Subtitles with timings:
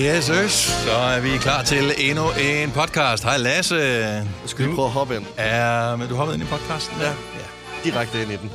[0.00, 0.52] Yes, yes.
[0.84, 3.24] Så er vi klar til endnu en podcast.
[3.24, 3.74] Hej Lasse.
[3.76, 5.24] Jeg skal lige prøve at hoppe ind.
[5.36, 6.96] Er, men du hopper ind i podcasten?
[7.00, 7.12] Ja.
[7.84, 8.50] Direkte ind i den.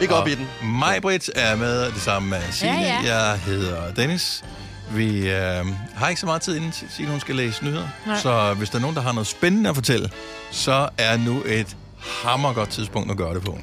[0.00, 0.48] Ikke op i den.
[0.62, 2.74] Mig, Britt, er med det samme med Signe.
[2.74, 3.16] Ja, ja.
[3.16, 4.44] Jeg hedder Dennis.
[4.90, 7.88] Vi øh, har ikke så meget tid inden Signe hun skal læse nyheder.
[8.06, 8.18] Nej.
[8.18, 10.10] Så hvis der er nogen, der har noget spændende at fortælle,
[10.50, 11.76] så er nu et
[12.22, 13.58] hammergodt tidspunkt at gøre det på.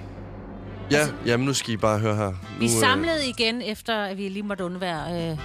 [0.92, 2.32] Ja, jamen nu skal I bare høre her.
[2.60, 5.38] Vi nu, øh, samlede igen, efter at vi lige måtte undvære øh,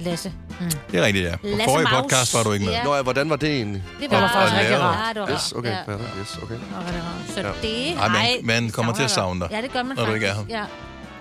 [0.00, 0.32] Lasse.
[0.60, 0.66] Mm.
[0.90, 1.36] Det er rigtigt, ja.
[1.36, 2.02] På Lasse forrige Maus.
[2.02, 2.72] podcast var du ikke med.
[2.74, 2.84] Ja.
[2.84, 3.82] Nå ja, hvordan var det egentlig?
[4.00, 5.06] Det Og- var og faktisk rigtig rart.
[5.06, 5.58] Ja, det var Yes, rart.
[5.58, 5.70] okay.
[5.70, 5.76] Ja.
[5.86, 6.54] nok, Yes, okay.
[6.54, 7.34] Var det rart.
[7.34, 7.68] Så Ja.
[7.68, 7.98] det...
[7.98, 10.14] Ej, man- man kommer til at savne dig, Ja, det gør man når du faktisk.
[10.14, 10.66] ikke er her.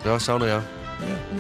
[0.05, 0.11] Ja.
[0.13, 0.61] Det savner jeg.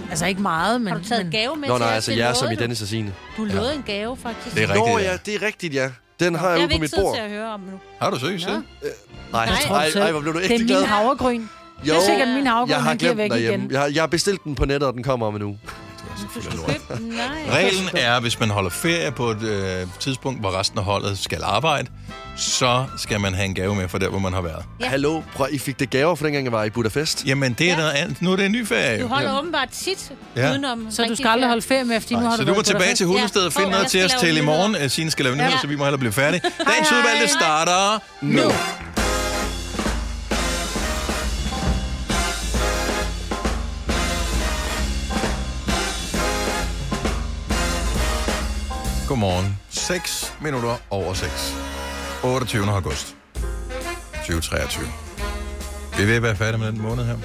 [0.09, 0.93] Altså ikke meget, men...
[0.93, 1.31] Har du taget men...
[1.31, 3.13] gave med Nå nej, altså Det jeg er som i Dennis og Signe.
[3.37, 4.55] Du Du lovede en gave, faktisk.
[4.55, 5.11] Det er rigtigt, Nå ja.
[5.11, 5.89] ja, det er rigtigt, ja.
[6.19, 7.15] Den har jeg Jeg ude har på ikke mit tid bord.
[7.15, 7.79] til at høre om nu.
[8.01, 8.53] Har du seriøst Nå.
[8.53, 8.63] det?
[9.31, 9.77] Nej, Nej.
[9.79, 10.79] ej, ej, hvor blev du Det er ægte glad.
[10.79, 11.43] min havregryn.
[11.83, 13.65] Jo, Det er sikkert min havregryn, jeg har han giver glemt den væk derhjemme.
[13.65, 13.71] igen.
[13.71, 15.59] Jeg har, jeg har bestilt den på nettet, og den kommer om en uge.
[16.99, 17.27] Nej.
[17.57, 21.39] Reglen er, hvis man holder ferie på et øh, tidspunkt, hvor resten af holdet skal
[21.43, 21.87] arbejde,
[22.37, 24.63] så skal man have en gave med for der, hvor man har været.
[24.79, 24.87] Ja.
[24.87, 27.23] Hallo, prøv, I fik det gaver for dengang, jeg var i Budapest.
[27.25, 27.77] Jamen, det er Ja.
[27.77, 28.21] noget andet.
[28.21, 29.01] Nu er det en ny ferie.
[29.01, 30.51] Du holder åbenbart tit Ja.
[30.51, 32.61] udenom Så du skal aldrig holde ferie med, fordi nu har Så du du må
[32.61, 33.59] tilbage til Hundested og Ja.
[33.59, 34.89] finde Åh, noget til os til i morgen.
[34.89, 35.59] Signe skal lave nyheder, Ja.
[35.61, 36.41] så vi må hellere blive færdige.
[36.41, 38.41] Dagens udvalgte starter nu.
[49.15, 49.57] Godmorgen.
[49.69, 51.55] 6 minutter over 6.
[52.23, 52.65] 28.
[52.71, 53.15] august
[54.27, 54.85] 2023.
[55.97, 57.17] Vi er ved at være færdige med den måned her.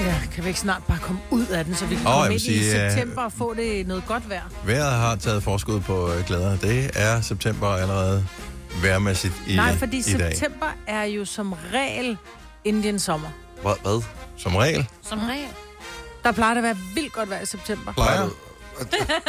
[0.00, 2.28] Ja, kan vi ikke snart bare komme ud af den, så vi kan Åh, komme
[2.28, 4.42] vil ind i sige, øh, september og få det noget godt vejr?
[4.64, 6.58] Vejret har taget forskud på øh, glæderne.
[6.62, 8.26] Det er september allerede
[8.82, 10.36] vejrmæssigt i, Nej, fordi i dag.
[10.36, 12.16] september er jo som regel
[12.64, 13.28] Indiens sommer.
[13.62, 13.74] Hvad?
[13.82, 14.02] hvad?
[14.36, 14.86] Som regel.
[15.02, 15.48] Som regel.
[16.24, 17.92] Der plejer det at være vildt godt vejr i september.
[17.92, 18.28] Plejer.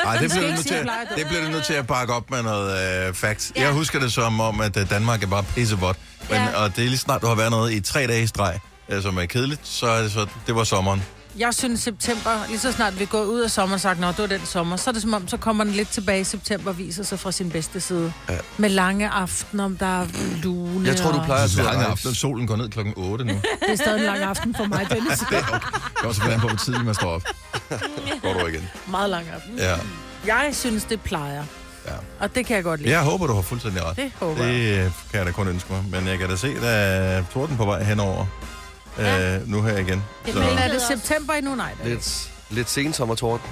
[0.03, 1.17] Nej, det bliver, du nødt til, at- det.
[1.17, 3.51] det bliver du nødt til at bakke op med noget øh, facts.
[3.55, 3.61] Ja.
[3.61, 5.97] Jeg husker det som om, at øh, Danmark er bare pissevådt.
[6.29, 6.63] Men, Ja.
[6.63, 9.01] Og det er lige snart, du har været noget i tre dage i streg, øh,
[9.03, 11.03] som er kedeligt, så, er det så det var sommeren.
[11.39, 14.17] Jeg synes september, lige så snart vi går ud af sommer og sagt, nå, det
[14.19, 16.69] var den sommer, så er det som om, så kommer den lidt tilbage i september
[16.71, 18.13] og viser sig fra sin bedste side.
[18.29, 18.37] Ja.
[18.57, 20.07] Med lange aftener, der er
[20.43, 20.87] lune.
[20.87, 21.91] Jeg tror, du og- plejer at tage lange live.
[21.91, 23.33] aften, solen går ned klokken 8 nu.
[23.33, 25.19] Det er stadig en lang aften for mig, Dennis.
[25.29, 25.67] Det er okay.
[25.95, 27.23] Det er også an på, hvor tidligt man står op.
[28.23, 28.69] Går du igen.
[28.87, 29.57] Meget lang aften.
[29.57, 29.75] Ja.
[30.25, 31.43] Jeg synes, det plejer.
[31.87, 31.91] Ja.
[32.19, 32.91] Og det kan jeg godt lide.
[32.91, 33.95] Jeg håber, du har fuldstændig ret.
[33.97, 34.53] Det håber jeg.
[34.53, 35.83] Det øh, kan jeg da kun ønske mig.
[35.91, 38.25] Men jeg kan da se, der er torden på vej henover.
[38.97, 39.35] Ja.
[39.35, 40.03] Øh, nu her igen.
[40.25, 41.55] Det Så, er det september endnu?
[41.55, 43.47] Nej, det er Lidt, lidt sensommertorden.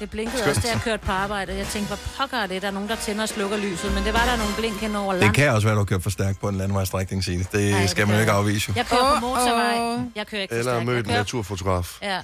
[0.00, 1.56] Det blinkede også, da jeg kørte på arbejde.
[1.56, 2.62] Jeg tænkte, hvor pokker er det?
[2.62, 3.94] Der er nogen, der tænder og slukker lyset.
[3.94, 5.84] Men det var der nogle blink hen over det kan også være, at du har
[5.84, 7.46] kørt for stærkt på en landevejsstrækning, Signe.
[7.52, 8.68] Det Nej, skal det man jo ikke afvise.
[8.68, 8.74] jo.
[8.76, 9.94] Jeg kører Åh, på motorvej.
[9.94, 10.00] åh.
[10.16, 10.86] Jeg kører ikke for Eller stærkt.
[10.86, 11.98] mødt Jeg en kører- naturfotograf.
[12.02, 12.14] Ja.
[12.14, 12.20] Ja.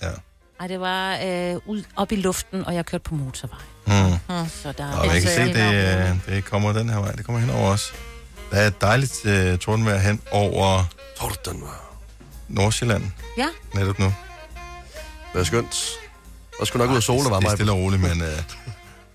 [0.60, 3.58] Ej, det var øh, ud, op i luften, og jeg kørte på motorvej.
[3.86, 4.48] Mm.
[4.62, 7.12] Så der Og jeg kan se, det, øh, det kommer den her vej.
[7.12, 7.92] Det kommer hen over os.
[8.50, 10.84] Der er et dejligt uh, tordenvejr hen over
[11.18, 11.62] Torden.
[12.52, 13.02] Nordsjælland
[13.38, 14.12] Ja, netop nu.
[15.34, 15.76] Det er skønt.
[16.60, 17.56] Og skulle nok ud og sole, var Det er mig.
[17.56, 18.26] stille og roligt, men, uh,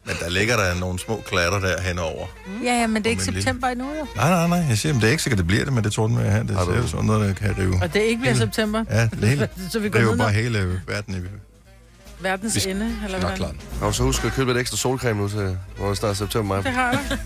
[0.06, 2.26] men der ligger der nogle små klatter der henover.
[2.64, 4.08] Ja, ja, men det er ikke en lille- september endnu, jo.
[4.16, 4.58] Nej, nej, nej.
[4.70, 6.44] Jeg siger, men det er ikke sikkert, det bliver det med det tordenvejr her.
[6.44, 7.80] Det ser sådan noget, der kan rive.
[7.82, 8.84] Og det ikke bliver september.
[8.90, 9.50] Ja, det hele.
[9.72, 11.20] Så vi Det går er jo ned bare hele verden i
[12.20, 13.38] verdens Vi ende, eller nok hvad?
[13.38, 13.56] klart.
[13.80, 16.16] Har du så husk at købe lidt ekstra solcreme nu til, hvor det snart er
[16.16, 16.62] september?
[16.62, 17.18] Det har jeg.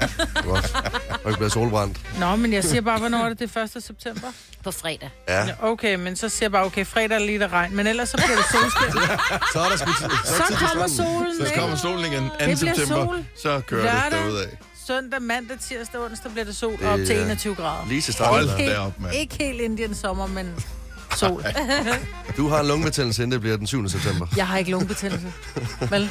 [0.44, 0.76] Godt.
[1.24, 2.00] Og ikke bliver solbrændt.
[2.20, 3.40] Nå, men jeg siger bare, hvornår er det?
[3.40, 3.84] Det er 1.
[3.84, 4.28] september?
[4.64, 5.10] på fredag.
[5.30, 5.48] Ja.
[5.62, 8.18] Okay, men så siger jeg bare, okay, fredag er lige der regn, men ellers så
[8.18, 9.02] bliver det solskin.
[9.54, 9.92] Så er der sgu.
[9.94, 10.10] Så,
[10.48, 11.60] så kommer solen, Så ikke?
[11.60, 12.36] kommer solen igen 2.
[12.38, 13.26] bliver september, sol.
[13.42, 14.26] så kører det Lørdag.
[14.26, 14.48] derudad.
[14.88, 17.86] Søndag, mandag, tirsdag, onsdag bliver det sol Det op til er 21 grader.
[17.88, 18.60] Lige til Hold starten.
[18.62, 19.16] Ikke helt, op, mand.
[19.16, 20.54] ikke helt Indiens sommer, men
[21.18, 21.46] sol.
[22.38, 23.90] Du har en lungebetændelse, inden det bliver den 7.
[23.90, 24.28] september.
[24.38, 25.28] Jeg har ikke lungebetændelse.
[25.90, 26.10] Vel?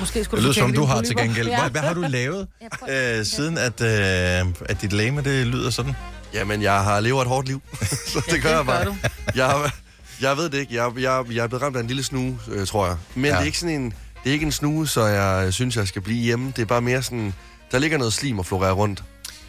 [0.00, 1.48] Måske skulle Det lyder du som, tjekke du har til gengæld.
[1.48, 2.46] Hvad, hvad har du lavet,
[2.88, 5.92] øh, siden at, øh, at dit læme, det lyder sådan?
[6.34, 7.62] Jamen, jeg har levet et hårdt liv.
[8.12, 8.78] så det Ja, gør jeg bare.
[8.78, 8.96] gør du.
[9.34, 9.74] Jeg, har-
[10.20, 10.74] jeg ved det ikke.
[10.74, 12.96] Jeg, jeg, jeg er blevet ramt af en lille snue, øh, tror jeg.
[13.14, 13.30] Men Ja.
[13.30, 13.92] det er ikke sådan en...
[14.24, 16.52] Det er ikke en snue, så jeg synes, jeg skal blive hjemme.
[16.56, 17.34] Det er bare mere sådan...
[17.72, 19.02] Der ligger noget slim og florerer rundt.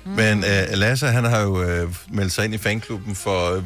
[0.05, 3.63] Men øh, Lasse, han har jo øh, meldt sig ind i fanklubben for øh,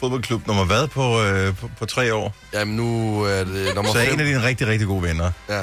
[0.00, 2.34] fodboldklub nummer hvad på, øh, på, på tre år.
[2.54, 4.14] Jamen, nu er det nummer Så er 5.
[4.14, 5.62] en af dine rigtig, rigtig gode venner Ja.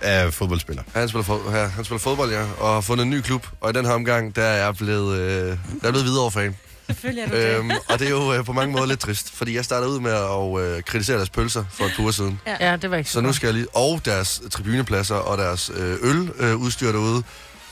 [0.00, 0.82] er fodboldspiller.
[0.94, 3.46] Han spiller, fod, ja, han spiller fodbold, ja, og har fundet en ny klub.
[3.60, 6.30] Og i den her omgang, der er jeg blevet, øh, der er jeg blevet videre
[6.30, 6.56] fan.
[6.86, 7.58] Selvfølgelig er du det.
[7.58, 10.00] øhm, og det er jo øh, på mange måder lidt trist, fordi jeg startede ud
[10.00, 12.40] med at øh, kritisere deres pølser for et par uger siden.
[12.60, 13.66] Ja, det var ikke Så nu skal jeg lige...
[13.76, 17.22] Og deres tribunepladser og deres øh, øludstyr øh, udstyr derude.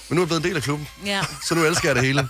[0.08, 1.20] Men nu er jeg blevet en del af klubben, Ja.
[1.44, 2.28] så nu elsker jeg det hele.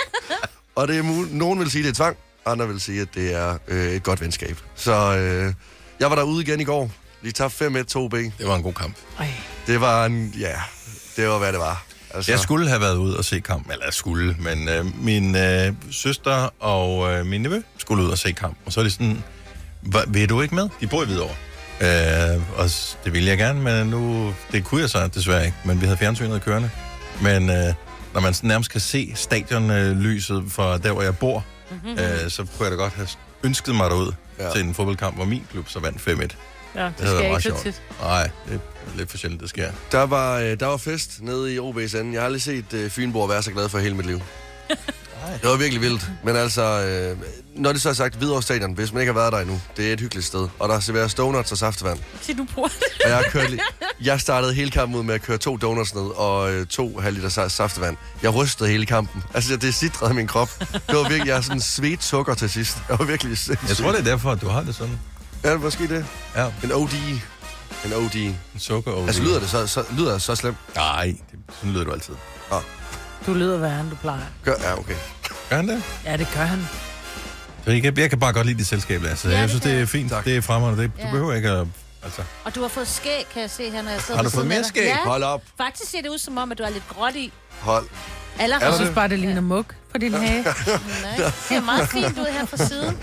[0.76, 2.16] og det er mu- nogen vil sige, det er tvang,
[2.46, 4.56] andre vil sige, at det er øh, et godt venskab.
[4.74, 5.54] Så øh,
[6.00, 6.90] jeg var derude igen i går,
[7.24, 8.16] De tabte 5-1 2B.
[8.16, 8.96] Det var en god kamp.
[9.18, 9.28] Ej.
[9.66, 10.34] Det var en...
[10.38, 10.54] Ja,
[11.16, 11.84] det var, hvad det var.
[12.14, 15.36] Altså, Jeg skulle have været ude og se kampen, eller jeg skulle, men øh, min
[15.36, 18.58] øh, søster og øh, min nevø skulle ud og se kampen.
[18.66, 19.24] Og så er de sådan,
[19.94, 20.68] "Hva- vil du ikke med?
[20.80, 21.34] De bor i Hvidovre.
[21.80, 22.64] Øh, og
[23.04, 25.96] det ville jeg gerne, men nu, det kunne jeg så desværre ikke, men vi havde
[25.98, 26.70] fjernsynet kørende.
[27.22, 27.74] Men øh,
[28.14, 31.44] når man nærmest kan se stadionlyset fra der, hvor jeg bor.
[32.24, 33.08] Øh, så kunne jeg da godt have
[33.42, 34.50] ønsket mig derud Ja.
[34.50, 36.10] til en fodboldkamp, hvor min klub så vandt 5-1.
[36.10, 36.36] Det
[36.74, 37.82] Ja, det skal været ikke så tit.
[38.00, 39.72] Nej, det er lidt for sjældent, det sker.
[39.92, 42.12] Der var, øh, der var fest nede i OB's ende.
[42.12, 44.20] Jeg har aldrig set øh, Fynborg være så glad for hele mit liv.
[45.42, 46.10] Det var virkelig vildt.
[46.24, 47.16] Men altså, øh,
[47.54, 49.88] når det så er sagt, Hvidovre Stadion, hvis man ikke har været der endnu, det
[49.88, 50.48] er et hyggeligt sted.
[50.58, 51.98] Og der serveres donuts og saftevand.
[52.22, 52.82] Sig, du bruger det.
[53.04, 53.50] Og jeg, har kørt,
[54.00, 57.14] jeg startede hele kampen ud med at køre to donuts ned og øh, to halv
[57.16, 57.96] liter sa- saftevand.
[58.22, 59.22] Jeg rystede hele kampen.
[59.34, 60.50] Altså, det sidrede min krop.
[60.58, 62.76] Det var virkelig, jeg er sådan svedt sukker til sidst.
[62.88, 63.68] Jeg var virkelig sindssygt.
[63.68, 64.98] Jeg tror, det er derfor, at du har det sådan.
[65.44, 66.06] Ja, det måske det.
[66.36, 66.92] Ja, En OD.
[67.84, 68.14] En OD.
[68.14, 70.56] en sukker og Altså, lyder det så, så, lyder det så slemt?
[70.76, 72.14] Nej, det, sådan lyder du altid.
[73.26, 74.20] Du lyder værre, end du plejer.
[74.44, 74.94] Gør, ja, okay.
[75.50, 75.82] Gør han det?
[76.04, 76.68] Ja, det gør han.
[77.64, 79.28] Så jeg, kan, jeg kan bare godt lide dit selskab, Lasse.
[79.28, 80.10] Ja, jeg det synes, det er fint.
[80.10, 80.24] Tak.
[80.24, 80.82] Det er fremragende.
[80.82, 81.10] Det, du Ja.
[81.10, 81.66] behøver ikke at...
[82.04, 84.30] Altså, Og du har fået skæg, kan jeg se her, når jeg sidder Har du
[84.30, 84.84] fået mere skæg?
[84.86, 85.42] Ja, Hold op.
[85.56, 87.32] faktisk ser det ud som om, at du er lidt gråt i.
[87.60, 87.86] Hold.
[88.38, 88.62] Allerede.
[88.64, 88.94] Er Jeg du synes det?
[88.94, 90.42] bare, det ligner muk på din hage.
[91.02, 92.98] Nej, det ser meget fint ud her fra siden.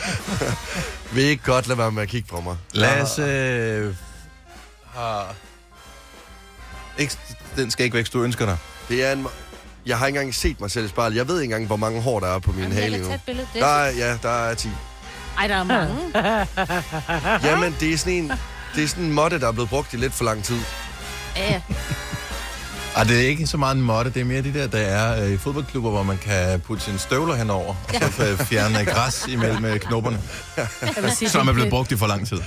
[1.15, 2.57] Vil ikke godt lade være med at kigge på mig?
[2.74, 3.95] Lasse
[4.95, 5.36] har...
[6.98, 7.18] Ikke,
[7.56, 8.57] den skal ikke vækst, du ønsker dig.
[8.89, 9.27] Det er en...
[9.89, 11.18] Jeg har ikke engang set mig selv i spejlet.
[11.18, 13.13] Jeg ved ikke engang, hvor mange hår der er på min Jamen, hale nu.
[13.25, 13.47] billede.
[13.53, 13.91] Det Der er...
[13.91, 14.69] ja, der er 10.
[15.38, 15.95] Ej, der er mange.
[17.50, 18.31] Jamen, det er sådan en...
[18.75, 20.59] Det er sådan en måtte, der er blevet brugt i lidt for lang tid.
[21.38, 21.62] Ja, ja.
[22.95, 24.12] Ej, det er ikke så meget en måtte.
[24.12, 27.00] Det er mere de der, der er øh, i fodboldklubber, hvor man kan putte sine
[27.00, 30.19] støvler henover, og så øh, fjerne græs imellem øh, knopperne,
[31.18, 32.38] sige, som er blevet brugt i for lang tid.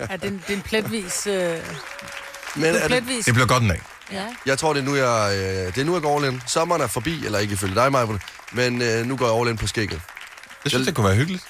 [0.00, 1.26] Ja, det er en, det er en pletvis...
[1.26, 3.24] Øh, Men det er er det, pletvis.
[3.24, 3.80] Det bliver godt en dag.
[4.12, 4.26] Ja.
[4.46, 6.42] jeg tror, det er nu, jeg, øh, det er nu, jeg går all in.
[6.46, 8.06] Sommeren er forbi, eller ikke ifølge dig, Maja,
[8.52, 10.00] men øh, nu går jeg all in på skægget.
[10.62, 11.44] Det synes jeg kunne være hyggeligt.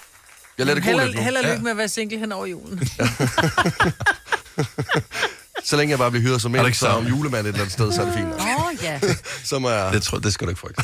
[0.58, 1.22] Jeg lader det gå lidt Held, nu.
[1.22, 2.78] held og lykke med at være single hen over julen.
[5.64, 7.72] Så længe jeg bare bliver hyret som mænd, ikke så om julemand et eller andet
[7.72, 8.26] sted, så er det fint.
[8.32, 9.00] Åh, oh, ja.
[9.44, 9.92] Så må jeg...
[9.92, 10.82] Det, tror, det skal du ikke frygte.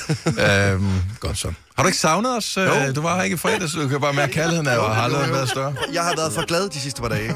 [0.73, 1.53] øhm, godt så.
[1.77, 2.57] Har du ikke savnet os?
[2.57, 2.63] Jo.
[2.63, 4.83] Øh, Du var her ikke i fredag, så du kan bare mærke, kærligheden er jo,
[4.83, 5.75] har aldrig været større.
[5.93, 7.35] Jeg har været for glad de sidste par dage.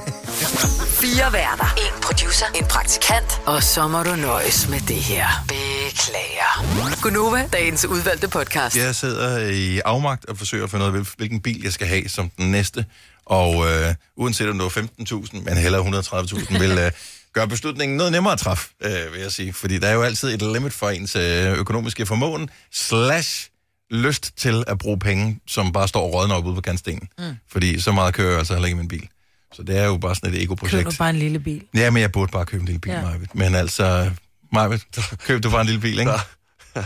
[0.88, 1.74] Fire værter.
[1.76, 2.46] En producer.
[2.54, 3.40] En praktikant.
[3.46, 5.26] Og så må du nøjes med det her.
[5.48, 7.00] Beklager.
[7.02, 8.76] Gunova, dagens udvalgte podcast.
[8.76, 11.86] Jeg sidder i afmagt og forsøger at finde ud af, hvil- hvilken bil jeg skal
[11.86, 12.84] have som den næste.
[13.26, 14.82] Og øh, uanset om det var
[15.30, 16.90] 15.000, men hellere 130.000, vil øh,
[17.34, 19.52] gøre beslutningen noget nemmere at træffe, øh, vil jeg sige.
[19.52, 23.46] Fordi der er jo altid et limit for ens øh, økonomiske formåen, slash
[23.90, 27.08] lyst til at bruge penge, som bare står og rådner op ude på kantstenen.
[27.18, 27.24] Mm.
[27.52, 29.08] Fordi så meget kører jeg altså heller ikke i min bil.
[29.54, 30.86] Så det er jo bare sådan et ego-projekt.
[30.86, 31.62] du bare en lille bil.
[31.74, 33.02] Ja, men jeg burde bare købe en lille bil, Ja.
[33.34, 34.10] Men altså,
[34.52, 34.78] Majved,
[35.26, 36.12] køb du bare en lille bil, ikke?
[36.12, 36.82] Ja,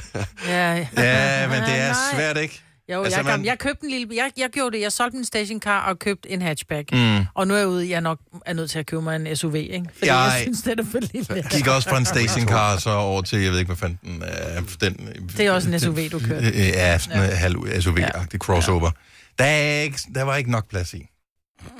[0.48, 0.86] ja.
[0.96, 2.62] Ja, men det er svært, ikke?
[2.92, 4.08] Jo, Altså, jeg, man- jeg købte en lille.
[4.16, 4.82] Jeg, jeg gjorde det.
[4.82, 6.92] Jeg solgte en stationcar og købte en hatchback.
[6.92, 7.18] Mm.
[7.34, 9.54] Og nu er jeg ude, jeg nok er nødt til at købe mig en SUV,
[9.54, 9.84] ikke?
[9.94, 11.44] Fordi Jeg- jeg synes, det er for lille.
[11.50, 15.08] Gik også fra en stationcar så over til, jeg ved ikke, hvad fanden øh, den...
[15.36, 16.46] Det er også en SUV, du kørte.
[16.48, 18.90] Øh, Ja, sådan en halv SUV-agtig crossover.
[19.38, 21.06] Der, er ikke, der var ikke nok plads i.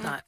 [0.03, 0.21] Nej.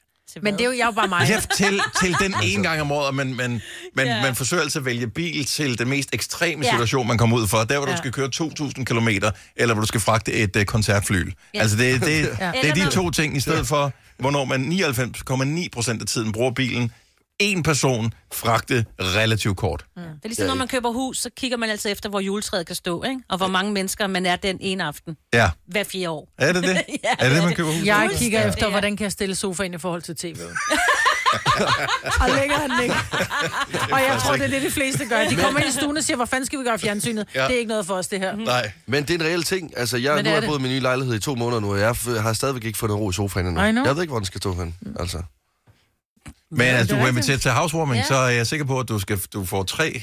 [0.43, 1.27] Men det er jo, jeg er jo bare mig.
[1.29, 3.63] Ja, til, til den ene gang om året, men, men,
[3.95, 4.23] men Ja.
[4.23, 6.71] man forsøger altså at vælge bil til den mest ekstreme Ja.
[6.71, 7.59] situation, man kommer ud for.
[7.59, 7.97] Der, hvor du Ja.
[7.97, 9.09] skal køre 2.000 km,
[9.57, 11.31] eller hvor du skal fragte et uh, koncertfly.
[11.55, 11.61] Ja.
[11.61, 12.09] Altså, det, det,
[12.41, 12.53] Ja.
[12.63, 16.51] det er de to ting, i stedet for, hvornår man 99,9 procent af tiden bruger
[16.51, 16.93] bilen.
[17.39, 19.85] En person fragte relativt kort.
[19.97, 22.77] Det er ligesom, når man køber hus, så kigger man altid efter, hvor juletræet kan
[22.77, 23.21] stå, ikke?
[23.29, 25.17] Og hvor mange mennesker man er den ene aften.
[25.35, 25.51] Ja.
[25.67, 26.29] Hver fire år.
[26.39, 26.77] Er det det?
[27.05, 27.85] Ja, er det det, man køber hus?
[27.87, 28.71] Jeg kigger efter, Ja.
[28.71, 30.43] hvordan kan jeg stille sofaen i forhold til tv'et.
[32.23, 32.95] og lægger han ikke.
[33.93, 35.25] og jeg tror, det er det, de fleste gør.
[35.25, 37.29] De kommer ind i stuen og siger, hvor fanden skal vi gøre fjernsynet?
[37.35, 37.45] Ja.
[37.45, 38.37] Det er ikke noget for os, det her.
[38.37, 38.73] Nej.
[38.87, 39.73] Men det er en reel ting.
[39.79, 41.61] Altså, jeg, Men nu har er jeg boet i min nye lejlighed i to måneder
[41.61, 43.61] nu, og jeg har stadigvæk ikke fundet ro i sofaen endnu.
[43.85, 44.75] Jeg ved ikke, hvor den skal stå hen.
[45.01, 45.23] Altså.
[46.51, 48.05] Men altså, det du er er inviteret til housewarming, Ja.
[48.09, 50.03] så er jeg sikker på, at du, skal, du får tre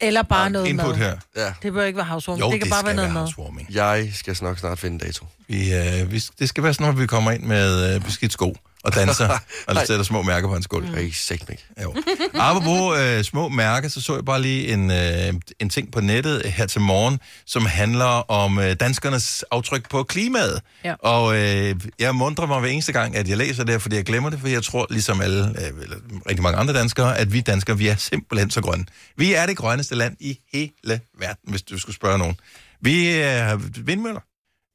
[0.00, 0.96] Eller bare noget input mad.
[0.96, 1.16] her.
[1.36, 2.46] Ja, Det bør ikke være housewarming.
[2.46, 3.20] Jo, det kan bare være noget mad.
[3.20, 3.68] housewarming.
[3.74, 5.26] jeg skal nok snart finde en dato.
[5.48, 8.56] Vi, øh, vi, det skal være sådan, at vi kommer ind med øh, beskidt sko
[8.84, 9.28] og danser,
[9.68, 10.84] og der sætter små mærker på en skål.
[10.84, 11.58] Hey, sagt mig.
[11.82, 11.94] Jo.
[12.34, 16.42] Apropos øh, små mærker, så så jeg bare lige en, øh, en ting på nettet
[16.46, 20.60] her til morgen, som handler om øh, danskernes aftryk på klimaet.
[20.84, 20.94] Ja.
[20.94, 24.30] Og øh, jeg mundrer mig hver eneste gang, at jeg læser det, fordi jeg glemmer
[24.30, 25.96] det, for jeg tror, ligesom alle, øh, eller
[26.28, 28.84] rigtig mange andre danskere, at vi danskere, vi er simpelthen så grønne.
[29.16, 32.36] Vi er det grønneste land i hele verden, hvis du skulle spørge nogen.
[32.80, 34.20] Vi er øh, vindmøller.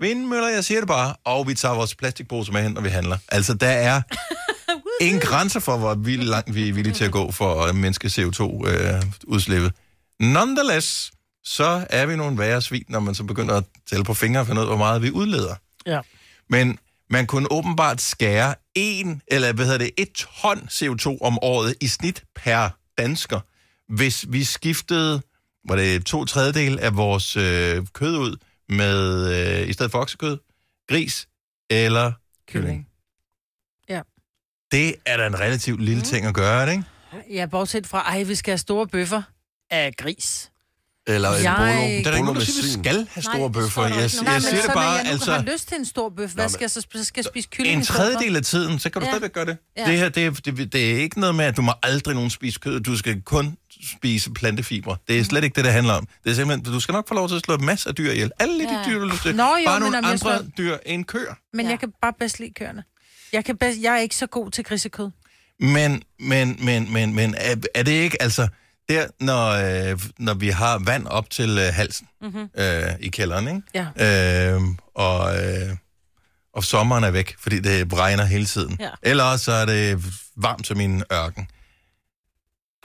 [0.03, 3.17] Vindmøller, jeg siger det bare, og vi tager vores plastikposer med hen, når vi handler.
[3.27, 4.01] Altså, der er
[5.05, 8.07] ingen grænser for, hvor vildt langt vi er villige til at gå for at mindske
[8.07, 9.71] CO2-udslippet.
[10.19, 11.11] Nonetheless,
[11.43, 14.47] så er vi nogle værre svin, når man så begynder at tælle på fingre og
[14.47, 15.55] finde ud af, hvor meget vi udleder.
[15.85, 15.99] Ja.
[16.49, 16.77] Men
[17.09, 21.87] man kunne åbenbart skære en, eller hvad hedder det, et ton CO2 om året i
[21.87, 23.39] snit per dansker,
[23.93, 25.21] hvis vi skiftede,
[25.67, 28.35] var det to tredjedel af vores øh, kød ud
[28.73, 29.29] med,
[29.61, 30.37] øh, i stedet for oksekød,
[30.89, 31.27] gris
[31.69, 32.11] eller
[32.47, 32.87] kylling.
[33.89, 34.01] Ja.
[34.71, 36.83] Det er da en relativt lille ting at gøre, ikke?
[37.29, 39.21] Ja, bortset fra, ej, vi skal have store bøffer
[39.71, 40.49] af gris.
[41.07, 43.43] Eller en Jeg- bolo, Der er da ikke nogen, der siger, vi skal have store
[43.43, 43.81] det bøffer.
[43.81, 45.31] Jeg, ikke jeg, Nej, siger så det bare, jeg nu altså...
[45.33, 47.77] har lyst til en stor bøf, hvad skal jeg så, så skal jeg spise kylling
[47.77, 49.11] En tredjedel af tiden, så kan du Ja.
[49.11, 49.57] stadigvæk gøre det.
[49.77, 49.85] Ja.
[49.85, 52.59] Det her, det det, det er ikke noget med, at du må aldrig nogen spise
[52.59, 52.79] kød.
[52.79, 53.57] Du skal kun
[53.97, 54.97] spise plantefibre.
[55.07, 56.07] Det er slet ikke det, det handler om.
[56.23, 58.31] Det er simpelthen, du skal nok få lov til at slå masser af dyr ihjel.
[58.39, 58.83] Alle de Ja.
[58.89, 59.35] dyr, du lyst til.
[59.35, 61.33] Nå, jo, Bare nogle andre slår- dyr end køer.
[61.53, 61.69] Men Ja.
[61.71, 62.83] jeg kan bare bedst lide køerne.
[63.33, 65.09] Jeg, kan bedst, jeg er ikke så god til grisekød.
[65.59, 68.47] Men, men, men, men, men er, er det ikke, altså,
[68.89, 69.47] der, når,
[69.91, 72.47] øh, når vi har vand op til øh, halsen mm-hmm.
[72.57, 73.87] øh, i kælderen, ikke?
[73.97, 74.53] Ja.
[74.55, 74.61] Øh,
[74.95, 75.75] og, øh,
[76.53, 78.77] og sommeren er væk, fordi det regner hele tiden.
[78.79, 78.89] Ja.
[79.03, 80.03] Eller også så er det
[80.37, 81.47] varmt som i en ørken.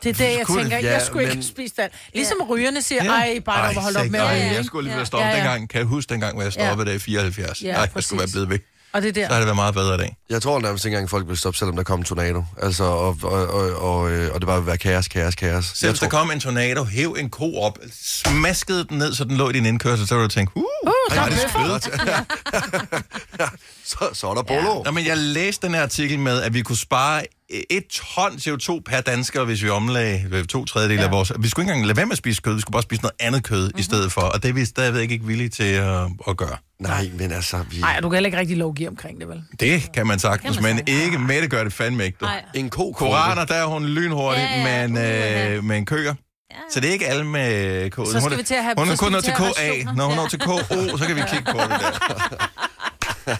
[0.02, 0.78] Det er det, jeg tænker.
[0.78, 1.88] ja, jeg skulle men- ikke spise det.
[2.14, 3.10] Ligesom rygerne siger, Ja.
[3.10, 4.54] ej, bare Ej, hold op med ej, at ryge.
[4.54, 5.42] Jeg skulle lige være stoppet Ja, ja, ja.
[5.44, 5.50] ja.
[5.50, 5.70] dengang.
[5.70, 6.66] Kan jeg huske dengang, hvor jeg Ja.
[6.66, 7.62] stoppede der i 74?
[7.62, 8.60] Ja, Nej, jeg skulle være blevet væk.
[8.92, 9.26] Og det er Så der.
[9.26, 10.16] har det været meget bedre i dag.
[10.30, 12.44] Jeg tror nærmest ikke engang, folk vil stoppe, selvom der kommer en tornado.
[12.62, 15.64] Altså, og, og, og, og, øh, og det bare vil være kaos, kaos, kaos.
[15.74, 19.36] Selv hvis der kom en tornado, hæv en ko op, smaskede den ned, så den
[19.36, 22.24] lå i din indkørsel, så ville du tænke, uh, uh der er det bøffer.
[23.88, 24.82] så, så er der polo.
[24.84, 27.22] Nå, men jeg læste den her artikel med, at vi kunne spare
[27.70, 31.04] et ton CO2 per dansker, hvis vi omlagde øh, to tredjedel ja.
[31.04, 31.32] af vores...
[31.38, 33.14] Vi skulle ikke engang lade være med at spise kød, vi skulle bare spise noget
[33.20, 33.78] andet kød mm-hmm.
[33.78, 36.56] i stedet for, og det er vi stadigvæk ikke villige til at, at gøre.
[36.80, 37.80] Nej, men altså, vi...
[37.80, 39.42] Nej, du kan heller ikke rigtig lovgive omkring det, vel?
[39.60, 41.04] Det kan man sagtens, Kan man men sagtens.
[41.04, 42.18] ikke Mette gør det fandme ikke.
[42.20, 42.26] du.
[42.54, 44.98] En ko Koraner, der er hun lynhurtig, Ja, ja, men,
[45.56, 46.14] øh, men køer.
[46.50, 46.56] Ja.
[46.72, 47.94] Så det er ikke alle med K.
[47.96, 49.42] Så skal hun er, vi til at have- hun er kun nået til KA.
[49.96, 50.16] Når hun Ja.
[50.16, 52.48] når til KO, så kan vi kigge på det der.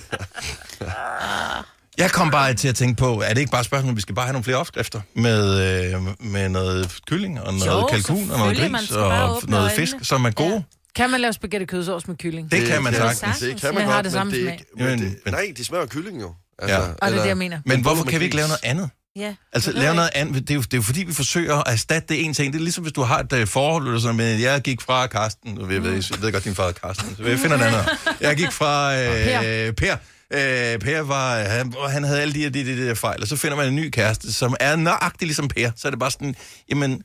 [1.99, 4.00] Jeg kom bare til at tænke på, er det ikke bare et spørgsmål, at vi
[4.00, 5.61] skal bare have nogle flere opskrifter med,
[5.95, 9.71] øh, med noget kylling og noget Jo, kalkun og noget gris og noget øjnene.
[9.76, 10.64] fisk, som er gode?
[10.95, 12.50] Kan man lave spaghetti kødsovs med kylling?
[12.50, 13.38] Det kan man kan- sagtens.
[13.38, 14.52] Det kan man Jeg har godt, det men samme det er smag.
[14.52, 14.64] ikke...
[14.76, 16.35] Men Men- det, men- nej, de smager kylling jo.
[16.59, 16.83] Altså, Ja.
[16.83, 17.61] Og det er det, jeg mener.
[17.66, 18.90] Men En hvorfor kan vi ikke lave noget andet?
[19.18, 19.34] Ja.
[19.52, 20.34] Altså, lave noget andet.
[20.34, 22.52] Det er, jo, det er jo fordi, vi forsøger at erstatte det en ting.
[22.52, 25.06] Det er ligesom, hvis du har et uh, forhold, eller sådan, men jeg gik fra
[25.06, 25.60] Karsten.
[25.60, 27.16] Jeg ved, jeg ved, jeg ved godt, din far er Karsten.
[27.16, 27.80] Så jeg finder en anden.
[28.20, 29.72] Jeg gik fra øh, Per.
[29.72, 29.96] Per.
[30.32, 33.28] Øh, per var, han, han havde alle de her de, de, de der fejl, og
[33.28, 35.70] så finder man en ny kæreste, som er nøjagtig ligesom Per.
[35.76, 36.34] Så er det bare sådan,
[36.70, 37.02] jamen,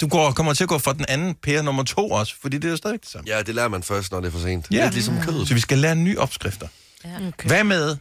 [0.00, 2.64] du går, kommer til at gå fra den anden Per nummer to også, fordi det
[2.64, 3.30] er jo stadig det samme.
[3.30, 4.66] Ja, det lærer man først, når det er for sent.
[4.70, 4.84] Ja.
[4.84, 5.46] Lidt ligesom kød.
[5.46, 6.66] Så vi skal lære nye opskrifter.
[7.04, 7.48] Okay.
[7.48, 7.96] Hvad med?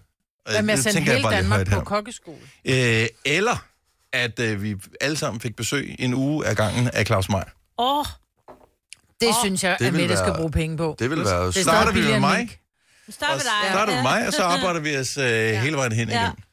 [0.52, 1.84] Hvad med at det sende hele Danmark på her.
[1.84, 2.38] kokkeskole?
[2.66, 3.66] Øh, eller
[4.14, 7.44] at øh, vi alle sammen fik besøg en uge af gangen af Claus Meier.
[7.78, 8.06] Åh, oh,
[9.22, 10.96] Det synes jeg, det at Mette skal bruge penge på.
[11.00, 11.48] Det vil være...
[11.48, 12.60] Det er Starter vi med mig?
[13.08, 13.72] nu starter vi dig.
[13.72, 16.24] starter med mig, og så arbejder vi os øh, hele vejen hen Ja.
[16.24, 16.44] igen.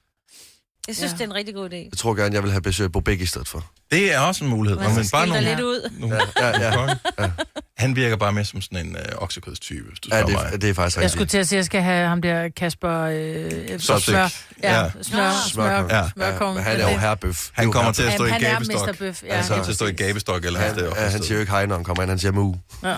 [0.89, 1.17] Jeg synes, Ja.
[1.17, 1.75] det er en rigtig god idé.
[1.77, 3.71] Jeg tror gerne, jeg vil have besøg af Bobek i stedet for.
[3.91, 4.79] Det er også en mulighed.
[4.81, 5.91] Man men skal skille dig lidt ud.
[5.99, 6.87] nogle, Ja, ja.
[7.19, 7.31] ja.
[7.79, 10.53] Han virker bare mere som sådan en øh, oksekødstype, hvis du Ja, det, mig.
[10.63, 11.31] det er faktisk Jeg skulle rigtigt.
[11.31, 14.09] til at sige, at jeg skal have ham der Kasper øh, Sopsik.
[14.15, 14.29] smør.
[14.63, 14.91] Ja, Ja.
[14.91, 15.91] smør, smør, Smørkong.
[15.91, 16.09] Ja.
[16.15, 16.55] smørkong.
[16.55, 17.49] men han er jo herrebøf.
[17.53, 18.89] Han kommer til at stå i han er gabestok.
[18.89, 18.93] Mr.
[18.99, 19.23] Bøf.
[19.23, 21.03] Ja, Han kommer lige til at stå i gabestok eller Han, andet sted.
[21.05, 22.11] ja, han siger jo ikke hej, når han kommer ind.
[22.11, 22.55] Han siger mu.
[22.85, 22.97] Ja.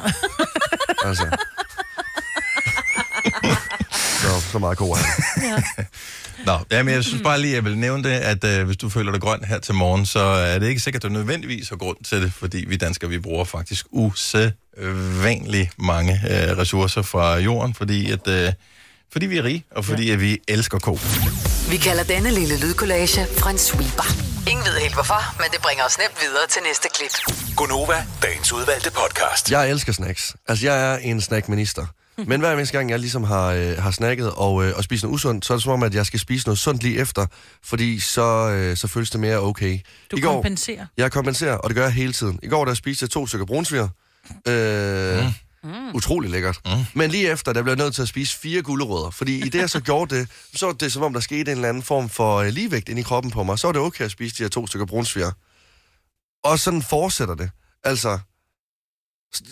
[1.04, 1.26] Altså.
[4.52, 5.62] så, meget god han.
[6.46, 8.88] Nå, ja, men jeg synes bare lige, jeg vil nævne det, at øh, hvis du
[8.88, 11.76] føler dig grøn her til morgen, så er det ikke sikkert, at du nødvendigvis har
[11.76, 17.74] grund til det, fordi vi danskere, vi bruger faktisk usædvanligt mange øh, ressourcer fra jorden,
[17.74, 18.52] fordi, at, øh,
[19.12, 20.98] fordi vi er rige, og fordi at vi elsker ko.
[21.70, 24.32] Vi kalder denne lille lydkollage en sweeper.
[24.50, 27.14] Ingen ved helt hvorfor, men det bringer os nemt videre til næste klip.
[27.56, 29.50] Gunova, dagens udvalgte podcast.
[29.50, 30.34] Jeg elsker snacks.
[30.48, 31.86] Altså, jeg er en snackminister.
[32.18, 35.14] Men hver eneste gang, jeg ligesom har, øh, har snacket og, øh, og spist noget
[35.14, 37.26] usundt, så er det som om, at jeg skal spise noget sundt lige efter,
[37.62, 39.78] fordi så, øh, så føles det mere okay.
[40.10, 40.86] Du I går, kompenserer.
[40.96, 42.38] Jeg kompenserer, og det gør jeg hele tiden.
[42.42, 43.88] I går, der spiste jeg to stykker brunsviger.
[44.48, 45.24] Øh,
[45.64, 45.94] mm.
[45.94, 46.60] Utrolig lækkert.
[46.66, 46.70] Mm.
[46.94, 49.10] Men lige efter, der blev jeg nødt til at spise fire gulerødder.
[49.10, 51.58] Fordi i det, jeg så gjorde det, så var det som om, der skete en
[51.58, 53.58] eller anden form for øh, ligevægt ind i kroppen på mig.
[53.58, 55.32] Så var det okay at spise de her to stykker brunsviger.
[56.44, 57.50] Og sådan fortsætter det.
[57.84, 58.18] Altså,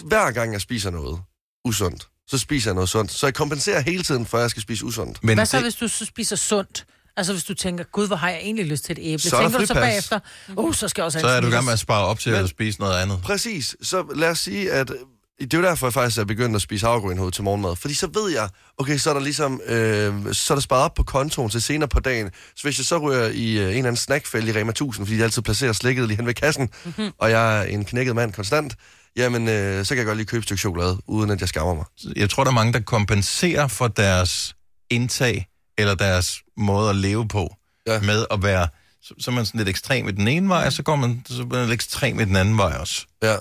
[0.05, 1.21] hver gang jeg spiser noget
[1.65, 3.13] usundt, så spiser jeg noget sundt.
[3.13, 5.25] Så jeg kompenserer hele tiden, for at jeg skal spise usundt.
[5.25, 6.87] Men Hvad så, det, hvis du så spiser sundt?
[7.17, 9.23] Altså, hvis du tænker, gud, hvor har jeg egentlig lyst til et æble?
[9.23, 10.21] Så er der tænker du så bagefter,
[10.57, 11.65] oh, så skal jeg også have så er du Snickers.
[11.65, 13.21] med at spare op til Men- at spise noget andet.
[13.23, 13.77] Præcis.
[13.83, 14.93] Så lad os sige, at
[15.41, 17.77] det er jo derfor, jeg faktisk er begyndt at spise havregrynhoved til morgenmad.
[17.77, 20.95] Fordi så ved jeg, okay, så er der ligesom, øh, så er der sparet op
[20.95, 22.31] på kontoen til senere på dagen.
[22.57, 25.19] Så hvis jeg så rører i øh, en eller anden snackfælde i Rema 1000, fordi
[25.19, 27.11] de altid placerer slikket lige hen ved kassen, mm-hmm.
[27.19, 28.75] og jeg er en knækket mand konstant,
[29.17, 31.75] jamen, øh, så kan jeg godt lige købe et stykke chokolade, uden at jeg skammer
[31.75, 31.85] mig.
[32.17, 34.55] Jeg tror, der er mange, der kompenserer for deres
[34.91, 35.47] indtag,
[35.79, 37.55] eller deres måde at leve på,
[37.87, 38.01] Ja.
[38.01, 38.69] med at være,
[39.03, 41.23] så, så er man sådan lidt ekstrem i den ene vej, og så går man,
[41.29, 43.07] så man lidt ekstrem i den anden vej også.
[43.23, 43.37] Ja.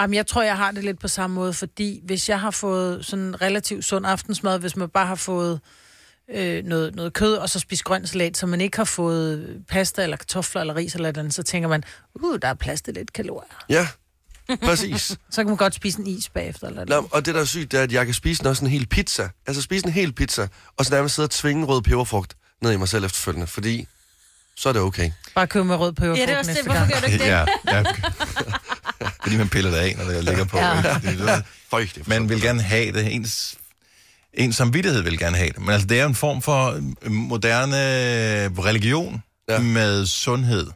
[0.00, 3.04] Jamen, jeg tror, jeg har det lidt på samme måde, fordi hvis jeg har fået
[3.06, 5.60] sådan en relativt sund aftensmad, hvis man bare har fået
[6.34, 10.02] øh, noget, noget kød, og så spist grønt salat, så man ikke har fået pasta
[10.02, 11.82] eller kartofler eller ris eller andet, så tænker man,
[12.14, 13.64] uh, der er plads til lidt kalorier.
[13.68, 13.88] Ja,
[14.64, 15.02] præcis.
[15.30, 16.66] Så kan man godt spise en is bagefter.
[16.68, 17.06] Eller Nå, noget.
[17.12, 19.28] og det, der er sygt, det er, at jeg kan spise også en hel pizza.
[19.46, 22.76] Altså spise en hel pizza, og så nærmest sidde og tvinge rød peberfrugt ned i
[22.76, 23.86] mig selv efterfølgende, fordi
[24.56, 25.10] så er det okay.
[25.34, 26.56] Bare købe med rød peberfrugt Ja, det er også det.
[26.56, 26.92] næste Hvorfor gang.
[26.92, 27.30] gør du ikke det?
[27.30, 27.44] Ja,
[27.78, 27.84] ja.
[29.22, 30.58] Fordi man piller det af, når det ligger på.
[30.58, 30.76] Ja.
[30.94, 33.14] Det, det er man vil gerne have det.
[33.14, 33.54] Ens,
[34.34, 35.60] ens samvittighed vil gerne have det.
[35.60, 37.76] Men altså, det er jo en form for øh, moderne
[38.64, 39.58] religion Ja.
[39.58, 40.66] med sundhed,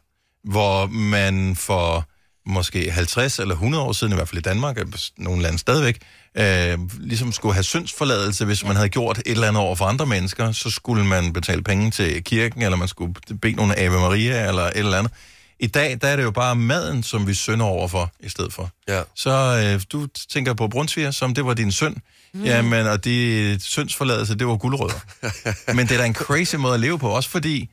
[0.45, 2.09] hvor man for
[2.47, 5.99] måske 50 eller 100 år siden, i hvert fald i Danmark, og nogle lande stadigvæk,
[6.39, 10.07] øh, ligesom skulle have syndsforladelse, hvis man havde gjort et eller andet over for andre
[10.07, 14.49] mennesker, så skulle man betale penge til kirken, eller man skulle bede nogle Ave Maria,
[14.49, 15.13] eller et eller andet.
[15.61, 18.53] I dag, der er det jo bare maden, som vi synder over for, i stedet
[18.53, 18.71] for.
[18.89, 19.03] Ja.
[19.15, 19.31] Så
[19.65, 21.97] øh, du tænker på Brunsviger, som det var din søn.
[22.35, 22.45] Mm.
[22.45, 25.01] Jamen, og de syndsforladelse, det var guldrødder.
[25.77, 27.71] Men det er da en crazy måde at leve på, også fordi,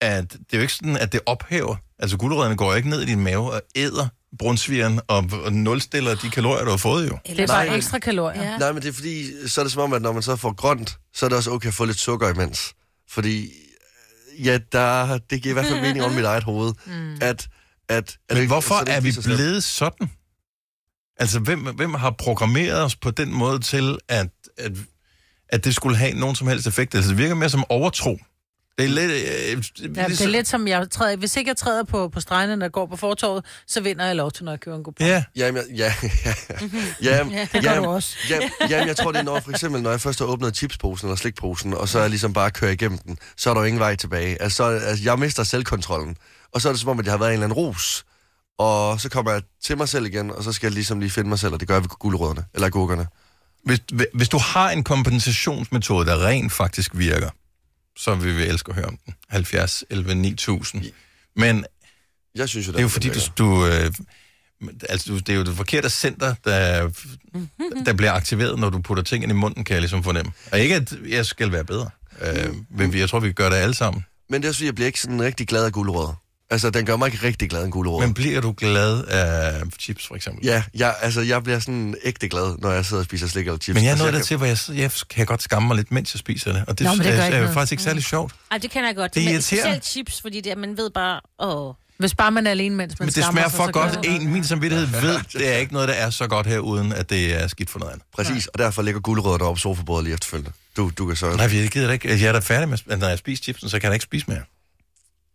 [0.00, 1.76] at det er jo ikke sådan, at det ophæver.
[1.98, 6.30] Altså, guldrødderne går ikke ned i din mave og æder brunsvigeren og, og nulstiller de
[6.30, 7.18] kalorier, du har fået jo.
[7.26, 7.76] Det er bare Nej.
[7.76, 8.42] ekstra kalorier.
[8.42, 8.58] Ja.
[8.58, 10.52] Nej, men det er fordi, så er det som om, at når man så får
[10.52, 12.74] grønt, så er det også okay at få lidt sukker imens.
[13.10, 17.14] Fordi, øh, ja, der, det giver i hvert fald mening om mit eget hoved, mm.
[17.20, 17.48] at,
[17.88, 18.16] at...
[18.28, 20.10] at Men hvorfor det er vi blevet sådan?
[21.16, 24.28] Altså, hvem, hvem har programmeret os på den måde til, at,
[24.58, 24.72] at,
[25.48, 26.94] at det skulle have nogen som helst effekt?
[26.94, 28.18] Altså, det virker mere som overtro.
[28.78, 29.10] Det er lidt...
[29.10, 31.16] Øh, Ja, det er lidt som jeg træder.
[31.16, 34.30] Hvis ikke jeg træder på, på stregene, der går på fortorvet, så vinder jeg lov
[34.32, 36.34] til, når jeg køber en god Ja, Jamen, ja, ja,
[37.02, 38.16] ja, jamen, Det gør du også.
[38.70, 41.16] Jamen, jeg tror, det er når, for eksempel, når jeg først har åbnet chipsposen eller
[41.16, 43.80] slikposen, og så er jeg ligesom bare kører igennem den, så er der jo ingen
[43.80, 44.42] vej tilbage.
[44.42, 46.16] Altså, så, altså jeg mister selvkontrollen.
[46.52, 48.04] Og så er det som om, at jeg har været i en eller anden rus.
[48.58, 51.28] Og så kommer jeg til mig selv igen, og så skal jeg ligesom lige finde
[51.28, 53.06] mig selv, og det gør jeg ved guldrødderne, eller agurkerne.
[53.64, 53.80] hvis,
[54.14, 57.30] hvis du har en kompensationsmetode, der rent faktisk virker,
[57.98, 59.14] så vil vi elske at høre om den.
[59.28, 60.84] 70, 11, 9000.
[61.36, 61.64] Men
[62.34, 63.20] Jeg synes jo, det er jo fordi, du...
[63.38, 63.92] du øh,
[64.88, 66.90] altså, det er jo det forkerte center, der,
[67.86, 70.32] der bliver aktiveret, når du putter ting ind i munden, kan jeg ligesom fornemme.
[70.52, 71.90] Og ikke, at jeg skal være bedre.
[72.22, 74.04] Øh, men jeg tror, vi gør det alle sammen.
[74.28, 76.22] Men det er også fordi, jeg bliver ikke sådan rigtig glad af guldrødder.
[76.50, 78.02] Altså, den gør mig ikke rigtig glad en gulerod.
[78.02, 80.46] Men bliver du glad af chips, for eksempel?
[80.46, 83.58] Ja, jeg, altså, jeg bliver sådan ægte glad, når jeg sidder og spiser slik eller
[83.58, 83.74] chips.
[83.74, 85.92] Men jeg er Altså, nået kan- dertil, hvor jeg, jeg kan godt skamme mig lidt,
[85.92, 86.64] mens jeg spiser det.
[86.66, 87.54] Og det, Nå, men det gør er, ikke er noget.
[87.54, 88.34] faktisk ikke særlig sjovt.
[88.50, 89.14] Ej, det kender jeg godt.
[89.14, 89.62] Det er irriterende.
[89.62, 91.74] Specielt chips, fordi det, er- man ved bare, åh...
[91.98, 93.92] Hvis bare man er alene, mens man Men det skammer smager sig, for så godt.
[93.92, 94.22] det noget.
[94.22, 97.10] En, min samvittighed ved, det er ikke noget, der er så godt her, uden at
[97.10, 98.06] det er skidt for noget andet.
[98.14, 100.52] Præcis, og derfor ligger gulerødder deroppe på sofabordet lige efterfølgende.
[100.76, 101.36] Du, du kan så...
[101.36, 102.08] Nej, jeg gider ikke.
[102.08, 104.40] Jeg er da færdig med, når jeg spiser chipsen, så kan jeg ikke spise mere.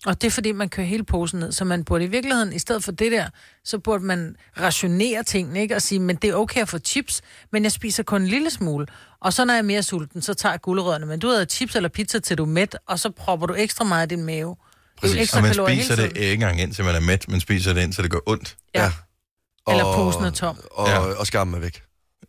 [0.05, 2.59] Og det er fordi, man kører hele posen ned, så man burde i virkeligheden, i
[2.59, 3.27] stedet for det der,
[3.65, 5.75] så burde man rationere tingene, ikke?
[5.75, 8.49] Og sige, men det er okay at få chips, men jeg spiser kun en lille
[8.49, 8.87] smule.
[9.21, 11.05] Og så når jeg er mere sulten, så tager jeg gulerødderne.
[11.05, 13.83] Men du havde chips eller pizza til du er mæt, og så propper du ekstra
[13.83, 14.51] meget i din mave.
[14.51, 15.17] Er Præcis.
[15.21, 17.83] ekstra Og man spiser det ikke engang ind, til man er mæt, men spiser det
[17.83, 18.57] ind, så det gør ondt.
[18.75, 18.91] Ja.
[19.69, 20.59] Eller Og- posen er tom.
[20.71, 20.99] Og, Ja.
[20.99, 21.83] og skammen er væk.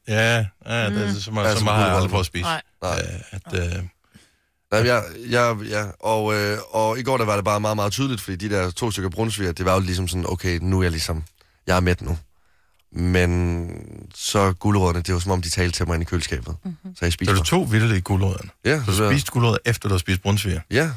[0.09, 2.43] Ja, ja det er så meget, Ja, så meget jeg aldrig prøvet at spise.
[2.45, 2.63] Nej.
[2.83, 2.99] Nej.
[2.99, 3.83] Øh, At, øh,
[4.83, 7.77] Nej, men jeg, jeg, ja, og, øh, og i går der var det bare meget,
[7.77, 10.79] meget tydeligt, fordi de der to stykker brunsviger, det var jo ligesom sådan, okay, nu
[10.79, 11.25] er jeg ligesom,
[11.67, 12.19] jeg er mæt nu.
[12.93, 13.69] Men
[14.15, 16.57] så gulerødderne, det var som om, de talte til mig ind i køleskabet.
[16.65, 16.95] Mm-hmm.
[16.97, 17.47] Så jeg så spiste du mig.
[17.47, 18.51] tog vildt i gulerødderne.
[18.65, 20.61] Ja, Du så, spiste gulerødder, efter du har spist brunsviger.
[20.71, 20.91] ja,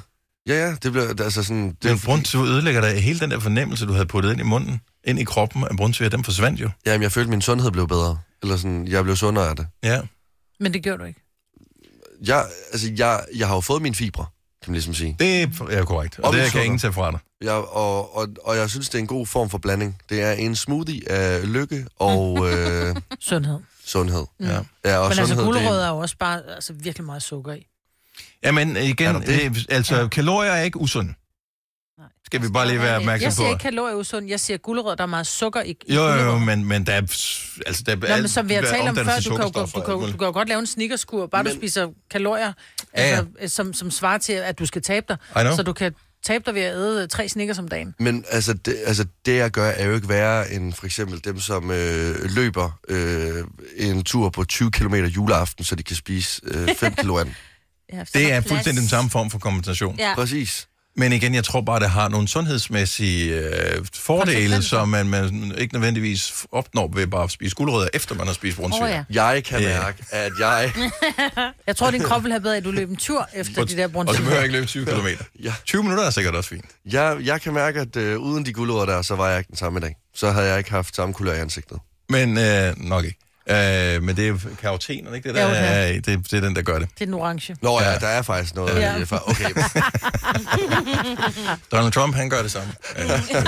[0.48, 1.68] ja, ja, det blev altså sådan...
[1.84, 4.44] Det, Men brun, du ødelægger dig hele den der fornemmelse, du havde puttet ind i
[4.44, 6.70] munden, ind i kroppen af brunsviger, den forsvandt jo.
[6.86, 8.20] Jamen, jeg følte, at min sundhed blev bedre.
[8.44, 9.68] Eller sådan, jeg blev sundere af det.
[9.84, 10.02] Ja.
[10.60, 11.27] Men det gjorde du ikke.
[12.26, 14.26] Jeg, altså, jeg, jeg har jo fået mine fibre,
[14.64, 15.16] kan man ligesom sige.
[15.20, 16.64] Det er korrekt, og Og det kan sukker.
[16.66, 17.20] ingen tage fra dig.
[17.42, 20.02] Jeg, og, og, og jeg synes, det er en god form for blanding.
[20.10, 23.60] Det er en smoothie af lykke og øh, Sundhed.
[23.86, 24.26] sundhed.
[24.40, 24.46] Ja.
[24.46, 24.64] Ja, og
[25.10, 27.68] Men altså, sundhed, gulerødder det, er jo også bare altså, virkelig meget sukker i.
[28.44, 29.44] Jamen igen, Er der det?
[29.46, 31.14] øh, altså kalorier er ikke usunde.
[32.28, 33.36] Skal vi bare lige være opmærksom Jeg på.
[33.36, 35.76] siger ikke kalorier usund, jeg siger gulerødder, der er meget sukker i.
[35.86, 37.02] i Jo, jo, jo, men, men der er...
[37.66, 39.82] Altså, der er Nå, men som vi har talt om før, du kan, jo, du,
[39.82, 42.54] kan, du kan jo godt lave en snickerskur, bare men, du spiser kalorier,
[42.98, 43.22] Ja, ja.
[43.40, 45.18] altså, som, som svarer til, at du skal tabe dig.
[45.56, 47.96] Så du kan tabe dig ved at æde øh, tre snikker om dagen.
[48.00, 51.40] Men altså det, altså, det jeg gør, er jo ikke værre end for eksempel dem,
[51.40, 53.44] som øh, løber øh,
[53.78, 57.36] en tur på 20 km juleaften, så de kan spise øh, 5 kilo an.
[57.94, 58.48] Ja, Det er plads.
[58.48, 59.96] fuldstændig den samme form for kompensation.
[60.00, 60.16] Ja.
[60.16, 60.68] Præcis.
[61.00, 65.74] Men igen, jeg tror bare, det har nogle sundhedsmæssige øh, fordele, som man, man ikke
[65.74, 69.00] nødvendigvis opnår ved bare at spise guldrødder, efter man har spist brunsviger.
[69.00, 69.24] Åh, ja.
[69.34, 69.80] Jeg kan Ja.
[69.82, 70.72] mærke, at jeg...
[71.68, 73.84] Jeg tror, din krop vil have bedre, at du løber en tur efter de der
[73.84, 74.18] Og så brunsviger.
[74.20, 75.08] behøver jeg ikke løbe 20 km.
[75.44, 75.54] Ja.
[75.66, 76.66] 20 minutter er sikkert også fint.
[76.92, 79.58] Jeg, jeg kan mærke, at øh, uden de guldrødder der, så var jeg ikke den
[79.58, 79.96] samme i dag.
[80.16, 81.78] Så havde jeg ikke haft samme kulør i ansigtet.
[82.10, 83.18] Men øh, nok ikke.
[83.50, 85.62] Øh, men det er jo karoten, er det ikke det, der Jo, det er.
[85.64, 86.90] er, det, det er den, der gør det.
[86.94, 87.56] Det er den orange.
[87.62, 87.98] Nå ja, Ja.
[87.98, 88.96] der er faktisk noget Ja.
[88.98, 89.04] ja.
[89.26, 89.46] Okay,
[91.72, 92.74] Donald Trump, han gør det samme.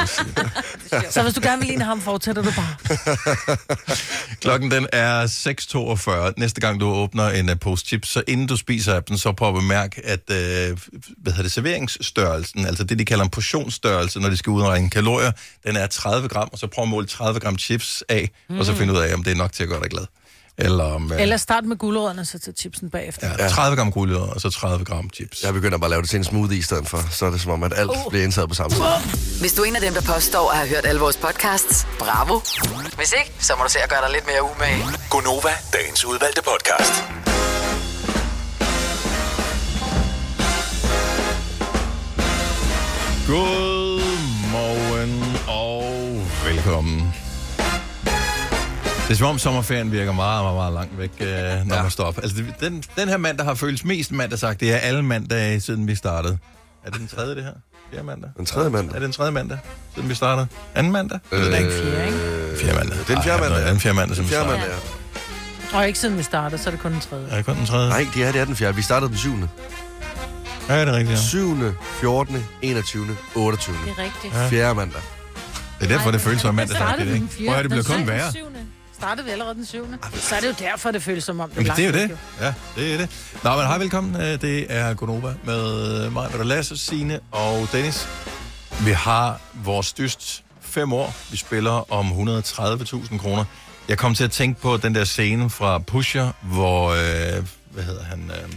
[0.07, 1.11] Sige.
[1.11, 2.75] Så hvis du gerne vil ligne ham, fortsætter du bare.
[4.41, 5.27] Klokken den er
[6.27, 6.33] 6.42.
[6.37, 9.47] Næste gang du åbner en uh, pose chips, så inden du spiser den, så prøv
[9.49, 10.73] at bemærke, at uh, hvad
[11.25, 15.31] hedder det, serveringsstørrelsen, altså det, de kalder en portionsstørrelse, når de skal udregne kalorier,
[15.67, 18.59] den er 30 gram, og så prøv at måle 30 gram chips af, mm.
[18.59, 20.05] og så finde ud af, om det er nok til at gøre dig glad.
[20.57, 21.11] Eller om...
[21.11, 23.27] Uh, Eller start med guldrødderne, så til chipsen bagefter.
[23.39, 25.43] ja, 30 gram guldrødder, og så 30 gram chips.
[25.43, 26.99] jeg begynder bare at lave det til en smoothie i stedet for.
[27.11, 28.83] Så er det som om, at alt bliver indtaget på samme tid.
[29.39, 32.39] Hvis du er en af dem, der påstår at have hørt alle vores podcasts, bravo.
[32.95, 34.83] Hvis ikke, så må du se at gøre dig lidt mere umage.
[35.09, 36.93] Gonova, dagens udvalgte podcast.
[43.27, 43.78] Godmorgen
[49.09, 51.27] Det er som om sommerferien virker meget, meget, meget langt væk, øh,
[51.67, 51.81] når ja.
[51.81, 52.17] man står op.
[52.17, 54.59] Altså, det- den, den her mandag har føltes mest mandag sagt.
[54.59, 56.37] Det er alle mandage, siden vi startede.
[56.85, 57.51] Er det den tredje, det her?
[57.91, 58.29] Fjerde mandag?
[58.37, 58.89] Den tredje mandag.
[58.89, 59.57] Er det den tredje mandag,
[59.95, 60.47] siden vi startede?
[60.75, 61.19] Anden mandag?
[61.31, 62.19] Øh, Det er ikke fjerde, ikke?
[62.61, 62.97] fjerde mandag.
[62.97, 63.57] Det er den fjerde mandag.
[63.59, 64.59] Det er den fjerde mandag, vi fjerde startede.
[64.59, 64.77] mandag,
[65.71, 65.77] ja.
[65.77, 67.27] Og ikke siden vi startede, så er det kun den tredje.
[67.31, 67.89] Er det kun den tredje?
[67.89, 68.75] Nej, det er, det er den fjerde.
[68.75, 69.29] Vi startede den 7.
[70.69, 71.19] Ja, det er rigtigt.
[71.19, 71.23] Ja.
[71.23, 71.55] 7.,
[72.01, 73.75] 14., 21., 28.
[73.85, 74.33] Det er rigtigt.
[74.33, 74.47] Ja.
[74.49, 75.01] Fjerde mandag.
[75.79, 76.75] Det er derfor, det føles som mandag.
[76.75, 77.27] Startede sagt, den ikke?
[77.37, 78.07] Prøv at høre, det bliver kun syvende.
[78.13, 78.31] værre.
[78.31, 78.58] Syvende.
[78.99, 79.97] Startede vi allerede den syvende.
[80.13, 82.07] Så er det jo derfor, det føles som om, det er Jamen, det er jo
[82.09, 82.17] det.
[82.41, 83.09] Ja, det er det.
[83.43, 84.15] Nå, men hej, velkommen.
[84.21, 88.07] Øh, Det er Gonova med mig, med Lasse, Signe og Dennis.
[88.85, 91.13] Vi har vores dyst fem år.
[91.31, 93.45] Vi spiller om 130.000 kroner.
[93.89, 98.03] Jeg kom til at tænke på den der scene fra Pusher, hvor, øh, hvad hedder
[98.03, 98.31] han?
[98.35, 98.49] Øh,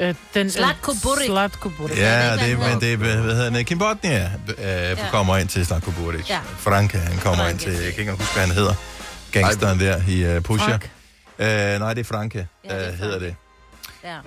[0.00, 1.26] Øh, den, Zlatko Buric.
[1.26, 1.98] Zlatko Buric.
[1.98, 3.64] ja, det, han men det er, hvad hedder han?
[3.64, 6.28] Kim Botnia øh, kommer ind til Slatko Buric.
[6.30, 6.38] Ja.
[6.58, 7.50] Franke, han kommer Franke.
[7.50, 8.74] ind til, jeg kan ikke engang huske, hvad han hedder.
[9.32, 10.68] Gangsteren der i uh, Pusher.
[10.68, 10.90] Frank.
[11.38, 13.34] Øh, nej, det er Franke, Ja, det er øh, hedder det.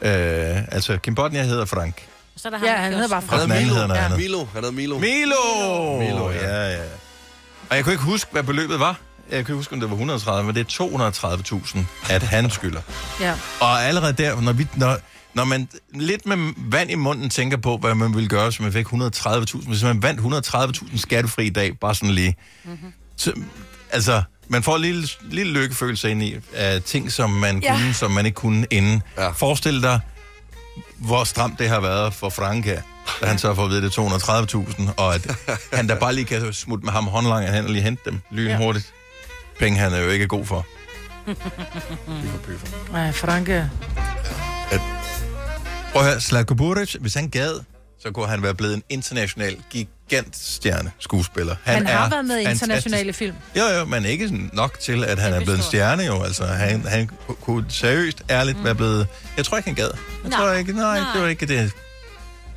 [0.02, 0.56] Ja.
[0.58, 2.08] Øh, altså, Kim Botnia hedder Frank.
[2.38, 4.16] Så er der ham, Ja, han kører hedder bare den anden hedder ja.
[4.16, 4.38] Milo.
[4.38, 4.98] Han hedder Milo.
[5.00, 5.36] Milo!
[6.00, 6.66] Milo, ja.
[6.66, 6.72] ja.
[6.72, 6.84] ja.
[7.70, 9.00] Og jeg kunne ikke huske, hvad beløbet var.
[9.30, 12.82] Jeg kunne ikke huske, om det var 130, men det er 230.000, at han skylder.
[13.20, 13.34] Ja.
[13.60, 14.98] Og allerede der, når, vi, når,
[15.34, 18.74] når man lidt med vand i munden tænker på, hvad man ville gøre, hvis man
[18.74, 22.36] fik 130.000, hvis man vandt 130.000 skattefri i dag, bare sådan lige.
[22.64, 22.94] Mm-hmm.
[23.18, 23.34] Så,
[23.92, 27.74] altså, man får en lille, lille lykkefølelse ind i af ting, som man Ja.
[27.74, 27.80] ja.
[27.80, 29.02] kunne, som man ikke kunne inden.
[29.18, 29.24] Ja.
[29.24, 29.30] Ja.
[29.32, 30.00] Forestil dig,
[30.98, 32.82] hvor stramt det har været for Franka,
[33.22, 34.02] da han så får at vide, det er
[34.88, 35.36] 230.000, og at
[35.78, 38.94] han da bare lige kan smutte med ham håndlanger hen og lige hente dem lynhurtigt.
[39.60, 40.66] Penge, han er jo ikke god for.
[41.26, 42.98] Pyfer, pyfer.
[43.00, 43.70] Ja, Franke.
[45.94, 47.60] Prøv at høre, Slatko Buric, hvis han gad,
[48.02, 51.56] så kunne han være blevet en international gigantstjerne skuespiller.
[51.64, 53.36] Han, han har er været med i internationale film.
[53.58, 56.24] Jo, jo, men ikke sådan nok til, at han er blevet en stjerne jo.
[56.24, 58.64] Altså, han, han ku- kunne seriøst, ærligt mm.
[58.64, 59.08] være blevet...
[59.38, 59.90] Jeg tror ikke, han gad.
[60.24, 60.40] Jeg Nej.
[60.40, 61.14] tror ikke, nej, Nej.
[61.14, 61.72] det var ikke det.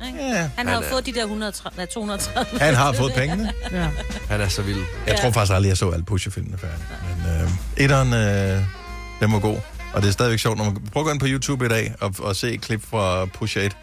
[0.01, 2.59] Ja, Han har Han er- fået de der 130, nej, 230.
[2.59, 3.53] han har fået pengene.
[3.71, 3.87] Ja.
[4.29, 4.79] Han er så vild.
[5.07, 6.85] Jeg tror faktisk aldrig, jeg så alle Pusher-filmene færdig.
[7.25, 8.63] Men øh, etteren, øh,
[9.19, 9.57] den var god.
[9.97, 11.93] Og det er stadigvæk sjovt, når man prøver at gå ind på YouTube i dag
[12.01, 13.77] og, og se et klip fra Pusher 1.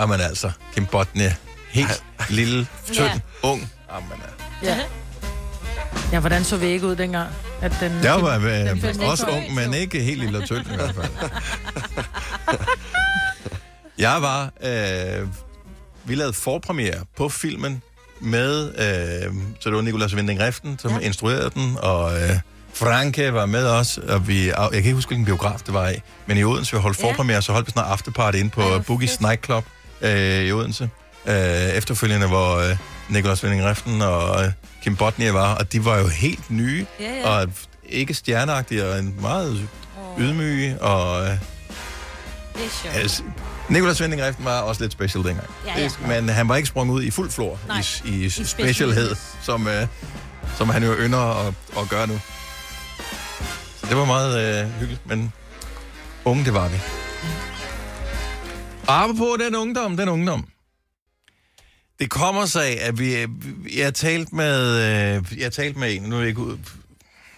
[0.00, 1.34] Jamen altså, Kim Botnia.
[1.70, 3.20] Helt lille, tynd, Ja.
[3.42, 3.70] ung.
[3.92, 4.08] Jamen,
[4.62, 4.78] Ja.
[6.12, 7.28] ja, hvordan så vi ikke ud dengang?
[7.60, 10.44] At den, jeg var Den øh, første også ikke ung, men ikke helt lille og
[10.44, 11.10] tynd i hvert fald.
[13.98, 14.52] Jeg var...
[14.64, 15.28] Øh,
[16.04, 17.82] vi lavede forpremiere på filmen
[18.20, 18.68] med...
[18.68, 20.98] Øh, så det var Nicolas Winding Reften, som ja.
[20.98, 22.22] instruerede den, og...
[22.22, 22.30] Øh,
[22.74, 25.94] Franke var med os, og vi, jeg kan ikke huske, hvilken biograf det var i,
[26.26, 27.10] men i Odense, vi holdt Ja.
[27.10, 29.26] forpremiere, så holdt vi sådan en afterparty inde på Ej, Boogie's.
[29.26, 29.64] Nightclub
[30.00, 30.90] øh, i Odense.
[31.26, 32.76] Øh, efterfølgende, hvor øh,
[33.08, 34.50] Nicolas Winding Reften og øh,
[34.82, 37.28] Kim Botnia var, og de var jo helt nye, Ja, ja.
[37.28, 37.48] og
[37.88, 39.68] ikke stjerneagtige, og en meget
[40.18, 41.22] ydmyge, og...
[41.24, 41.36] Øh, Det
[42.54, 42.96] er sjovt.
[42.96, 43.22] altså,
[43.68, 45.48] Nicolas Winding Reften var også lidt special dengang.
[45.66, 45.88] Ja, ja.
[46.06, 49.16] Men han var ikke sprunget ud i fuld flor Nej, i, i, i specialhed.
[49.42, 49.86] som, øh,
[50.58, 52.20] som han jo ynder at, at gøre nu.
[53.90, 55.32] Det var meget øh, hyggeligt, men
[56.24, 56.76] unge, det var vi.
[58.88, 60.48] Og på den ungdom, den ungdom,
[61.98, 63.28] Det kommer sig af, at vi, øh,
[63.76, 66.58] jeg har talt med, øh, jeg har talt med en, nu er jeg ikke ud,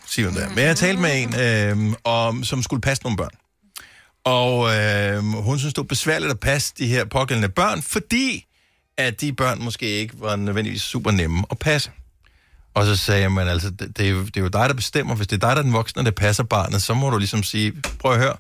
[0.07, 3.03] sige hvem det er, men jeg har talt med en, øh, om, som skulle passe
[3.03, 3.35] nogle børn.
[4.25, 8.47] Og øh, hun synes, det var besværligt at passe de her pågældende børn, fordi
[8.97, 11.91] at de børn måske ikke var nødvendigvis super nemme at passe.
[12.75, 15.15] Og så sagde men altså, det, det, er jo, det er jo dig, der bestemmer.
[15.15, 17.43] Hvis det er dig, der er den voksne, der passer barnet, så må du ligesom
[17.43, 18.37] sige, prøv at høre,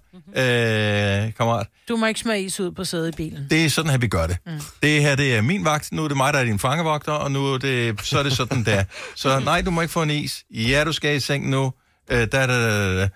[1.27, 3.47] øh, kammerat, Du må ikke smøre is ud på sædet i bilen.
[3.51, 4.37] det er sådan her, vi gør det.
[4.47, 4.53] Mm.
[4.83, 7.31] Det her, det er min vagt, nu er det mig, der er din fangevogter, og
[7.33, 8.85] nu er det, så er det sådan der.
[9.16, 10.45] Så nej, du må ikke få en is.
[10.51, 11.73] Ja, du skal i seng nu.
[12.11, 13.09] Øh, da, da, da, da.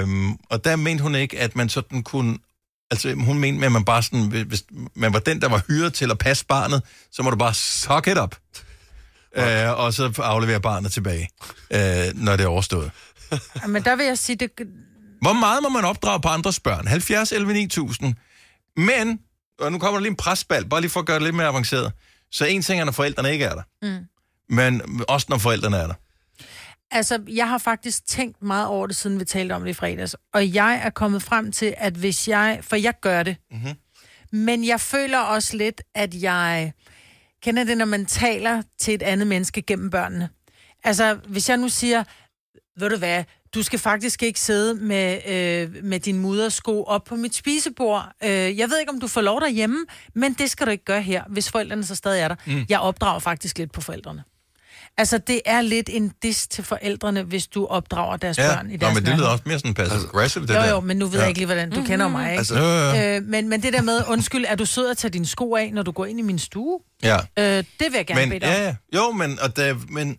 [0.00, 2.38] Øhm, og der mente hun ikke, at man sådan kunne...
[2.90, 4.44] Altså, hun mente, at man bare sådan...
[4.46, 7.54] Hvis man var den, der var hyret til at passe barnet, så må du bare
[7.54, 8.36] suck it up.
[9.36, 11.28] Øh, og så aflevere barnet tilbage,
[11.70, 11.78] øh,
[12.14, 12.90] når det er overstået.
[13.66, 14.50] Men der vil jeg sige, det,
[15.20, 16.86] Hvor meget må man opdrage på andres børn?
[16.86, 18.14] 70, 11, 9000.
[18.76, 19.20] Men,
[19.60, 21.46] og nu kommer der lige en presbal, bare lige for at gøre det lidt mere
[21.46, 21.92] avanceret.
[22.30, 23.62] Så en ting er, når forældrene ikke er der.
[23.82, 24.06] Mm.
[24.48, 25.94] Men også når forældrene er der.
[26.90, 30.16] Altså, jeg har faktisk tænkt meget over det, siden vi talte om det i fredags.
[30.34, 32.58] Og jeg er kommet frem til, at hvis jeg...
[32.62, 33.36] For jeg gør det.
[33.50, 33.74] Mm-hmm.
[34.32, 36.72] Men jeg føler også lidt, at jeg...
[37.46, 40.28] Kender det, når man taler til et andet menneske gennem børnene?
[40.84, 42.04] Altså, hvis jeg nu siger,
[42.78, 47.16] ved du hvad, du skal faktisk ikke sidde med, øh, med din modersko op på
[47.16, 48.12] mit spisebord.
[48.24, 51.02] Øh, jeg ved ikke, om du får lov derhjemme, men det skal du ikke gøre
[51.02, 52.36] her, hvis forældrene så stadig er der.
[52.46, 52.66] Mm.
[52.68, 54.24] Jeg opdrager faktisk lidt på forældrene.
[54.98, 58.72] Altså, det er lidt en dis til forældrene, hvis du opdrager deres Ja, børn i
[58.72, 60.70] Nå, deres men det lyder også mere sådan passive aggressive, det Jo, der.
[60.70, 61.20] jo, men nu ved ja.
[61.20, 62.38] jeg ikke lige, hvordan du kender mig, ikke?
[62.38, 63.16] Altså, Jo, jo, jo.
[63.16, 65.70] Øh, men, men det der med, undskyld, er du sød at tage dine sko af,
[65.72, 66.78] når du går ind i min stue?
[67.02, 67.16] Ja.
[67.38, 68.74] Øh, det vil jeg gerne Men, bede dig ja, ja.
[68.94, 70.18] Jo, men, og der, men,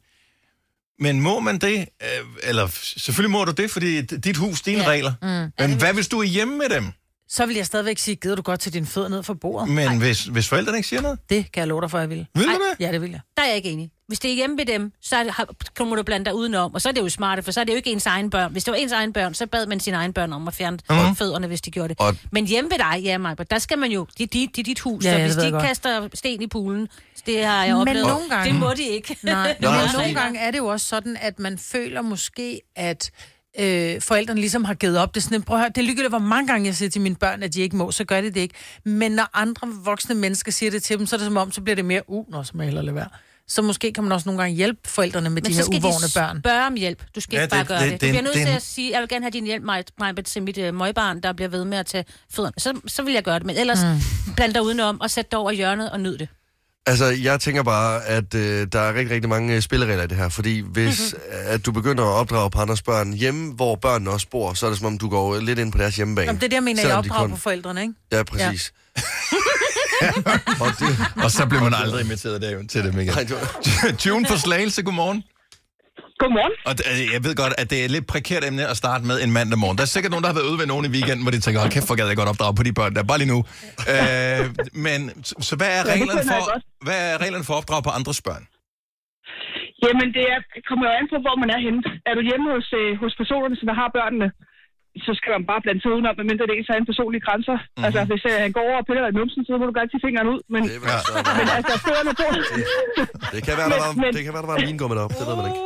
[0.99, 1.79] men må man det?
[1.79, 2.07] Øh,
[2.43, 4.89] Eller selvfølgelig må du det, fordi dit hus, dine ja.
[4.89, 5.13] regler.
[5.21, 5.67] Mm.
[5.67, 6.85] Men hvad hvis du er hjemme med dem?
[7.29, 9.69] Så vil jeg stadigvæk sige, gider du godt til dine fødder ned fra bordet?
[9.69, 11.19] Men hvis, hvis forældrene ikke siger noget?
[11.29, 12.27] Det kan jeg love dig for, jeg vil.
[12.35, 12.85] Vil du det?
[12.85, 13.19] Ja, det vil jeg.
[13.37, 13.91] Der er jeg ikke enig.
[14.07, 16.89] Hvis det er hjemme ved dem, så er kommer du blande dig udenom, og så
[16.89, 18.51] er det jo smart, for så er det jo ikke ens egen børn.
[18.51, 20.77] Hvis det var ens egen børn, så bad man sine egne børn om at fjerne
[20.89, 21.15] mm.
[21.15, 21.95] fødderne, hvis de gjorde det.
[21.99, 24.59] Og- Men hjemme ved dig, ja, Maja, der skal man jo, det er dit, det
[24.59, 25.63] er dit hus, Ja, så hvis de godt.
[25.63, 26.87] kaster sten i poolen,
[27.25, 28.07] det har jeg Men oplevet.
[28.07, 29.17] nogle gange- Det må de ikke.
[29.23, 33.11] Nej, Nå, men nogle gange er det jo også sådan, at man føler måske, at
[33.59, 35.15] øh, forældrene ligesom har givet op.
[35.15, 37.01] Det er sådan, prøv at høre, det er ligegyldigt, hvor mange gange jeg siger til
[37.01, 38.55] mine børn, at de ikke må, så gør de det ikke.
[38.83, 41.61] Men når andre voksne mennesker siger det til dem, så er det som om, så
[41.61, 43.09] bliver det mere, uh, nå, så må jeg hellere lade være.
[43.49, 45.77] Så måske kan man også nogle gange hjælpe forældrene med Men de så her skal
[45.77, 46.39] uvågne de børn.
[46.39, 47.03] spørge om hjælp.
[47.15, 48.01] Du skal Ja, ikke bare det- gøre det- det.
[48.01, 50.43] Du bliver nødt til at sige, jeg vil gerne have din hjælp, Maj, Maj, til
[50.43, 52.53] mit uh, møgbarn, der bliver ved med at tage fødderne.
[52.57, 53.45] Så, så vil jeg gøre det.
[53.45, 54.33] Men ellers mm.
[54.35, 56.27] bland dig udenom og sæt dig over i hjørnet og nyd det.
[56.85, 60.17] Altså, jeg tænker bare, at øh, der er rigtig, rigtig mange øh, spilleregler i det
[60.17, 60.29] her.
[60.29, 61.39] Fordi hvis mm-hmm.
[61.53, 64.69] at du begynder at opdrage på andres børn hjemme, hvor børnene også bor, så er
[64.69, 66.25] det som om, du går lidt ind på deres hjemmebane.
[66.25, 67.93] Jamen, det er det, jeg mener, jeg de opdrager kun- på forældrene, ikke?
[68.11, 68.73] Ja, præcis.
[68.97, 69.01] Ja.
[70.63, 70.91] og det,
[71.25, 73.13] Og så bliver man aldrig inviteret der, til dem igen.
[74.03, 75.23] Tune på Slagelse, godmorgen.
[76.21, 76.55] Godmorgen.
[76.69, 79.17] Og øh, jeg ved godt, at det er et lidt prekært emne at starte med
[79.23, 79.77] en mandag morgen.
[79.77, 81.59] Der er sikkert nogen, der har været ude ved nogen i weekenden, hvor de tænker,
[81.63, 83.03] hold kæft, hvor gad jeg godt opdrage på de børn der.
[83.11, 83.39] Bare lige nu.
[83.93, 84.43] Øh,
[84.85, 84.99] men,
[85.47, 86.41] så, hvad er reglerne for,
[86.87, 88.43] hvad er reglerne for at opdrage på andres børn?
[89.83, 91.81] Jamen, det er, kommer jo an på, hvor man er henne.
[92.09, 94.27] Er du hjemme hos, øh, hos personerne, som har børnene,
[95.05, 97.57] så skal man bare blande sig udenom, medmindre det er ens egen personlige grænser.
[97.61, 97.85] Mm-hmm.
[97.85, 99.89] Altså, hvis øh, han går over og piller dig i numsen, så må du godt
[99.93, 100.39] tage fingeren ud.
[100.53, 100.97] Men, det, ja.
[101.39, 102.25] men altså, fødderne på...
[103.35, 105.15] det kan være, der var, Men- det kan være, der var en vingummi deroppe.
[105.19, 105.61] Det ved man ikke.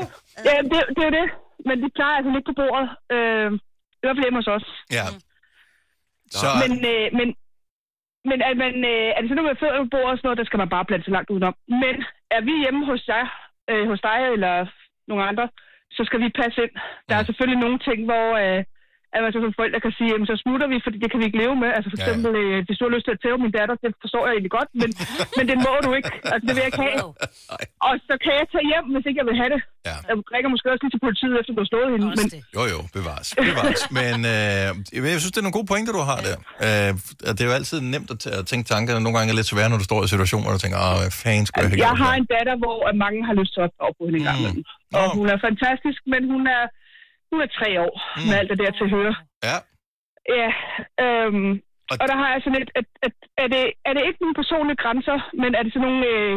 [0.47, 1.27] ja, det, det er det.
[1.67, 2.87] Men de plejer altså lidt på bordet.
[3.15, 3.47] Øh,
[3.99, 4.65] I hvert fald hjemme hos os.
[4.97, 5.05] Ja.
[6.41, 7.27] Så, Men, øh, men,
[8.29, 10.41] men er, man, øh, er det sådan noget med fødderne på bordet og sådan noget,
[10.41, 11.55] der skal man bare blande sig langt udenom.
[11.83, 11.95] Men
[12.35, 13.23] er vi hjemme hos dig,
[13.71, 14.55] øh, hos dig eller
[15.09, 15.45] nogle andre,
[15.97, 16.73] så skal vi passe ind.
[17.09, 18.59] Der er selvfølgelig nogle ting, hvor øh,
[19.15, 21.25] at man så som forældre kan sige, jamen, så smutter vi, fordi det kan vi
[21.29, 21.69] ikke leve med.
[21.77, 22.05] Altså for Ja, ja.
[22.05, 24.53] eksempel, øh, hvis du har lyst til at tæve min datter, det forstår jeg egentlig
[24.59, 24.89] godt, men,
[25.37, 26.11] men det må du ikke.
[26.33, 27.09] Altså det vil jeg ikke have.
[27.87, 29.61] Og så kan jeg tage hjem, hvis ikke jeg vil have det.
[29.89, 29.95] Ja.
[30.09, 32.05] Jeg ringer måske også lige til politiet, efter du har slået hende.
[32.19, 32.27] Men.
[32.57, 33.27] Jo, jo, bevares.
[33.49, 33.81] bevares.
[33.99, 34.67] Men øh,
[35.13, 36.35] jeg synes, det er nogle gode pointer, du har der.
[36.65, 36.89] Øh,
[37.35, 39.39] det er jo altid nemt at, t- at tænke tanker, og nogle gange er det
[39.41, 41.69] lidt svært, når du står i situationer, og du tænker, åh, hvad fanden skulle jeg
[41.73, 44.27] have Jeg har der?" en datter, hvor mange har lyst til at på hende en
[44.31, 44.39] gang
[44.93, 44.97] Mm.
[45.01, 46.63] Og hun er fantastisk, men hun er,
[47.31, 48.23] hun er tre år mm.
[48.29, 49.13] med alt det der til at høre.
[49.49, 49.57] Ja,
[50.39, 50.49] Ja,
[51.05, 51.51] øhm,
[51.91, 53.13] Og- og der har jeg sådan lidt, at, at,
[53.43, 56.33] er, det, er det ikke nogle personlige grænser, men er det sådan nogle, øh,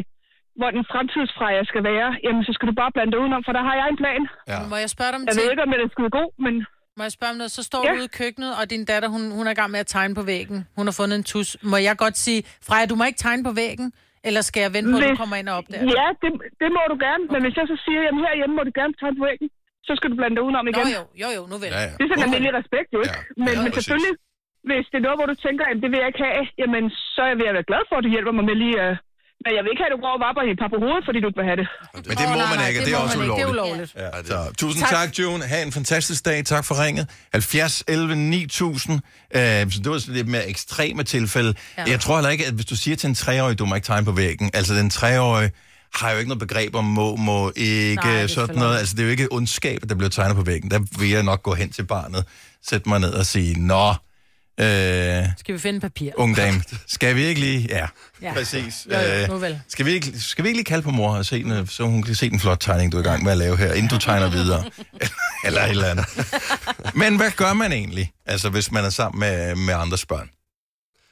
[0.59, 3.63] hvor den fremtidsfreja skal være, jamen så skal du bare blande dig udenom, for der
[3.69, 4.23] har jeg en plan.
[4.53, 4.59] ja.
[4.73, 5.53] Må jeg spørge dig om Jeg ved ting?
[5.53, 6.55] ikke, om den er skide god, men
[6.99, 7.53] Må jeg spørge om noget?
[7.59, 7.91] Så står Ja.
[7.91, 10.15] du ude i køkkenet, og din datter, hun, hun er i gang med at tegne
[10.21, 10.59] på væggen.
[10.79, 11.49] Hun har fundet en tus.
[11.73, 13.89] Må jeg godt sige, Freja, du må ikke tegne på væggen?
[14.29, 15.81] Eller skal jeg vente på, at du kommer ind og op der?
[16.01, 16.31] ja, det,
[16.63, 17.23] det må du gerne.
[17.33, 19.49] Men hvis jeg så siger, jamen herhjemme må du gerne tage på væggen,
[19.87, 20.87] så skal du blande dig udenom Nå igen.
[20.99, 21.71] jo, jo, jo, nu vel.
[21.77, 21.93] ja, ja.
[21.99, 23.17] Det er sådan en almindelig respekt, jo ikke?
[23.19, 24.15] Ja, Men, ja, men selvfølgelig,
[24.71, 27.21] hvis det er noget, hvor du tænker, at det vil jeg ikke have, jamen så
[27.27, 28.95] er jeg ved at være glad for, at du hjælper mig med lige at
[29.45, 31.19] Men jeg vil ikke have, at du går og vapper hende par på hovedet, fordi
[31.23, 31.69] du ikke vil have det.
[32.09, 33.35] Men det må Åh, man nej, ikke, og det er også ikke.
[33.41, 33.91] Det er ulovligt.
[33.91, 33.91] ulovligt.
[34.03, 34.93] Ja, så, tusind tak.
[34.99, 35.41] tak, June.
[35.53, 36.39] Ha' en fantastisk dag.
[36.55, 37.05] Tak for ringet.
[37.33, 38.95] 70 11 9000.
[39.37, 39.41] Øh,
[39.73, 41.53] så det var sådan lidt mere ekstreme tilfælde.
[41.79, 41.85] Ja.
[41.93, 44.05] Jeg tror heller ikke, at hvis du siger til en treårig, du må ikke tegne
[44.11, 44.47] på væggen.
[44.59, 45.51] Altså, den treårige
[45.95, 48.79] har jo ikke noget begreb om må, må ikke, Nej, sådan noget.
[48.79, 50.71] Altså, det er jo ikke ondskab, der bliver tegnet på væggen.
[50.71, 52.25] Der vil jeg nok gå hen til barnet,
[52.69, 53.89] sætte mig ned og sige, nå,
[54.61, 56.11] øh, Skal vi finde papir?
[56.17, 57.69] ung dame, skal vi ikke lige...
[57.71, 57.87] Ja,
[58.23, 58.33] ja.
[58.33, 58.87] Præcis.
[58.91, 59.61] Jo, jo, Øh, nu vel.
[59.69, 62.03] skal, vi ikke, skal vi ikke lige kalde på mor, og se den, så hun
[62.03, 63.99] kan se den flotte tegning, du er i gang med at lave her, inden du
[63.99, 64.65] tegner videre?
[65.47, 66.07] eller et eller andet.
[66.95, 70.29] Men hvad gør man egentlig, altså hvis man er sammen med, med andres børn?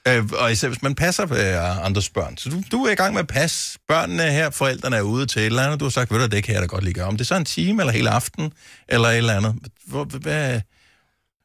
[0.08, 2.36] Øh, og især hvis man passer øh, andres børn.
[2.36, 5.40] Så du, du er i gang med at passe børnene her, forældrene er ude til
[5.40, 7.06] et eller andet, du har sagt, ved du, det kan jeg da godt lige gøre.
[7.06, 8.52] Om det er så en time, eller hele aften,
[8.88, 9.54] eller et eller andet.
[9.86, 10.60] Hvor, hvad,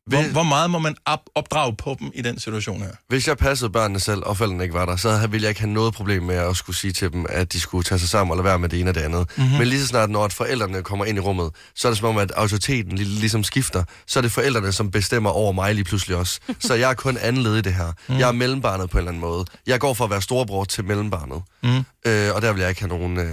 [0.07, 2.89] hvor, hvor meget må man op, opdrage på dem i den situation her?
[3.09, 5.71] Hvis jeg passede børnene selv, og forældrene ikke var der, så ville jeg ikke have
[5.73, 8.37] noget problem med at skulle sige til dem, at de skulle tage sig sammen og
[8.37, 9.27] lade være med det ene og det andet.
[9.35, 9.43] Mhm.
[9.45, 9.57] Mm-hmm.
[9.59, 12.09] Men lige så snart, når at forældrene kommer ind i rummet, så er det som
[12.09, 13.83] om, at autoriteten lig- ligesom skifter.
[14.07, 16.39] Så er det forældrene, som bestemmer over mig lige pludselig også.
[16.59, 17.91] Så jeg er kun anden led i det her.
[18.07, 18.17] Mm.
[18.17, 19.45] Jeg er mellembarnet på en eller anden måde.
[19.67, 21.41] Jeg går for at være storebror til mellembarnet.
[21.63, 21.77] Mm.
[22.11, 23.17] Øh, og der vil jeg ikke have nogen...
[23.19, 23.25] Øh,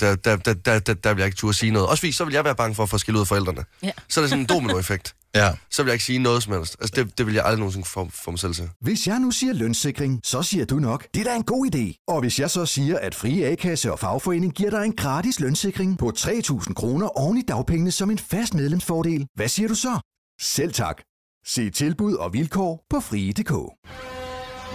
[0.00, 1.88] der, der, der, der, der, der vil jeg ikke turde sige noget.
[1.88, 3.64] Også fordi, så vil jeg være bange for at få skæld ud af forældrene.
[3.82, 3.90] Ja.
[4.08, 5.14] Så er det sådan en dominoeffekt.
[5.34, 5.52] Ja.
[5.70, 6.76] Så vil jeg ikke sige noget som helst.
[6.80, 8.70] Altså, det, det vil jeg aldrig nogensinde få, få mig selv til.
[8.80, 12.04] Hvis jeg nu siger lønssikring, så siger du nok, det er da en god idé.
[12.08, 15.98] Og hvis jeg så siger, at Frie A-kasse og fagforening giver dig en gratis lønssikring
[15.98, 20.00] på 3.000 kroner oven i dagpengene som en fast medlemsfordel, hvad siger du så?
[20.40, 21.02] Selv tak.
[21.46, 23.52] Se tilbud og vilkår på frie.dk.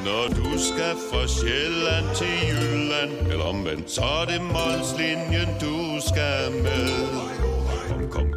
[0.05, 6.51] Når du skal fra Sjælland til Jylland Eller omvendt, så er det Molslinjen, du skal
[6.51, 7.32] med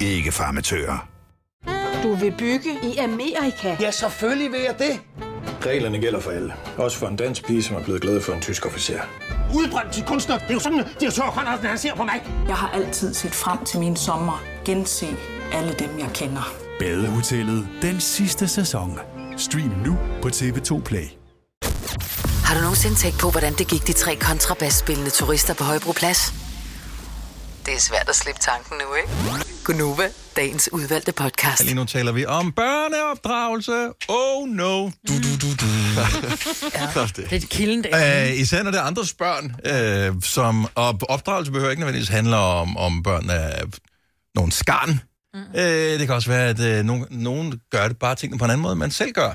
[0.00, 1.08] Ikke farmatører.
[2.02, 3.76] Du vil bygge i Amerika?
[3.80, 5.00] Ja, selvfølgelig vil jeg det.
[5.66, 6.54] Reglerne gælder for alle.
[6.76, 9.00] Også for en dansk pige, som er blevet glad for en tysk officer.
[9.54, 10.38] Udbrændt til kunstner.
[10.38, 12.22] Det er jo sådan, at de har tørt, han ser på mig.
[12.48, 14.42] Jeg har altid set frem til min sommer.
[14.64, 15.06] Gense
[15.52, 16.52] alle dem, jeg kender.
[16.78, 18.98] Badehotellet den sidste sæson.
[19.36, 21.06] Stream nu på TV2 Play.
[22.44, 26.45] Har du nogensinde tænkt på, hvordan det gik de tre kontrabasspillende turister på Højbroplads?
[27.66, 29.08] Det er svært at slippe tanken nu, ikke?
[29.64, 31.64] Gunova, dagens udvalgte podcast.
[31.64, 33.88] Lige nu taler vi om børneopdragelse.
[34.08, 34.82] Oh no.
[34.84, 35.66] Du, du, du, du.
[37.16, 41.52] Det er et kilden Øh, især når det er andres børn, øh, som, og opdragelse
[41.52, 43.64] behøver ikke nødvendigvis handle om, om børn af
[44.34, 45.00] nogle skarn.
[45.34, 45.40] Mm.
[45.60, 48.50] Øh, det kan også være, at øh, nogen, nogen gør det bare tingene på en
[48.50, 49.28] anden måde, man selv gør,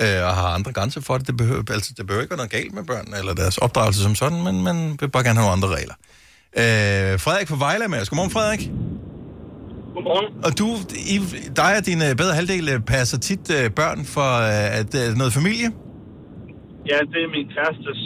[0.00, 1.26] øh, og har andre grænser for det.
[1.26, 4.14] Det behøver, altså, det behøver ikke være noget galt med børn eller deres opdragelse som
[4.14, 5.94] sådan, men man vil bare gerne have nogle andre regler.
[6.62, 8.08] Øh, Frederik fra Vejle er med os.
[8.10, 8.62] Godmorgen, Frederik.
[9.94, 10.26] Godmorgen.
[10.46, 10.66] Og du,
[11.14, 11.16] I,
[11.60, 15.08] dig og din øh, bedre halvdel øh, passer tit øh, børn for øh, at, øh,
[15.20, 15.68] noget familie?
[16.90, 18.00] Ja, det er min kærestes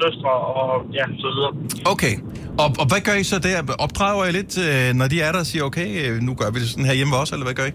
[0.00, 1.52] søstre og ja, så videre.
[1.92, 2.14] Okay.
[2.62, 3.56] Og, og hvad gør I så der?
[3.84, 6.58] Opdrager I lidt, øh, når de er der og siger, okay, øh, nu gør vi
[6.62, 7.74] det sådan her hjemme os, eller hvad gør I?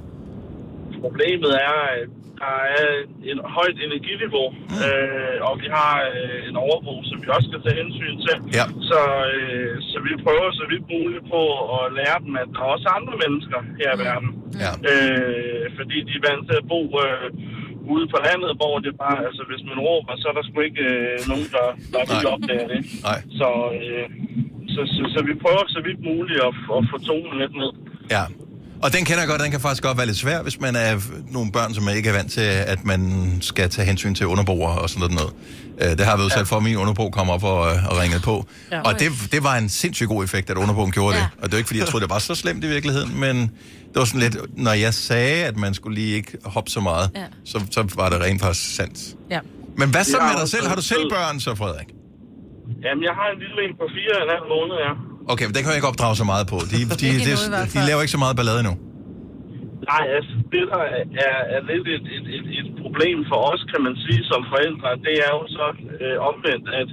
[1.06, 2.88] Problemet er, at der er
[3.32, 4.82] et højt energiniveau, mm.
[4.88, 8.36] øh, og vi har øh, en overbrug, som vi også skal tage hensyn til.
[8.60, 8.66] Ja.
[8.90, 9.00] Så,
[9.36, 11.42] øh, så vi prøver så vidt muligt på
[11.78, 14.30] at lære dem, at der er også andre mennesker her i verden.
[14.64, 14.72] Ja.
[14.92, 17.28] Øh, fordi de er vant til at bo øh,
[17.94, 20.86] ude på landet, hvor det bare, altså hvis man råber, så er der sgu ikke
[20.96, 22.82] øh, nogen, der, der vil opdage det.
[23.08, 23.20] Nej.
[23.40, 23.50] Så,
[23.82, 24.08] øh,
[24.74, 27.72] så, så, så vi prøver så vidt muligt at, at få tonen lidt ned.
[28.16, 28.24] Ja.
[28.84, 31.00] Og den kender jeg godt, den kan faktisk godt være lidt svær, hvis man er
[31.32, 33.02] nogle børn, som ikke er vant til, at man
[33.42, 35.34] skal tage hensyn til underboer og sådan noget.
[35.82, 38.22] Øh, Det har været udsat for, at min underbo kom op og, øh, og ringede
[38.22, 38.46] på.
[38.72, 38.82] Ja.
[38.82, 41.26] Og det, det var en sindssygt god effekt, at underboen gjorde det.
[41.38, 43.36] Og det var ikke, fordi jeg troede, det var så slemt i virkeligheden, men
[43.92, 47.12] det var sådan lidt, når jeg sagde, at man skulle lige ikke hoppe så meget,
[47.16, 47.24] Ja.
[47.46, 49.00] så, så var det rent faktisk sandt.
[49.32, 49.40] Ja.
[49.78, 50.68] Men hvad så Jeg med dig selv?
[50.68, 51.88] Har du selv selv- børn så, Frederik?
[52.86, 54.94] Jamen, jeg har en lille en på fire og en halv måned, ja.
[55.34, 56.58] Okay, men det kan jeg ikke opdrage så meget på.
[56.72, 57.34] De, de, de, de,
[57.74, 58.74] de laver ikke så meget ballade nu.
[59.92, 60.84] Nej, altså, det der
[61.28, 64.90] er, er lidt et, et, et, et problem for os, kan man sige, som forældre,
[65.06, 65.68] det er jo så
[66.04, 66.90] øh, omvendt, at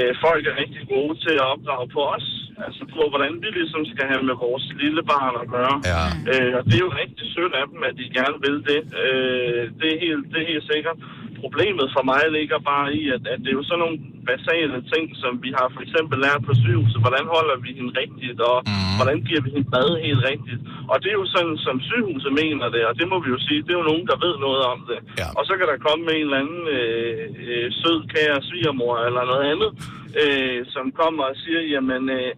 [0.00, 2.26] øh, folk er rigtig gode til at opdrage på os.
[2.66, 5.76] Altså på, hvordan vi ligesom skal have med vores lille barn at gøre.
[5.92, 6.04] Ja.
[6.30, 8.80] Øh, og det er jo rigtig sødt af dem, at de gerne vil det.
[9.04, 10.98] Øh, det, er helt, det er helt sikkert.
[11.42, 13.98] Problemet for mig ligger bare i, at, at det er jo sådan nogle
[14.30, 17.04] basale ting, som vi har for eksempel lært på sygehuset.
[17.04, 18.94] Hvordan holder vi hende rigtigt, og mm.
[18.98, 20.60] hvordan giver vi hende mad helt rigtigt.
[20.90, 23.62] Og det er jo sådan, som sygehuset mener det, og det må vi jo sige,
[23.64, 24.98] det er jo nogen, der ved noget om det.
[25.20, 25.28] Ja.
[25.38, 27.14] Og så kan der komme en eller anden øh,
[27.48, 29.70] øh, sød kære svigermor eller noget andet,
[30.22, 32.04] øh, som kommer og siger, jamen...
[32.18, 32.32] Øh,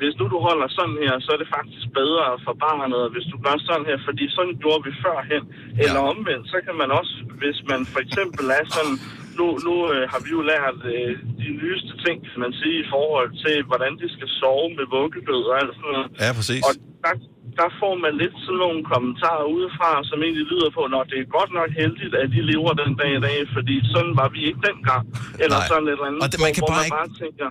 [0.00, 3.36] hvis nu du holder sådan her, så er det faktisk bedre for barnet, hvis du
[3.46, 5.44] gør sådan her, fordi sådan gjorde vi førhen.
[5.84, 8.96] Eller omvendt, så kan man også, hvis man for eksempel er sådan,
[9.38, 12.86] nu, nu øh, har vi jo lært øh, de nyeste ting, kan man sige, i
[12.94, 16.08] forhold til, hvordan de skal sove med vuggedød og alt sådan noget.
[16.22, 16.62] Ja, præcis.
[16.68, 16.72] Og
[17.04, 17.12] der,
[17.60, 21.26] der får man lidt sådan nogle kommentarer udefra, som egentlig lyder på, når det er
[21.38, 24.60] godt nok heldigt, at de lever den dag i dag, fordi sådan var vi ikke
[24.68, 25.02] dengang.
[25.44, 25.68] Eller Nej.
[25.70, 27.46] sådan et eller andet, Og det- man kan hvor, bare man ikke- bare tænker,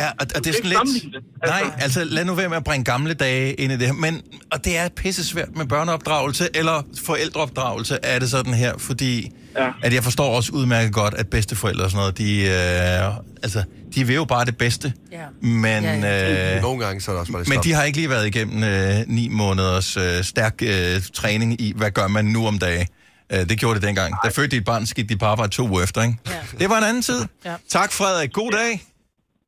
[0.00, 1.14] Ja, og, og det er sådan lidt...
[1.14, 1.22] det.
[1.54, 3.94] Nej, altså lad nu være med at bringe gamle dage ind i det her.
[4.06, 4.14] Men,
[4.52, 9.68] og det er pisse svært med børneopdragelse, eller forældreopdragelse er det sådan her, fordi ja.
[9.82, 13.60] at jeg forstår også udmærket godt, at bedsteforældre og sådan noget, de, øh, altså,
[13.94, 14.92] de vil jo bare det bedste.
[15.12, 15.26] Ja.
[15.40, 16.56] Men, Ja, ja.
[16.56, 18.62] øh, Nogle gange så er der også bare men de har ikke lige været igennem
[18.64, 22.86] øh, ni måneders øh, stærk øh, træning i, hvad gør man nu om dagen.
[23.32, 24.14] Øh, det gjorde det dengang.
[24.24, 26.16] Da fødte dit barn, skete de på arbejde to uger efter, ikke?
[26.26, 26.32] Ja.
[26.58, 27.26] Det var en anden tid.
[27.44, 27.54] Ja.
[27.68, 28.32] Tak, Frederik.
[28.32, 28.70] God dag.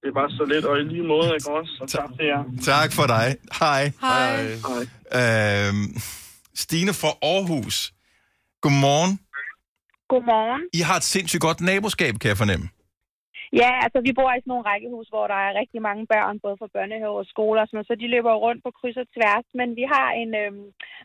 [0.03, 1.73] det er bare så lidt, og i lige måde, ikke også?
[1.81, 2.73] Og tak til jer.
[2.75, 3.37] Tak for dig.
[3.59, 3.93] Hej.
[4.01, 4.47] Hej.
[5.13, 5.69] Hej.
[5.69, 6.01] Øhm,
[6.55, 7.93] Stine fra Aarhus.
[8.63, 9.19] Godmorgen.
[10.09, 10.61] Godmorgen.
[10.73, 12.69] I har et sindssygt godt naboskab, kan jeg fornemme.
[13.63, 16.57] Ja, altså vi bor i sådan nogle rækkehus, hvor der er rigtig mange børn, både
[16.61, 19.47] fra børnehave og skoler og sådan noget, så de løber rundt på kryds og tværs.
[19.59, 20.53] Men vi har en, øh,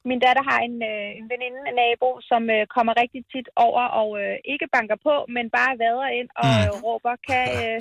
[0.10, 3.84] min datter har en, øh, en veninde, en nabo, som øh, kommer rigtig tit over
[4.02, 7.80] og øh, ikke banker på, men bare vader ind og øh, råber, kan øh,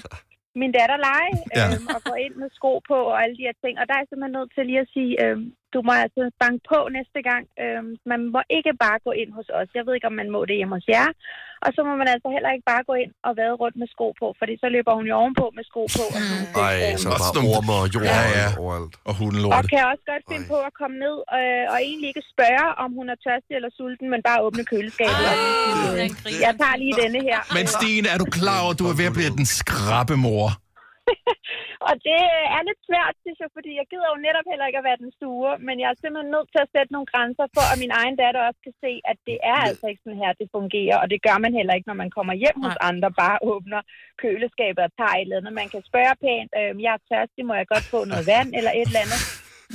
[0.61, 1.67] min datter lege Ja.
[1.67, 3.75] øh, og gå ind med sko på og alle de her ting.
[3.81, 5.39] Og der er jeg simpelthen nødt til lige at sige, øh,
[5.75, 7.45] du må altså banke på næste gang.
[7.63, 9.69] Øh, man må ikke bare gå ind hos os.
[9.79, 11.09] Jeg ved ikke, om man må det hjemme hos jer.
[11.67, 14.07] Og så må man altså heller ikke bare gå ind og vade rundt med sko
[14.21, 16.05] på, fordi så løber hun jo ovenpå med sko på.
[16.17, 16.65] Og sådan.
[16.67, 18.49] Ej, Øhm, så er bare orme og jord Ja, ja.
[18.63, 18.95] overalt.
[18.99, 19.65] Og og hundelort.
[19.75, 23.07] kan også godt finde på at komme ned øh, og egentlig ikke spørge, om hun
[23.13, 25.25] er tørstig eller sulten, men bare åbne køleskabet.
[25.33, 27.39] og lige sige, øh, jeg tager lige denne her.
[27.57, 30.47] Men Stine, er du klar over, at du er ved at blive den skrappe mor?
[31.89, 32.23] Og det
[32.57, 35.13] er lidt svært, synes jeg, fordi jeg gider jo netop heller ikke at være den
[35.21, 38.17] sure, men jeg er simpelthen nødt til at sætte nogle grænser for, at min egen
[38.23, 41.19] datter også kan se, at det er altså ikke sådan her, det fungerer, og det
[41.27, 43.81] gør man heller ikke, når man kommer hjem hos andre, bare åbner
[44.23, 45.61] køleskabet og tager et eller andet.
[45.63, 48.73] Man kan spørge pænt, øh, jeg er tørstig, må jeg godt få noget vand eller
[48.81, 49.21] et eller andet,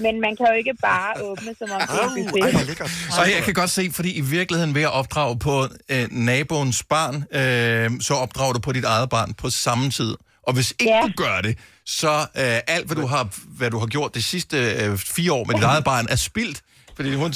[0.03, 2.77] men man kan jo ikke bare åbne, som om det er buffet.
[3.17, 5.55] Så jeg kan godt se, fordi i virkeligheden ved at opdrage på
[5.93, 10.13] øh, naboens barn, øh, så opdrager du på dit eget barn på samme tid.
[10.47, 11.01] Og hvis ikke ja.
[11.01, 13.27] du gør det, så øh, alt, hvad du, har,
[13.57, 16.61] hvad du har gjort de sidste øh, fire år med dit eget barn, er spildt.
[16.95, 17.33] Fordi hun,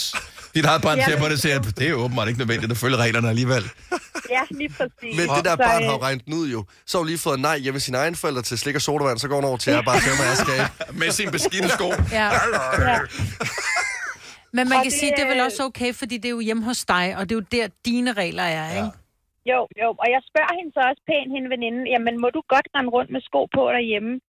[0.56, 1.06] dit eget barn Ja.
[1.06, 3.30] ser på det og siger, at det er jo åbenbart ikke nødvendigt at følge reglerne
[3.30, 3.70] alligevel.
[4.30, 4.92] Ja, lige præcis.
[5.18, 6.66] Men det der Så, barn øh, har jo regnet den ud jo.
[6.88, 9.20] Så har hun lige fået nej hjemme med sine egne forældre til slik og sodavand,
[9.20, 10.68] så går hun over til jer bare til mig, skal.
[10.94, 11.94] Med sin beskidte sko.
[12.12, 12.26] Ja.
[12.26, 13.00] Ja.
[14.54, 16.30] Men man Og kan det, sige, det er vel øh, også okay, fordi det er
[16.30, 18.90] jo hjemme hos dig, og det er jo der, dine regler er, ikke?
[19.46, 22.68] Jo, jo, og jeg spørger hende så også pænt, hende veninde, jamen må du godt
[22.76, 24.20] rende rundt med sko på derhjemme?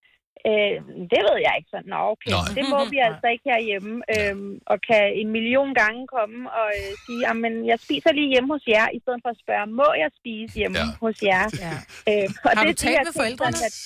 [0.49, 0.79] Øh,
[1.13, 1.91] det ved jeg ikke sådan.
[1.95, 2.31] Nå, okay.
[2.37, 2.55] Nej.
[2.57, 3.93] Det må vi altså ikke herhjemme.
[4.15, 8.49] Øhm, og kan en million gange komme og øh, sige, jamen jeg spiser lige hjemme
[8.55, 10.87] hos jer, i stedet for at spørge, må jeg spise hjemme ja.
[11.05, 11.45] hos jer?
[11.65, 11.75] Ja.
[12.11, 13.61] Øh, og Har du det er de talt med forældrene?
[13.69, 13.77] At,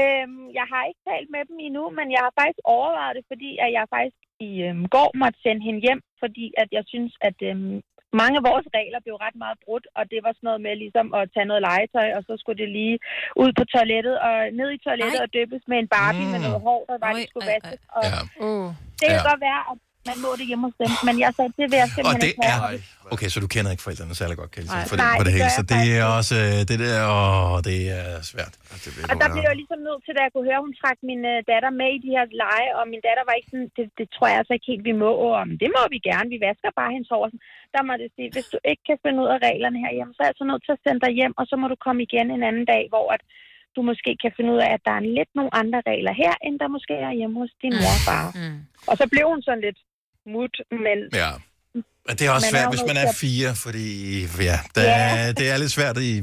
[0.00, 3.50] øhm, jeg har ikke talt med dem endnu, men jeg har faktisk overvejet det, fordi
[3.64, 7.38] at jeg faktisk i øhm, går måtte sende hende hjem, fordi at jeg synes, at
[7.50, 7.76] øhm,
[8.22, 11.06] mange af vores regler blev ret meget brudt, og det var sådan noget med ligesom
[11.18, 12.96] at tage noget legetøj, og så skulle det lige
[13.42, 15.24] ud på toilettet, og ned i toilettet Ej.
[15.26, 16.32] og dyppes med en Barbie mm.
[16.34, 17.80] med noget hår, der var, de skulle ej, vaskes.
[17.96, 18.20] Og Ja.
[18.46, 18.68] Uh.
[19.00, 19.28] det kan Ja.
[19.30, 19.76] godt være, at
[20.10, 22.30] man må det hjemme hos dem, men jeg sagde, det vil jeg Og simpelthen det
[22.32, 22.74] ikke have.
[22.74, 23.14] er...
[23.14, 25.28] Okay, så du kender ikke forældrene særlig godt, kan jeg sige, for det, på det
[25.28, 25.50] det hele.
[25.58, 26.34] Så det er også...
[26.44, 26.94] øh, Det der...
[27.16, 28.54] Åh, det er svært.
[29.10, 31.38] Og der blev jeg ligesom nødt til, da jeg kunne høre, hun trak min øh,
[31.50, 34.26] datter med i de her lege, og min datter var ikke sådan, det, det tror
[34.30, 36.90] jeg altså ikke helt, vi må, og "Men det må vi gerne, vi vasker bare
[36.96, 37.22] hendes hår.
[37.26, 37.44] og sådan.
[37.76, 40.26] Der må det sige, hvis du ikke kan finde ud af reglerne herhjemme, så er
[40.26, 42.42] jeg altså nødt til at sende dig hjem, og så må du komme igen en
[42.50, 43.22] anden dag, hvor at
[43.76, 46.54] du måske kan finde ud af, at der er lidt nogle andre regler her, end
[46.62, 48.26] der måske er hjemme hos din mor og far.
[48.40, 48.58] Mm.
[48.90, 49.78] Og så blev hun sådan lidt
[50.28, 51.40] mut, men Ja.
[52.08, 55.32] Det er også Man er svært, jo hvis man er fire, fordi ja, der, Ja.
[55.32, 56.22] det er lidt svært i,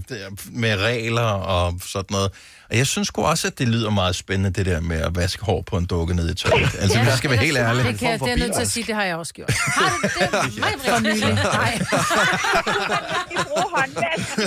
[0.51, 2.32] med regler og sådan noget.
[2.70, 5.45] Og jeg synes sgu også, at det lyder meget spændende, det der med at vaske
[5.45, 6.80] hår på en dukke nede i toilettet.
[6.80, 7.86] Altså, jeg skal være helt ærlig.
[7.86, 9.51] Det, kan, jeg- det er jeg nødt til at sige, det har jeg også gjort.
[9.60, 10.08] Har du
[10.47, 10.60] det?
[10.60, 11.34] Mig for nylig.
[11.34, 11.80] Nej.
[13.76, 14.38] håndvask.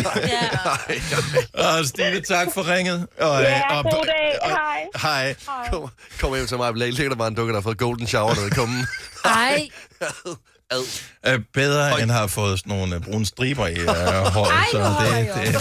[1.79, 3.07] Og Stine, tak for ringet.
[3.21, 4.39] Og, Ja, øh, og, god dag.
[4.45, 4.85] Hej.
[5.03, 5.35] Hej.
[5.73, 5.91] Kom,
[6.21, 8.35] kom hjem til mig, og ligger der bare en dukke, der har fået golden shower,
[8.35, 8.87] der vil komme.
[9.25, 9.69] Ej.
[10.71, 10.85] Ad.
[11.27, 15.35] Øh, bedre end har fået sådan nogle øh, brune striber i øh, håret, så det,
[15.35, 15.55] det,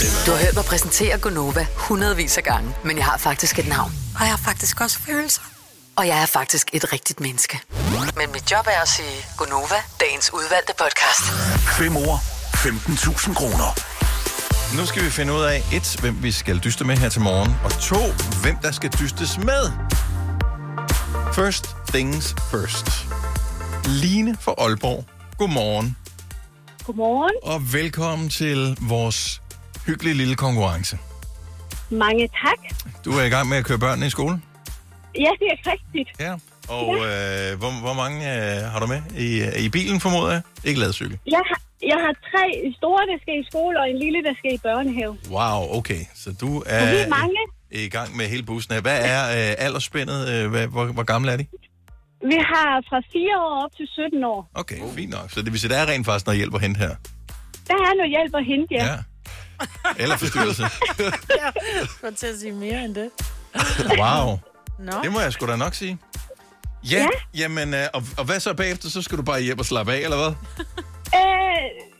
[0.00, 3.68] det, Du har hørt mig præsentere Gonova hundredvis af gange, men jeg har faktisk et
[3.68, 3.92] navn.
[4.14, 5.42] Og jeg har faktisk også følelser.
[5.96, 7.60] Og jeg er faktisk et rigtigt menneske.
[8.16, 11.22] Men mit job er at sige Gonova, dagens udvalgte podcast.
[11.78, 12.16] 5 år,
[13.28, 13.78] 15.000 kroner.
[14.76, 17.54] Nu skal vi finde ud af, et, hvem vi skal dyste med her til morgen,
[17.64, 18.12] og to,
[18.42, 19.70] hvem der skal dystes med.
[21.34, 23.11] First things first.
[23.86, 25.04] Line fra Aalborg.
[25.38, 25.96] Godmorgen,
[26.86, 27.30] Godmorgen.
[27.42, 29.42] og velkommen til vores
[29.86, 30.98] hyggelige lille konkurrence.
[31.90, 32.58] Mange tak.
[33.04, 34.40] Du er i gang med at køre børnene i skole.
[35.14, 36.20] Ja, det er rigtigt.
[36.20, 36.32] Ja.
[36.68, 40.42] Og øh, hvor, hvor mange øh, har du med i, i bilen, formoder jeg?
[40.64, 41.18] Ikke ladcykel.
[41.26, 44.54] Jeg har, jeg har tre store, der skal i skole, og en lille, der skal
[44.54, 45.16] i børnehave.
[45.30, 46.00] Wow, okay.
[46.14, 47.34] Så du er er mange.
[47.70, 48.74] i, i gang med hele bussen.
[48.74, 48.80] her.
[48.80, 50.28] Hvad er øh, aldersspændet?
[50.28, 51.46] Øh, hvad, hvor, hvor gamle er de?
[52.30, 54.50] Vi har fra 4 år op til 17 år.
[54.54, 55.30] Okay, fint nok.
[55.30, 56.94] Så det vil sige, der er rent faktisk noget hjælp at hente her.
[57.68, 58.84] Der er noget hjælp at hente, ja.
[58.84, 58.98] Ja.
[60.02, 60.62] Eller forstyrrelse.
[61.42, 61.48] ja,
[62.00, 63.10] for til at sige mere end det.
[63.98, 64.38] Wow.
[64.78, 64.92] Nå.
[65.02, 65.98] Det må jeg sgu da nok sige.
[66.90, 67.08] Ja, ja.
[67.34, 68.88] jamen, øh, og, og hvad så bagefter?
[68.88, 70.34] Så skal du bare hjem og slappe af, eller hvad?
[71.20, 71.91] Øh,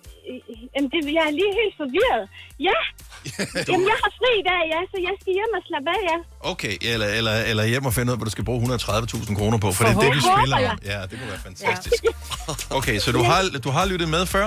[0.74, 2.24] jamen, det, jeg er lige helt forvirret.
[2.68, 2.78] Ja,
[3.70, 6.16] jamen, jeg har fri i dag, ja, så jeg skal hjem og slappe af, ja.
[6.52, 9.58] Okay, eller, eller, eller hjem og finde ud af, hvad du skal bruge 130.000 kroner
[9.64, 10.78] på, for det er det, vi spiller om.
[10.92, 12.02] Ja, det kunne være fantastisk.
[12.78, 14.46] Okay, så du har, du har lyttet med før?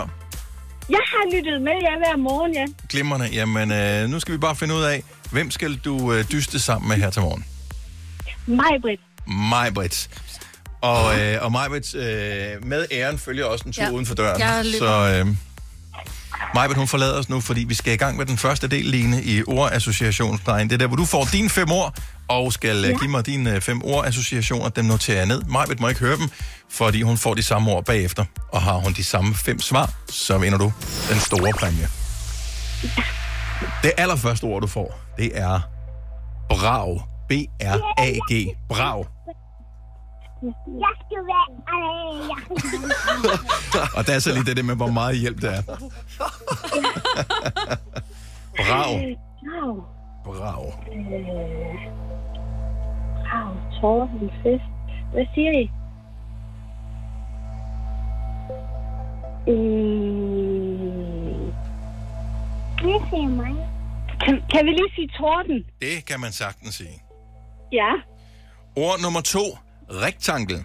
[0.89, 2.65] Jeg har lyttet med jer hver morgen, ja.
[2.89, 3.27] Glimrende.
[3.33, 6.89] Jamen, øh, nu skal vi bare finde ud af, hvem skal du øh, dyste sammen
[6.89, 7.45] med her til morgen?
[8.45, 9.01] Mig, Britt.
[9.27, 10.09] Majbrit.
[10.81, 12.01] Og, øh, og Majbrit, øh,
[12.63, 13.91] med æren følger også en tur ja.
[13.91, 14.39] Uden for døren.
[14.39, 15.35] Jeg så øh,
[16.53, 19.23] Majbrit, hun forlader os nu, fordi vi skal i gang med den første del, Line,
[19.23, 20.69] i ordassociationslejen.
[20.69, 22.97] Det er der, hvor du får dine fem ord, og skal ja.
[22.97, 24.69] give mig dine øh, fem ordassociationer.
[24.69, 25.41] Dem noterer jeg ned.
[25.41, 26.29] Majbrit må ikke høre dem,
[26.71, 28.25] fordi hun får de samme ord bagefter.
[28.51, 30.73] Og har hun de samme fem svar, så vinder du
[31.09, 31.89] den store præmie.
[33.83, 35.59] Det allerførste ord, du får, det er
[36.49, 37.01] brag.
[37.29, 38.55] B-R-A-G.
[38.69, 39.14] Brag.
[40.41, 41.47] Jeg skal være...
[43.97, 45.61] Og der er så lige det der med, hvor meget hjælp det er.
[48.57, 48.91] Brav.
[49.45, 49.85] Brav.
[50.25, 50.65] Brav.
[50.93, 51.79] Øh,
[53.25, 54.63] Brav, Torben, fest.
[55.13, 55.71] Hvad siger I?
[59.47, 59.53] Mm.
[62.81, 63.55] Det siger mig.
[64.25, 65.65] Kan, kan vi lige sige torden?
[65.81, 67.01] Det kan man sagtens sige.
[67.71, 67.91] Ja.
[68.75, 69.57] Ord nummer to.
[69.89, 70.63] Rektangel.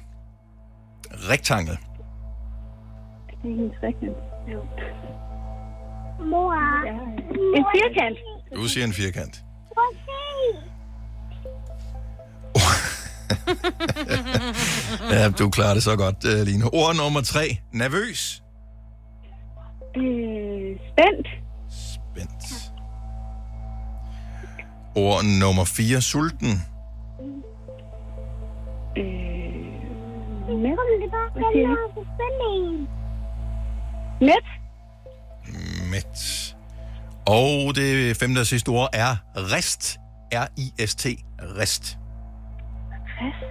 [1.31, 1.79] Rektangel.
[3.43, 4.17] Det er en trekant.
[4.53, 4.61] Jo.
[6.31, 6.55] Mor.
[7.57, 8.19] En firkant.
[8.55, 9.41] Du siger en firkant.
[15.11, 16.65] Ja, du klarer det så godt, øh, Line.
[16.75, 17.59] Ord nummer tre.
[17.73, 18.43] Nervøs.
[19.97, 21.29] Øh, spændt.
[21.71, 22.73] Spændt.
[24.97, 26.01] Ord nummer fire.
[26.01, 26.63] Sulten.
[28.97, 29.05] Øh,
[31.11, 32.89] bare, Hvad siger er spænding.
[34.21, 34.47] Mæt.
[35.91, 36.57] Mæt.
[37.27, 39.99] Og det femte og sidste ord er rest.
[40.33, 41.07] R-I-S-T.
[41.59, 41.99] Rest.
[43.21, 43.45] Rest.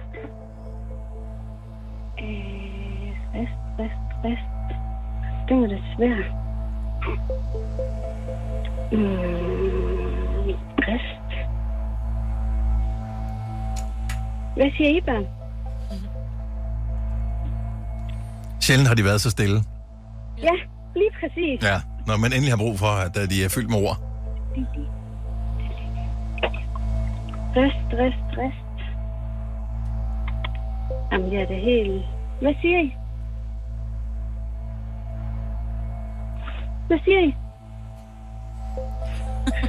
[2.20, 4.50] Øh, rest, rest, rest.
[5.48, 6.26] Det var det svært.
[8.92, 11.19] Mm, rest.
[14.60, 15.26] Hvad siger I, børn?
[18.60, 19.60] Sjældent har de været så stille.
[20.42, 20.54] Ja,
[20.96, 21.62] lige præcis.
[21.62, 23.98] Ja, når man endelig har brug for, at øh, de er fyldt med ord.
[27.56, 28.78] Rest, rest, rest.
[31.12, 32.04] Jamen, jeg er det helt...
[32.40, 32.94] Hvad siger I?
[36.86, 37.34] Hvad siger I?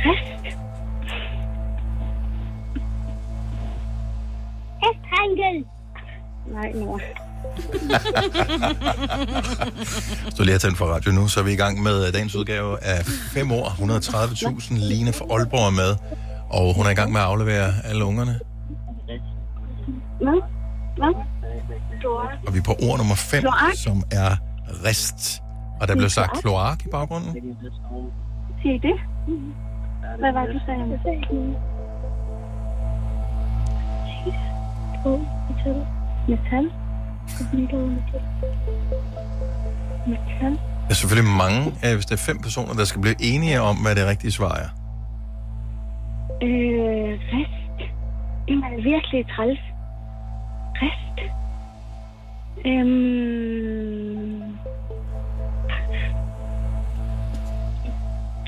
[0.08, 0.41] Rest.
[4.84, 5.66] Hesthankel.
[6.48, 7.00] Nej, mor.
[10.24, 12.14] Hvis du lige har tændt for radio nu, så er vi i gang med øh,
[12.14, 13.66] dagens udgave af 5 år.
[13.70, 15.96] 130.000 Line fra Aalborg er med.
[16.50, 18.40] Og hun er i gang med at aflevere alle ungerne.
[20.22, 20.42] Hvad?
[20.98, 21.14] Hvad?
[22.48, 23.74] Og vi er på ord nummer 5, Kloak.
[23.76, 24.36] som er
[24.86, 25.42] rest.
[25.82, 27.32] Og der blev sagt kloak i baggrunden.
[28.62, 28.94] Siger det?
[30.20, 31.70] Hvad var det, du sagde?
[35.04, 35.12] på
[35.50, 35.86] metal.
[36.28, 36.66] Metal.
[40.08, 40.54] Metal.
[40.86, 43.76] Der er selvfølgelig mange, øh, hvis der er fem personer, der skal blive enige om,
[43.84, 44.70] hvad det rigtige svar er.
[46.44, 47.80] Øh, rest.
[48.48, 49.60] Det er virkelig træls.
[50.82, 51.18] Rest.
[52.66, 54.42] Øhm...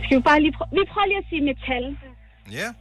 [0.03, 0.69] Skal vi bare lige prøve...
[0.71, 1.97] Vi prøver lige at sige metal.
[2.51, 2.57] Ja.
[2.57, 2.73] Yeah.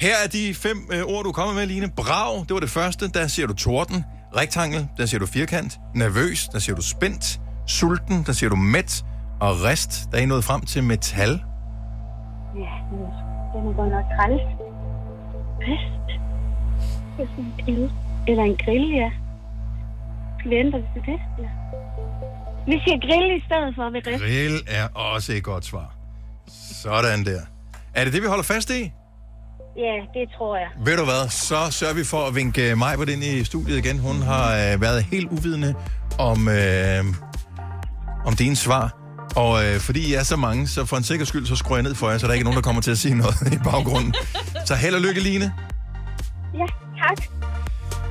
[0.00, 1.90] Her er de fem øh, ord, du er kommet med, Line.
[1.96, 3.08] Brav, det var det første.
[3.08, 4.04] Der siger du torden.
[4.36, 5.78] Rektangel, der siger du firkant.
[5.94, 7.40] Nervøs, der siger du spændt.
[7.66, 9.04] Sulten, der siger du mæt.
[9.40, 11.30] Og rest, der er I nået frem til metal.
[11.30, 14.42] Ja, den er- den er godt nok træls.
[15.60, 16.20] Rest.
[17.16, 17.90] Det er sådan en grill.
[18.28, 19.10] Eller en grill, ja.
[20.38, 21.20] Skal vi ændre det til det?
[21.38, 21.48] Ja.
[22.66, 24.22] Vi siger grill i stedet for ved rest.
[24.22, 25.94] Grill er også et godt svar.
[26.82, 27.40] Sådan der.
[27.94, 28.92] Er det det, vi holder fast i?
[29.76, 30.68] Ja, det tror jeg.
[30.84, 33.98] Ved du hvad, så sørger vi for at vinke mig på ind i studiet igen.
[33.98, 35.74] Hun har øh, været helt uvidende
[36.18, 37.04] om, øh,
[38.26, 38.96] om dine svar.
[39.36, 41.82] Og øh, fordi I er så mange, så for en sikker skyld, så skruer jeg
[41.82, 43.58] ned for jer, så der ikke er nogen, der kommer til at sige noget i
[43.64, 44.14] baggrunden.
[44.66, 45.52] Så held og lykke, Line.
[46.54, 46.66] Ja,
[46.98, 47.24] tak.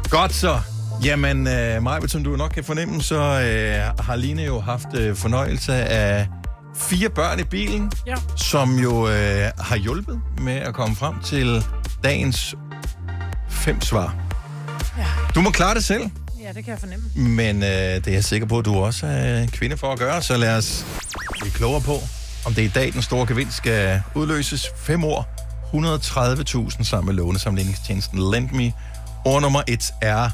[0.09, 0.59] Godt så.
[1.03, 5.15] Jamen, øh, Majbet, som du nok kan fornemme, så øh, har Line jo haft øh,
[5.15, 6.27] fornøjelse af
[6.75, 8.15] fire børn i bilen, Ja.
[8.35, 11.63] som jo øh, har hjulpet med at komme frem til
[12.03, 12.55] dagens
[13.49, 14.15] fem svar.
[14.97, 15.05] Ja.
[15.35, 16.09] Du må klare det selv,
[16.41, 17.05] Ja, det kan jeg fornemme.
[17.15, 20.21] men øh, det er jeg sikker på, at du også er kvinde for at gøre,
[20.21, 20.85] så lad os
[21.39, 21.95] blive klogere på,
[22.45, 24.67] om det er i dag, den store gevinst skal udløses.
[24.77, 25.25] Fem år,
[26.69, 28.73] 130.000 sammen med lånesamligningstjenesten LendMe.
[29.25, 30.29] Ord nummer et er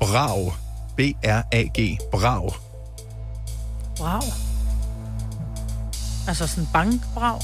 [0.00, 0.52] Brag.
[0.96, 1.98] B-R-A-G.
[2.12, 2.52] Brag.
[3.96, 4.22] Brav.
[6.28, 7.40] Altså sådan bang brav.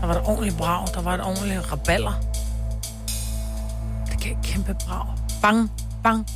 [0.00, 0.86] Der var et ordentligt brag.
[0.94, 2.12] Der var et ordentligt raballer.
[4.10, 5.06] Det gav et kæmpe brag.
[5.42, 5.70] Bang,
[6.02, 6.26] bang.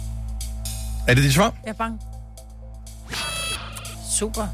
[1.09, 1.55] Er det dit svar?
[1.67, 2.01] Ja, bang.
[4.11, 4.47] Super.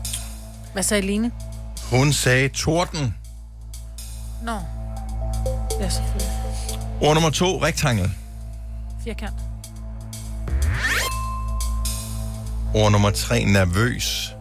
[0.72, 1.30] Hvad sagde Line?
[1.90, 3.14] Hun sagde torden.
[4.42, 4.58] Nå.
[5.80, 6.30] Ja, selvfølgelig.
[7.00, 8.10] Ord nummer to, rektangel.
[9.04, 9.34] Firkant.
[12.74, 14.33] Ord nummer tre, nervøs.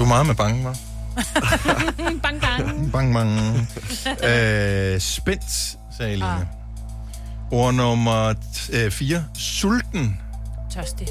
[0.00, 0.76] Du er meget med bange, hva'?
[2.22, 2.92] bang, bang.
[2.92, 3.30] Bang, bang.
[4.24, 6.26] øh, spændt, sagde Line.
[6.26, 6.40] Ah.
[7.50, 10.20] Ord nummer t- øh, fire, sulten.
[10.70, 11.08] Tørstig.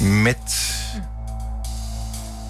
[0.00, 0.74] Mæt.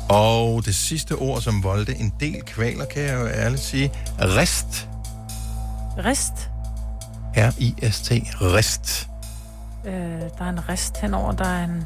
[0.09, 3.91] Og det sidste ord, som voldte en del kvaler, kan jeg jo ærligt sige.
[4.21, 4.89] Rest.
[6.05, 6.51] Rest.
[7.37, 8.11] R-I-S-T.
[8.41, 9.09] Rest.
[9.85, 9.93] Øh,
[10.39, 11.33] der er en rest henover.
[11.33, 11.85] Der er en...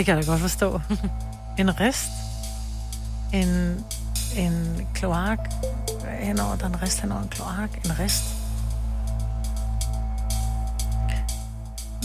[0.00, 0.80] Det kan jeg da godt forstå.
[1.58, 2.10] en rest.
[3.32, 3.84] En,
[4.36, 5.38] en kloak
[6.20, 6.56] henover.
[6.56, 7.84] Der er en rest henover en kloak.
[7.84, 8.24] En rest.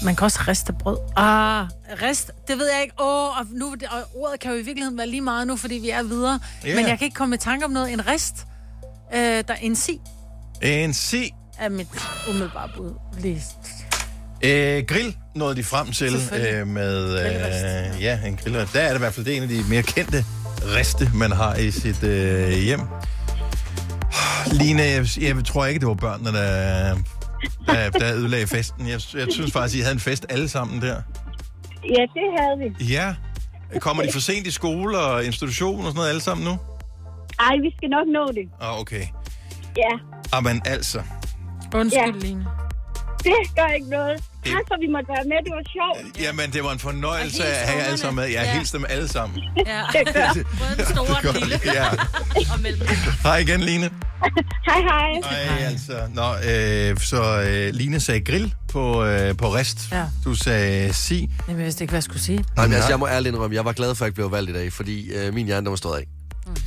[0.03, 0.97] Man kan også riste brød.
[1.15, 1.67] Ah,
[2.01, 2.95] rest, det ved jeg ikke.
[2.99, 5.89] Åh, og, nu, og ordet kan jo i virkeligheden være lige meget nu, fordi vi
[5.89, 6.39] er videre.
[6.65, 6.75] Yeah.
[6.75, 7.93] Men jeg kan ikke komme i tanke om noget.
[7.93, 8.45] En rest.
[9.13, 10.01] Øh, der er en si
[10.61, 11.33] En si.
[11.57, 11.87] er mit
[12.29, 12.93] umiddelbare bud.
[13.19, 13.43] Lige.
[14.45, 17.19] Øh, grill nåede de frem til øh, med...
[17.19, 18.73] Øh, ja, en grillrest.
[18.73, 20.25] Der er det i hvert fald det er en af de mere kendte
[20.77, 22.81] riste, man har i sit øh, hjem.
[24.51, 26.95] Line, jeg, jeg tror ikke, det var børnene, der,
[27.67, 28.87] der, der ødelagde festen.
[28.87, 31.01] Jeg, jeg synes faktisk, I havde en fest alle sammen der.
[31.89, 32.85] Ja, det havde vi.
[32.85, 33.15] Ja.
[33.79, 36.57] Kommer de for sent i skole og institution og sådan noget alle sammen nu?
[37.39, 38.49] Ej, vi skal nok nå det.
[38.61, 39.05] Ah, okay.
[39.77, 39.91] Ja,
[40.35, 41.01] Jamen altså.
[41.75, 42.11] Undskyld, Ja.
[42.27, 42.45] Line.
[43.25, 44.17] Det gør ikke noget.
[44.53, 45.37] Tak for, vi måtte være med.
[45.45, 46.19] Det var sjovt.
[46.25, 48.27] Jamen, det var en fornøjelse at have jer alle sammen med.
[48.37, 48.53] Jeg ja.
[48.57, 49.35] Hilste dem alle sammen.
[49.65, 49.81] Ja.
[49.95, 50.29] Det gør.
[50.33, 51.59] Både den store og den lille.
[51.79, 51.85] Ja.
[52.53, 52.87] og mellem.
[53.23, 53.89] Hej igen, Line.
[54.69, 55.11] Hej, hej.
[55.23, 55.93] Ej, altså.
[56.13, 59.77] Nå, øh, så øh, Line sagde grill på, øh, på rest.
[59.91, 60.05] Ja.
[60.25, 61.29] Du sagde si.
[61.47, 62.45] Jamen, jeg vidste ikke, hvad jeg skulle sige.
[62.55, 64.49] Nej, men altså, jeg må ærligt indrømme, jeg var glad for, at jeg blev valgt
[64.49, 66.05] i dag, fordi øh, min hjerne, der var stået af.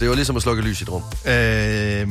[0.00, 1.02] Det var ligesom at slukke lys i et rum.
[1.26, 2.08] Øh,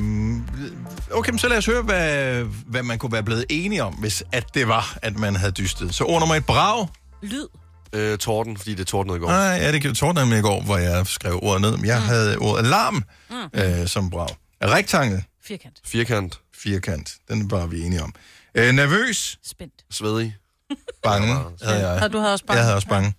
[1.12, 4.24] okay, men så lad os høre, hvad, hvad man kunne være blevet enige om, hvis
[4.32, 5.96] at det var, at man havde dystet.
[5.96, 6.88] Så ord nummer et, brag.
[7.22, 7.48] Lyd.
[7.94, 9.28] Øh, torden, fordi det tordnede i går.
[9.28, 11.78] Nej, ja, det gjorde torden i går, hvor jeg skrev ordet ned.
[11.78, 12.06] Men jeg mm.
[12.06, 13.60] havde ordet alarm mm.
[13.60, 14.28] øh, som brag.
[14.64, 15.24] Rektangel.
[15.44, 15.82] Firkant.
[15.86, 16.40] Firkant.
[16.56, 17.14] Firkant.
[17.30, 18.14] Den var vi enige om.
[18.56, 19.40] Øh, nervøs.
[19.46, 19.74] Spændt.
[19.92, 20.36] Svedig.
[21.04, 22.04] Bange havde jeg.
[22.04, 22.58] Og du havde også bange.
[22.58, 23.14] Jeg havde også bange.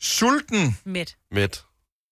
[0.00, 0.76] Sulten.
[0.84, 1.16] Mæt.
[1.32, 1.62] Mæt.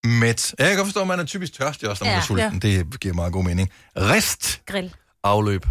[0.05, 0.55] Mæt.
[0.59, 2.21] Ja, jeg kan forstå, at man er typisk tørstig også, når man Ja.
[2.21, 2.63] er sulten.
[2.63, 3.71] Det giver meget god mening.
[3.97, 4.61] Rest.
[4.67, 4.95] Grill.
[5.29, 5.67] Afløb.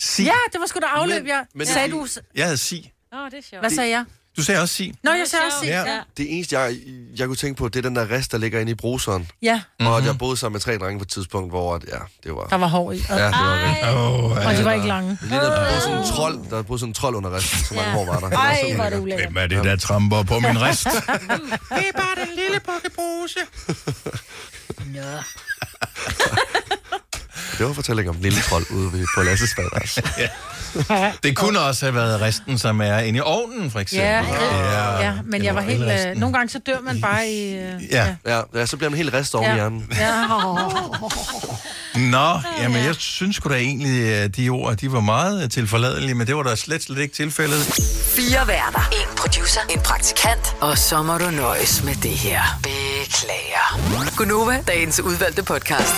[0.00, 0.24] Si.
[0.24, 1.40] Ja, det var sgu da afløb, Men- ja.
[1.54, 2.06] men det- sagde du...
[2.34, 2.92] Jeg havde si.
[3.12, 3.62] Åh, oh, det er sjovt.
[3.62, 4.04] Hvad sagde jeg?
[4.36, 4.94] Du sagde også si.
[5.02, 5.66] Nå, jeg sagde også sig.
[5.68, 5.94] Ja.
[5.94, 6.00] Ja.
[6.16, 6.76] Det eneste, jeg,
[7.16, 9.28] jeg kunne tænke på, det er den der rest, der ligger inde i bruseren.
[9.42, 9.86] ja, Mm-hmm.
[9.86, 12.34] Og at jeg boede sammen med tre drenge på et tidspunkt, hvor at, ja, det
[12.34, 12.46] var...
[12.46, 13.00] der var hår i.
[13.10, 13.94] Og, Ja, det var rigtigt.
[13.94, 15.10] Oh, og de var ikke lange.
[15.10, 17.58] Det at der boede sådan en trold, der boede sådan en trold under resten.
[17.58, 17.96] Så mange Ja.
[17.96, 18.30] hår var der.
[18.36, 19.26] Ej, Det var er så det ulækkert.
[19.32, 20.84] Hvem er det, der tramper på min rest?
[21.78, 23.40] det er bare den lille pukkebruse.
[27.58, 29.98] Det var fortælling om lille trold ude ved, på Lasses baders.
[30.90, 31.12] ja.
[31.22, 34.06] Det kunne også have været resten, som er inde i ovnen, for eksempel.
[34.06, 35.82] Ja, ja, men jeg var helt...
[35.82, 37.54] Øh, nogle gange så dør man bare i...
[37.54, 38.14] Øh, Ja.
[38.26, 38.40] ja.
[38.54, 39.92] Ja, så bliver man helt rest oven i hjernen.
[39.98, 40.26] Ja.
[42.00, 46.26] Nå, jamen jeg synes sgu da egentlig, at de ord, de var meget tilforladelige, men
[46.26, 47.62] det var da slet, slet ikke tilfældet.
[48.16, 48.88] Fire værter.
[48.92, 49.60] En producer.
[49.70, 50.56] En praktikant.
[50.60, 52.40] Og så må du nøjes med det her.
[52.62, 54.16] Beklager.
[54.16, 55.94] Gunova, dagens udvalgte podcast.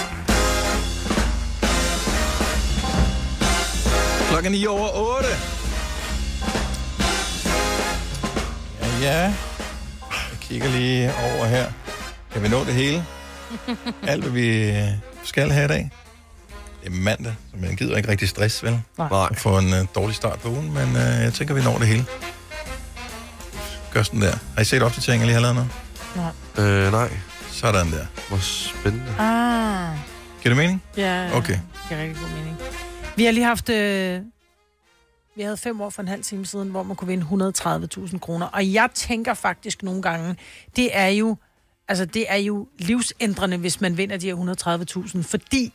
[4.39, 5.28] Klokken 9 over 8.
[8.80, 9.20] Ja, ja.
[9.22, 11.66] Jeg kigger lige over her.
[12.32, 13.05] Kan vi nå det hele?
[14.03, 14.74] Alt, hvad vi
[15.24, 15.91] skal have i dag?
[16.82, 18.80] Det er mandag, så man gider ikke rigtig stress, vel?
[18.99, 19.34] Nej.
[19.34, 22.05] For en uh, dårlig start på ugen, men uh, jeg tænker, vi når det hele.
[23.93, 24.36] Gør sådan der.
[24.55, 25.68] Har I set opdateringer, jeg lige har lavet
[26.16, 26.32] noget?
[26.57, 26.66] Nej.
[26.66, 27.11] Øh, nej.
[27.51, 28.07] Sådan der.
[28.28, 29.14] Hvor spændende.
[29.18, 29.97] Ah.
[30.43, 30.82] Giver det mening?
[30.97, 31.53] Ja, Okay.
[31.53, 32.57] det giver rigtig god mening.
[33.18, 33.68] Vi har lige haft...
[33.68, 34.20] Øh,
[35.36, 37.52] vi havde fem år for en halv time siden, hvor man kunne vinde
[38.06, 38.46] 130.000 kroner.
[38.46, 40.36] Og jeg tænker faktisk nogle gange,
[40.76, 41.36] det er jo,
[41.88, 45.72] altså det er jo livsændrende, hvis man vinder de her 130.000, fordi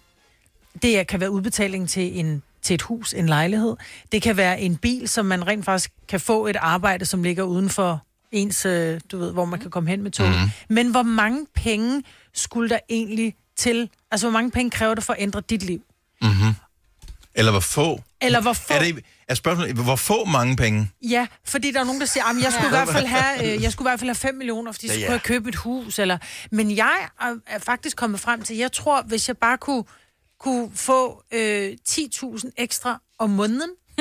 [0.82, 3.76] det kan være udbetaling til en til et hus, en lejlighed.
[4.12, 7.44] Det kan være en bil, som man rent faktisk kan få et arbejde, som ligger
[7.44, 10.28] uden for ens, øh, du ved, hvor man kan komme hen med tog.
[10.28, 10.38] Mhm.
[10.40, 10.76] Mm.
[10.76, 13.90] Men hvor mange penge skulle der egentlig til?
[14.12, 15.82] Altså, hvor mange penge kræver det for at ændre dit liv?
[16.22, 16.54] Mm-hmm.
[17.36, 18.02] Eller hvor få?
[18.22, 18.74] Eller hvor få...
[18.74, 20.92] Er, det, er spørgsmålet, hvor få mange penge?
[21.10, 23.64] Ja, fordi der er nogen, der siger, at jeg skulle i hvert fald have, øh,
[23.64, 25.06] jeg skulle i hvert fald have 5 millioner, fordi så Ja, ja, ja.
[25.08, 26.00] skulle jeg købe et hus.
[26.00, 26.18] Eller...
[26.52, 29.84] Men jeg er, faktisk kommet frem til, jeg tror, hvis jeg bare kunne,
[30.40, 33.70] kunne få øh, 10.000 ekstra om måneden,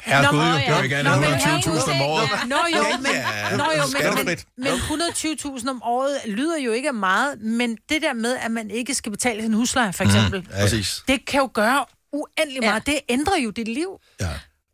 [0.00, 0.76] Herregud, Nå, jo, ja.
[0.76, 2.28] jo ikke andet Nå, end men 120.000 om året.
[2.48, 3.56] Nå jo, Ja, men, ja.
[3.56, 3.82] nå, jo,
[4.16, 8.50] men, men, men 120.000 om året lyder jo ikke meget, men det der med, at
[8.50, 11.02] man ikke skal betale sin husleje, for eksempel, Mm, præcis.
[11.08, 12.86] det kan jo gøre uendelig meget.
[12.86, 13.88] Det ændrer jo dit liv.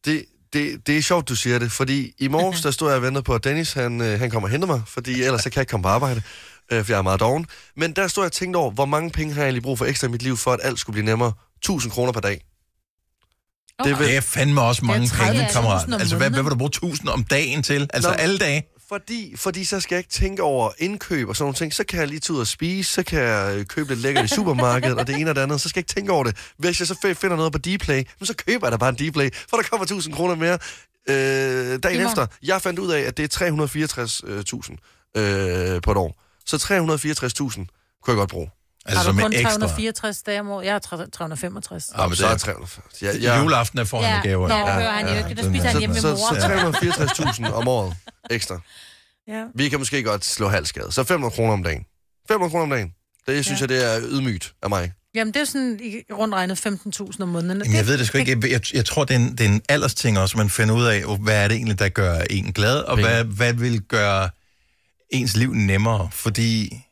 [0.04, 3.02] Det, det, det er sjovt, du siger det, fordi i morges, der stod jeg og
[3.02, 5.56] ventede på, at Dennis, han, øh, han kommer og henter mig, fordi ellers så kan
[5.56, 6.22] jeg ikke komme på arbejde,
[6.72, 7.46] øh, for jeg er meget doven.
[7.76, 9.84] Men der stod jeg og tænkte over, hvor mange penge har jeg egentlig brug for
[9.84, 11.32] ekstra i mit liv, for at alt skulle blive nemmere.
[11.56, 12.44] 1000 kroner per dag.
[13.84, 16.00] Det, det er fandme også mange penge, 30.000 kammerat.
[16.00, 17.90] Altså, hvad, hvad vil du bruge 1000 om dagen til?
[17.94, 18.62] Altså, Nå, alle dage?
[18.92, 21.74] Fordi, fordi så skal jeg ikke tænke over indkøb og sådan nogle ting.
[21.74, 24.24] Så kan jeg lige tage ud og spise, så kan jeg øh, købe lidt lækkert
[24.24, 25.60] i supermarkedet, og det ene og det andet.
[25.60, 26.36] Så skal jeg ikke tænke over det.
[26.56, 29.56] Hvis jeg så finder noget på Dplay, så køber jeg da bare en Dplay, for
[29.56, 30.58] der kommer 1000 kroner mere
[31.08, 32.26] øh, dagen efter.
[32.42, 33.46] Jeg fandt ud af, at det er
[35.14, 36.22] 364.000 øh, på et år.
[36.46, 37.54] Så 364.000
[38.02, 38.50] kunne jeg godt bruge.
[38.86, 40.64] Altså, har du kun 364 dage om året?
[40.64, 41.90] Jeg har 365.
[41.98, 42.84] Ja, men så er er 340.
[43.02, 43.42] Ja, ja.
[43.42, 44.14] Juleaften er foran Ja.
[44.14, 44.20] ja.
[44.22, 44.48] gaver.
[44.48, 45.42] Nå, hører han jo ikke.
[45.42, 46.16] Der spiser han hjemme med så, mor.
[46.16, 47.96] så, så 364.000 om året
[48.30, 48.60] ekstra.
[49.28, 49.44] Ja.
[49.54, 50.92] Vi kan måske godt slå halvskade.
[50.92, 51.84] Så 500 kroner om dagen.
[52.28, 52.92] 500 kroner om dagen.
[53.26, 53.62] Det synes ja.
[53.62, 54.92] jeg, det er ydmygt af mig.
[55.14, 57.58] Jamen, det er sådan i rundt regnet 15.000 om måneden.
[57.58, 58.30] Jamen, jeg ved det sgu ikke.
[58.42, 60.84] Jeg, jeg, jeg tror, det er, en, det er en aldersting også, man finder ud
[60.84, 64.30] af, hvad er det egentlig, der gør en glad, og hvad, hvad vil gøre
[65.10, 66.82] ens liv nemmere, fordi...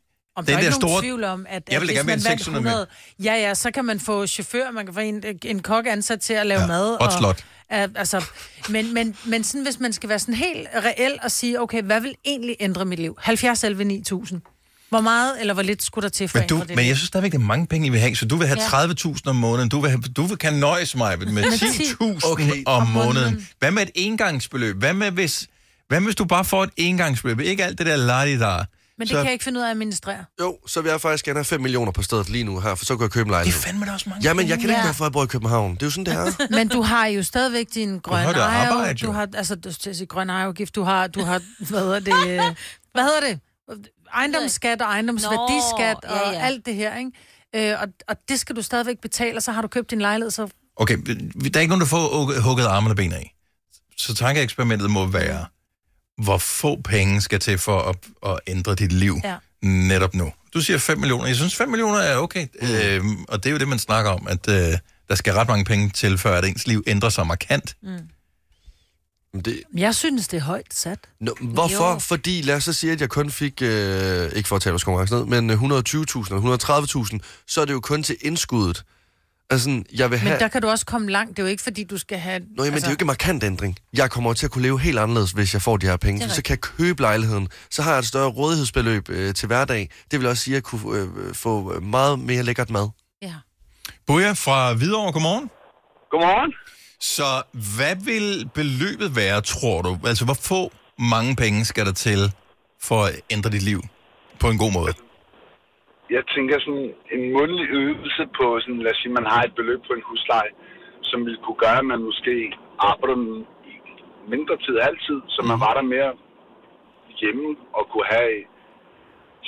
[0.41, 1.03] Om der er den ikke der nogen store...
[1.03, 2.72] tvivl om, at, Jeg at vil da hvis gerne man vinde vandt 600 mere.
[2.72, 2.88] 100,
[3.24, 6.32] ja, ja, så kan man få chauffør, man kan få en, en kok ansat til
[6.32, 6.91] at lave ja, mad.
[7.01, 7.45] og slot.
[7.74, 8.24] Uh, altså,
[8.68, 12.01] men, men, men sådan, hvis man skal være sådan helt reel og sige, okay, hvad
[12.01, 13.16] vil egentlig ændre mit liv?
[13.20, 14.41] 70 11 9000.
[14.88, 16.76] Hvor meget eller hvor lidt skulle der til for Men, at du, ændre det?
[16.76, 18.16] men jeg synes stadigvæk, det er mange penge, I vil have.
[18.16, 18.86] Så du vil have Ja.
[18.86, 19.68] 30.000 om måneden.
[19.68, 22.62] Du vil, have, du vil kan nøjes mig med Med 10.000 Okay.
[22.66, 23.49] om måneden.
[23.59, 24.76] Hvad med et engangsbeløb?
[24.76, 25.47] Hvad med, hvis,
[25.88, 27.41] hvad med, hvis du bare får et engangsbeløb?
[27.41, 28.64] Ikke alt det der ladi der.
[29.01, 30.24] Men det kan jeg ikke finde ud af at administrere.
[30.40, 32.84] Jo, så vil jeg faktisk gerne have 5 millioner på stedet lige nu her, for
[32.84, 33.59] så kan jeg købe en lejlighed.
[33.61, 34.72] Det er fandme da også mange Jamen, jeg kan penge.
[34.72, 34.84] ikke Ja.
[34.84, 35.74] være for, at jeg bor i København.
[35.74, 36.46] Det er jo sådan, det er.
[36.59, 39.12] Men du har jo stadigvæk din grønne har da ejer, arbejde, du jo.
[39.12, 41.40] har, altså, du skal sige grøn ejerafgift, du har, du har,
[41.70, 42.42] hvad hedder det, øh,
[42.92, 43.40] hvad hedder det?
[44.14, 46.46] Ejendomsskat og ejendomsværdiskat Nå, og ja, ja.
[46.46, 47.70] alt det her, ikke?
[47.72, 50.30] Øh, og, og det skal du stadigvæk betale, og så har du købt din lejlighed,
[50.30, 51.12] så Okay, der
[51.55, 53.34] er ikke nogen, der får hugget- hugget armene og ben af.
[53.96, 55.46] Så tankeeksperimentet må være,
[56.25, 57.97] hvor få penge skal til for at,
[58.27, 59.37] at ændre dit liv Ja.
[59.62, 60.33] netop nu.
[60.55, 61.27] Du siger 5 millioner.
[61.27, 62.47] Jeg synes, 5 millioner er okay.
[62.62, 62.68] Mm.
[62.68, 65.64] Øhm, og det er jo det, man snakker om, at øh, der skal ret mange
[65.64, 67.77] penge til, før at ens liv ændrer sig markant.
[69.33, 70.99] Men det, jeg synes, det er højt sat.
[71.21, 71.93] Nå, hvorfor?
[71.93, 71.99] Jo.
[71.99, 74.85] Fordi lad os så sige, at jeg kun fik, øh, ikke for at tale vores
[74.85, 78.85] konkurrence ned, men øh, 120.000 eller 130.000, så er det jo kun til indskuddet.
[79.51, 80.32] Altså, jeg vil have...
[80.32, 81.30] Men der kan du også komme langt.
[81.30, 82.38] Det er jo ikke, fordi du skal have...
[82.38, 82.76] Nå, jamen, altså...
[82.76, 83.76] det er jo ikke en markant ændring.
[83.96, 86.24] Jeg kommer til at kunne leve helt anderledes, hvis jeg får de her penge.
[86.24, 87.48] Er Så kan jeg købe lejligheden.
[87.70, 89.90] Så har jeg et større rådighedsbeløb øh, til hverdag.
[90.11, 92.88] Det vil også sige, at jeg kunne øh, få meget mere lækkert mad.
[94.07, 95.51] Buja fra Hvidovre, godmorgen.
[96.11, 96.53] Godmorgen.
[97.01, 97.42] Så
[97.76, 99.98] hvad vil beløbet være, tror du?
[100.07, 102.32] Altså, hvor få mange penge skal der til
[102.82, 103.82] for at ændre dit liv
[104.40, 104.92] på en god måde?
[106.17, 109.81] Jeg tænker sådan en mundlig øvelse på, sådan, lad os sige, man har et beløb
[109.89, 110.53] på en husleje,
[111.11, 112.35] som ville kunne gøre, at man måske
[112.91, 113.17] arbejder
[113.73, 113.75] i
[114.33, 116.13] mindre tid altid, så man var der mere
[117.21, 117.47] hjemme
[117.79, 118.35] og kunne have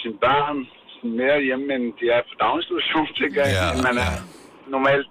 [0.00, 0.58] sine børn
[1.20, 4.12] mere hjemme, end de er på daginstitution, tænker jeg, Ja, end man er
[4.74, 5.08] normalt,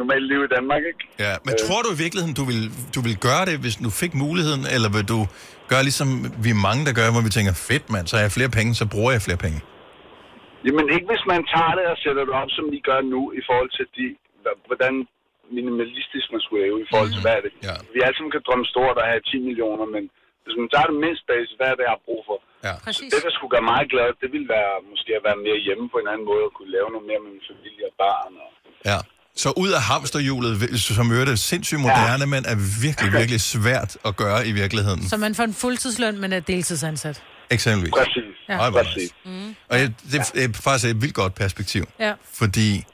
[0.00, 1.02] normalt liv i Danmark, ikke?
[1.24, 2.60] Ja, men tror du i virkeligheden, du vil,
[2.96, 5.20] du vil gøre det, hvis du fik muligheden, eller vil du
[5.72, 6.08] gøre ligesom
[6.44, 8.70] vi er mange, der gør, hvor vi tænker, fedt mand, så har jeg flere penge,
[8.80, 9.58] så bruger jeg flere penge.
[10.66, 13.42] Jamen ikke hvis man tager det og sætter det op, som vi gør nu, i
[13.48, 14.06] forhold til de,
[14.68, 14.94] hvordan
[15.56, 17.52] minimalistisk man skulle leve, i forhold til, hvad er det?
[17.68, 17.76] Ja.
[17.94, 20.04] Vi alle sammen kan drømme stort og have 10 millioner, men
[20.44, 22.38] hvis man tager det mindst base, hvad er det, jeg har brug for?
[22.66, 22.74] Ja.
[22.96, 25.84] Så det, der skulle gøre mig glad, det ville være måske at være mere hjemme
[25.92, 28.32] på en anden måde, og kunne lave noget mere med min familie og børn.
[28.44, 28.50] Og...
[28.92, 29.00] Ja.
[29.42, 30.52] Så ud af hamsterhjulet,
[30.98, 32.32] som øvrigt er sindssygt moderne, ja.
[32.34, 35.02] men er virkelig, virkelig svært at gøre i virkeligheden.
[35.12, 37.16] Så man får en fuldtidsløn, men er deltidsansat.
[37.50, 37.92] Eksempelvis.
[37.96, 38.34] Præcis.
[38.48, 38.58] Ja.
[38.58, 39.14] Ej, nice.
[39.24, 39.56] Mm.
[39.68, 41.84] Og jeg, det er faktisk et vildt godt perspektiv.
[42.00, 42.12] Ja.
[42.34, 42.84] Fordi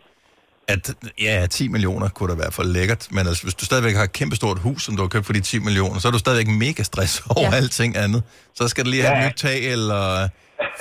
[0.68, 4.02] at, ja, 10 millioner kunne da være for lækkert, men altså, hvis du stadigvæk har
[4.04, 6.46] et kæmpestort hus, som du har købt for de 10 millioner, så er du stadigvæk
[6.48, 7.54] mega stress over ja.
[7.56, 8.22] alting andet.
[8.54, 9.28] Så skal du lige have et Ja.
[9.28, 10.28] nyt tag, eller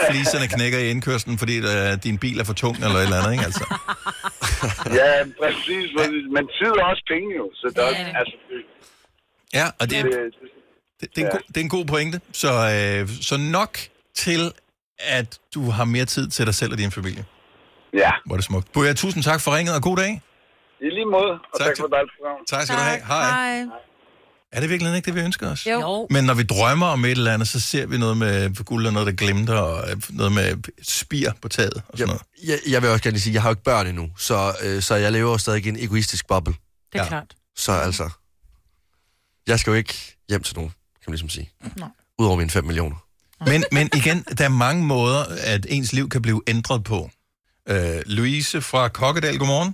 [0.09, 3.32] fliserne knækker i indkørslen, fordi uh, din bil er for tung, eller et eller andet,
[3.32, 3.43] ikke?
[3.45, 3.65] Altså.
[4.99, 5.11] ja,
[5.41, 5.88] præcis.
[5.97, 6.24] præcis.
[6.36, 8.61] Men tid er også penge jo, så der er, altså, det,
[9.53, 10.11] Ja, og det er, det,
[11.02, 12.22] det, det, er, en god, det er en god pointe.
[12.32, 13.78] Så, øh, så nok
[14.16, 14.52] til,
[14.99, 17.26] at du har mere tid til dig selv og din familie.
[17.93, 18.12] Ja.
[18.26, 18.72] Hvor er det smukt.
[18.72, 20.22] Buja, tusind tak for ringet, og god dag.
[20.82, 21.99] I lige måde, og tak, tak for dig.
[22.47, 23.02] Tak skal du have.
[23.06, 23.58] Hej.
[23.58, 23.66] Hej.
[24.52, 25.68] Er det virkelig ikke det, vi ønsker os?
[25.68, 26.08] Jo.
[26.10, 28.93] Men når vi drømmer om et eller andet, så ser vi noget med guld og
[28.93, 32.22] noget, der glimter, og øh, noget med spir på taget og sådan noget.
[32.43, 34.95] Jeg, jeg vil også gerne sige, jeg har jo ikke børn endnu, så, øh, så
[34.95, 36.54] jeg lever jo stadig i en egoistisk boble.
[36.93, 37.08] Det er ja.
[37.08, 37.36] klart.
[37.56, 38.10] Så altså,
[39.47, 41.49] jeg skal jo ikke hjem til nogen, kan man ligesom sige.
[41.78, 41.89] Nej.
[42.20, 42.97] Udover mine 5 millioner.
[43.52, 45.22] Men, men igen, der er mange måder,
[45.54, 46.99] at ens liv kan blive ændret på.
[47.72, 49.72] Øh, Louise fra Kokkedal, godmorgen.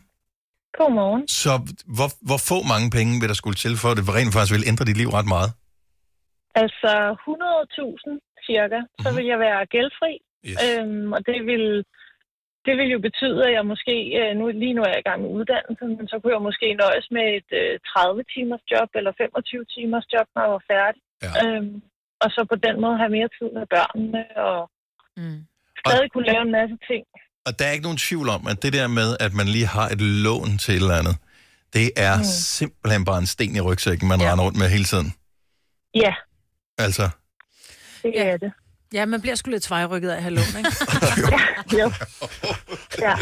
[0.79, 1.23] Godmorgen.
[1.43, 1.53] Så
[1.97, 4.69] hvor, hvor få mange penge vil der skulle til, for at det rent faktisk vil
[4.71, 5.49] ændre dit liv ret meget?
[6.61, 10.13] Altså 100.000 cirka, så vil jeg være gældfri.
[10.49, 10.57] Yes.
[10.65, 11.65] Øhm, og det vil,
[12.65, 15.19] det vil jo betyde, at jeg måske, øh, nu, lige nu er jeg i gang
[15.21, 19.11] med uddannelse, men så kunne jeg måske nøjes med et øh, 30 timers job eller
[19.17, 21.01] 25 timers job, når jeg var færdig.
[21.23, 21.31] Ja.
[21.45, 21.81] Øhm,
[22.23, 24.59] og så på den måde have mere tid med børnene og
[25.17, 25.39] mm.
[25.85, 27.03] stadig kunne lave en masse ting.
[27.45, 29.87] Og der er ikke nogen tvivl om, at det der med, at man lige har
[29.89, 31.15] et lån til et eller andet,
[31.73, 32.23] det er mm.
[32.57, 34.31] simpelthen bare en sten i rygsækken, man ja.
[34.31, 35.13] render rundt med hele tiden.
[35.95, 36.13] Ja,
[36.77, 37.09] Altså,
[38.03, 38.23] det ja.
[38.23, 38.51] er det.
[38.93, 40.71] Ja, man bliver sgu lidt tvejrykket af at have lån, ikke?
[41.81, 41.91] jo.
[43.01, 43.15] Ja.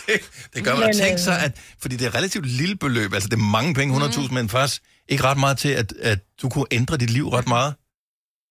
[0.54, 0.84] det gør man.
[0.86, 3.50] Men, Tænk øh, så, at, fordi det er et relativt lille beløb, altså det er
[3.52, 4.34] mange penge, 100.000, Mhm.
[4.34, 7.74] men faktisk ikke ret meget til, at, at du kunne ændre dit liv ret meget.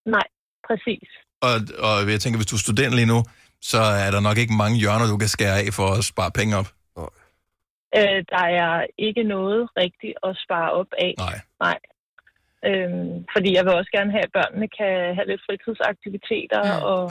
[0.06, 0.28] Nej,
[0.68, 1.10] præcis.
[1.42, 1.56] Og,
[1.88, 3.24] og jeg tænker, hvis du er student lige nu,
[3.62, 6.58] så er der nok ikke mange hjørner, du kan skære af for at spare penge
[6.58, 6.70] op.
[7.98, 11.14] Øh, der er ikke noget rigtigt at spare op af.
[11.18, 11.38] Nej.
[11.66, 11.80] Nej.
[12.70, 16.76] Øhm, fordi jeg vil også gerne have, at børnene kan have lidt fritidsaktiviteter ja.
[16.92, 17.04] og,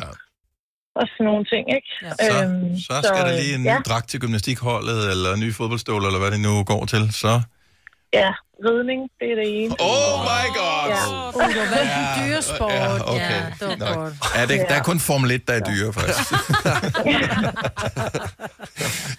[0.98, 1.90] og sådan nogle ting, ikke?
[2.02, 2.12] Ja.
[2.28, 2.34] Så,
[2.86, 6.32] så skal der lige en ny ja, dragt til gymnastikholdet, eller nye fodboldstøvler, eller hvad
[6.36, 7.32] det nu går til, så...
[8.12, 8.32] ja,
[8.64, 9.74] ridning, det er det ene.
[9.80, 10.88] Oh my god!
[10.88, 11.28] Ja.
[11.28, 11.88] Uh, det var en
[12.30, 12.72] dyresport.
[12.72, 13.20] Ja, okay.
[13.20, 14.14] Ja, det var godt.
[14.36, 16.32] Ja, det, der er kun Formel 1, der er dyre, faktisk.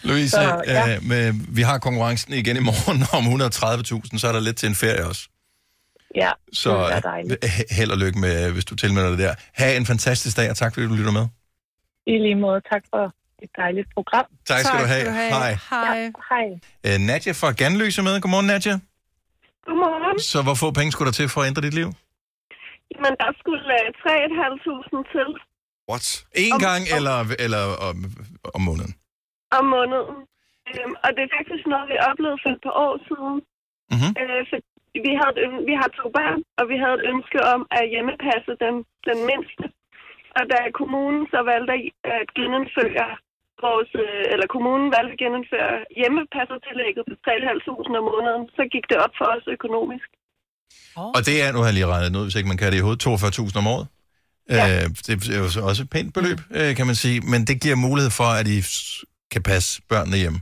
[0.07, 0.95] Louise, Så, ja.
[0.95, 3.23] øh, med, vi har konkurrencen igen i morgen om
[4.03, 5.21] 130.000, så er der lidt til en ferie også.
[6.15, 7.43] Ja, Så det er dejligt.
[7.45, 9.33] øh, held og lykke med, hvis du tilmelder dig der.
[9.53, 11.27] Ha' en fantastisk dag, og tak fordi du lytter med.
[12.07, 13.13] I lige måde, tak for
[13.45, 14.25] et dejligt program.
[14.45, 15.05] Tak skal du have.
[15.11, 15.51] Hej.
[15.69, 15.99] Hej.
[15.99, 16.47] Ja, hej.
[16.87, 18.13] Øh, Nadja fra Ganløse med.
[18.21, 18.75] Godmorgen, Nadja.
[19.65, 20.19] Godmorgen.
[20.31, 21.89] Så hvor få penge skulle der til for at ændre dit liv?
[23.03, 25.29] Men der skulle uh, 3.500 til
[25.89, 26.05] What?
[26.45, 27.95] En gang, eller, eller om,
[28.57, 28.93] om måneden?
[29.57, 30.17] om måneden.
[30.69, 33.35] Øhm, og det er faktisk noget, vi oplevede for et par år siden.
[33.91, 34.11] Mm-hmm.
[34.21, 34.57] Øh, for
[35.05, 35.35] vi, havde
[35.69, 38.75] vi har to børn, og vi havde et ønske om at hjemmepasse den,
[39.09, 39.65] den mindste.
[40.37, 41.73] Og da kommunen så valgte
[42.17, 43.09] at genindføre
[43.67, 48.97] vores, øh, eller kommunen valgte at genindføre hjemmepassertillægget på 3.500 om måneden, så gik det
[49.05, 50.09] op for os økonomisk.
[50.99, 51.11] Oh.
[51.17, 52.85] Og det er, nu har jeg lige regnet ud, hvis ikke man kan det i
[52.85, 53.87] hovedet, 42.000 om året.
[54.57, 54.65] Ja.
[54.71, 57.17] Øh, det er jo så også et pænt beløb, øh, kan man sige.
[57.31, 58.57] Men det giver mulighed for, at I
[59.33, 60.39] kan passe børnene hjemme.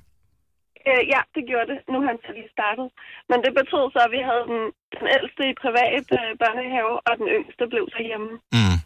[0.89, 1.79] Øh, ja, det gjorde det.
[1.91, 2.87] Nu har han så lige startet.
[3.29, 4.61] Men det betød så, at vi havde den,
[4.97, 8.31] den ældste i privat øh, børnehave, og den yngste blev så hjemme.
[8.57, 8.77] Mm.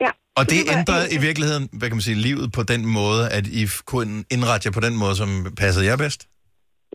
[0.00, 0.10] Ja.
[0.36, 3.46] Og det var ændrede i virkeligheden, hvad kan man sige, livet på den måde, at
[3.46, 6.28] I kunne indrette jer på den måde, som passede jer bedst?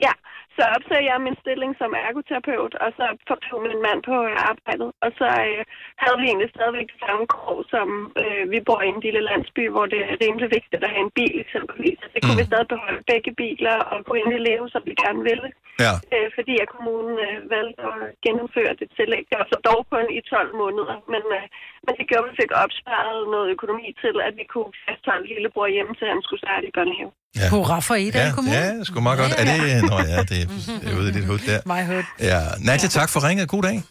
[0.02, 0.12] Ja,
[0.58, 4.18] så opsagde jeg min stilling som ergoterapeut, og så fortog min mand på
[4.52, 4.90] arbejdet.
[5.06, 5.64] Og så øh,
[6.04, 7.88] havde vi egentlig stadigvæk det samme krog, som
[8.22, 11.16] øh, vi bor i en lille landsby, hvor det er rimelig vigtigt at have en
[11.20, 11.98] bil eksempelvis.
[12.02, 12.42] Så det kunne mm.
[12.42, 15.48] vi stadig beholde begge biler og kunne egentlig leve, som vi gerne ville.
[15.84, 15.94] Ja.
[16.14, 19.24] Øh, fordi at kommunen øh, valgte at gennemføre det tillæg.
[19.30, 21.46] Det var så dog kun i 12 måneder, men, øh,
[21.86, 25.68] men det gjorde, at vi fik opsparet noget økonomi til, at vi kunne fastholde lillebror
[25.76, 27.12] hjemme, til han skulle starte i børnehave.
[27.36, 27.50] Ja.
[27.50, 28.56] Hurra for Ida Ja, Kommune.
[28.58, 29.32] ja, det er sgu meget godt.
[29.38, 29.84] Er det...
[29.84, 30.48] Nå ja, det er,
[30.82, 31.60] det er ude i dit hoved der.
[31.66, 32.04] My hood.
[32.20, 32.42] Ja.
[32.60, 33.48] Nadja, tak for ringet.
[33.48, 33.84] God dag.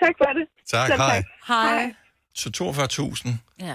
[0.00, 0.46] Tak for det.
[0.70, 1.22] Tak, Selv hej.
[1.48, 1.92] Hej.
[2.34, 2.50] Så
[3.24, 3.30] 42.000.
[3.66, 3.74] Ja.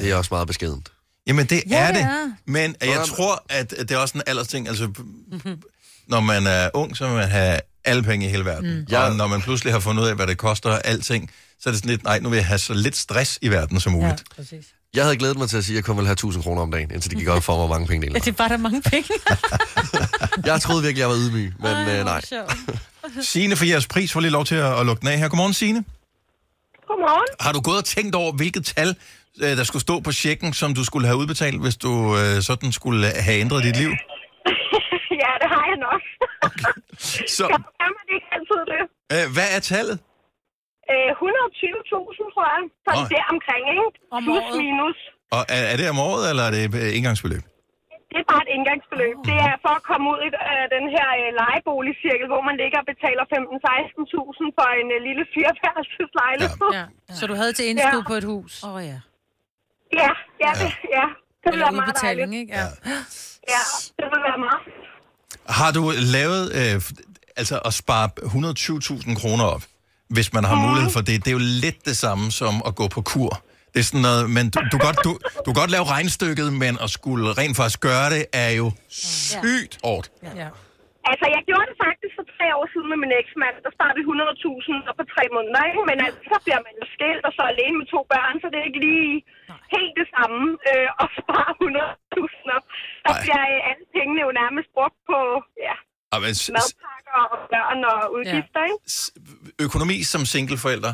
[0.00, 0.88] Det er også meget beskedent.
[1.26, 2.32] Jamen, det Ja, er det er.
[2.46, 4.68] Men jeg tror, at det er også en aldersting.
[4.68, 4.90] Altså,
[6.08, 8.74] når man er ung, så vil man have alle penge i hele verden.
[8.74, 8.86] Mm.
[8.96, 11.30] Og når man pludselig har fundet ud af, hvad det koster alting,
[11.60, 13.80] så er det sådan lidt, nej, nu vil jeg have så lidt stress i verden
[13.80, 14.10] som muligt.
[14.10, 14.34] Ja.
[14.36, 14.64] præcis.
[14.94, 16.70] Jeg havde glædet mig til at sige, at jeg kun ville have 1000 kroner om
[16.70, 18.56] dagen, indtil det gik op for mig, hvor mange penge det Ja, det var der
[18.56, 19.08] mange penge.
[20.48, 22.20] Jeg troede virkelig, jeg var ydmyg, men øh, nej.
[23.32, 25.28] Signe, for jeres pris får lige lov til at, at lukke den af her.
[25.28, 25.84] Godmorgen, Signe.
[26.88, 27.26] Godmorgen.
[27.40, 28.96] Har du gået og tænkt over, hvilket tal,
[29.42, 32.72] øh, der skulle stå på checken, som du skulle have udbetalt, hvis du øh, sådan
[32.72, 33.88] skulle have ændret dit liv?
[35.22, 36.00] ja, det har jeg nok.
[37.28, 37.60] Så Kan
[37.98, 38.82] man ikke altid det?
[39.26, 39.98] øh, hvad er tallet?
[41.66, 42.62] Øh, 120.000, tror jeg.
[42.86, 43.12] Sådan Nå.
[43.14, 43.88] der omkring, ikke?
[44.16, 44.58] Om Plus året.
[44.62, 44.98] minus.
[45.36, 47.42] Og er, er det om året, eller er det et indgangsbeløb?
[48.12, 49.16] Det er bare et indgangsbeløb.
[49.30, 50.20] Det er for at komme ud
[50.54, 55.22] af den her øh, lejeboligcirkel, hvor man ligger og betaler 15-16.000 for en øh, lille
[55.34, 56.68] fireværelseslejlighed.
[56.78, 56.84] Ja.
[57.18, 58.10] Så du havde til indskud Ja.
[58.10, 58.52] på et hus?
[58.66, 58.98] Åh oh, ja.
[60.02, 60.10] Ja,
[60.44, 61.06] ja, det, ja.
[61.42, 62.32] Det vil Eller være meget dejligt.
[62.40, 62.52] ikke?
[62.60, 62.66] Ja.
[63.54, 63.62] Ja,
[63.98, 64.60] det vil være meget.
[65.58, 65.82] Har du
[66.16, 66.76] lavet, øh,
[67.40, 69.62] altså at spare 120.000 kroner op,
[70.16, 71.16] hvis man har mulighed for det?
[71.24, 73.32] Det er jo lidt det samme som at gå på kur.
[73.72, 75.12] Det er sådan noget, men du, du, kan godt, du,
[75.44, 78.66] du kan godt lave regnstykket, men at skulle rent faktisk gøre det, er jo
[79.32, 80.06] sygt hårdt.
[80.42, 80.48] ja.
[81.10, 83.54] Altså, jeg gjorde det faktisk for tre år siden med min eksmand.
[83.66, 85.82] Der startede 100.000 op på tre måneder, ikke?
[85.90, 88.58] Men altså, så bliver man jo skilt og så alene med to børn, så det
[88.60, 89.14] er ikke lige
[89.76, 90.40] helt det samme
[90.70, 92.64] øh, at spare 100.000 op.
[93.04, 93.20] Der Nej.
[93.22, 95.18] bliver øh, alle pengene jo nærmest brugt på
[95.68, 95.76] ja,
[96.12, 99.64] Og, men, s- s- madpakker og børn og udgifter, ikke?
[99.66, 100.92] økonomi som singleforældre,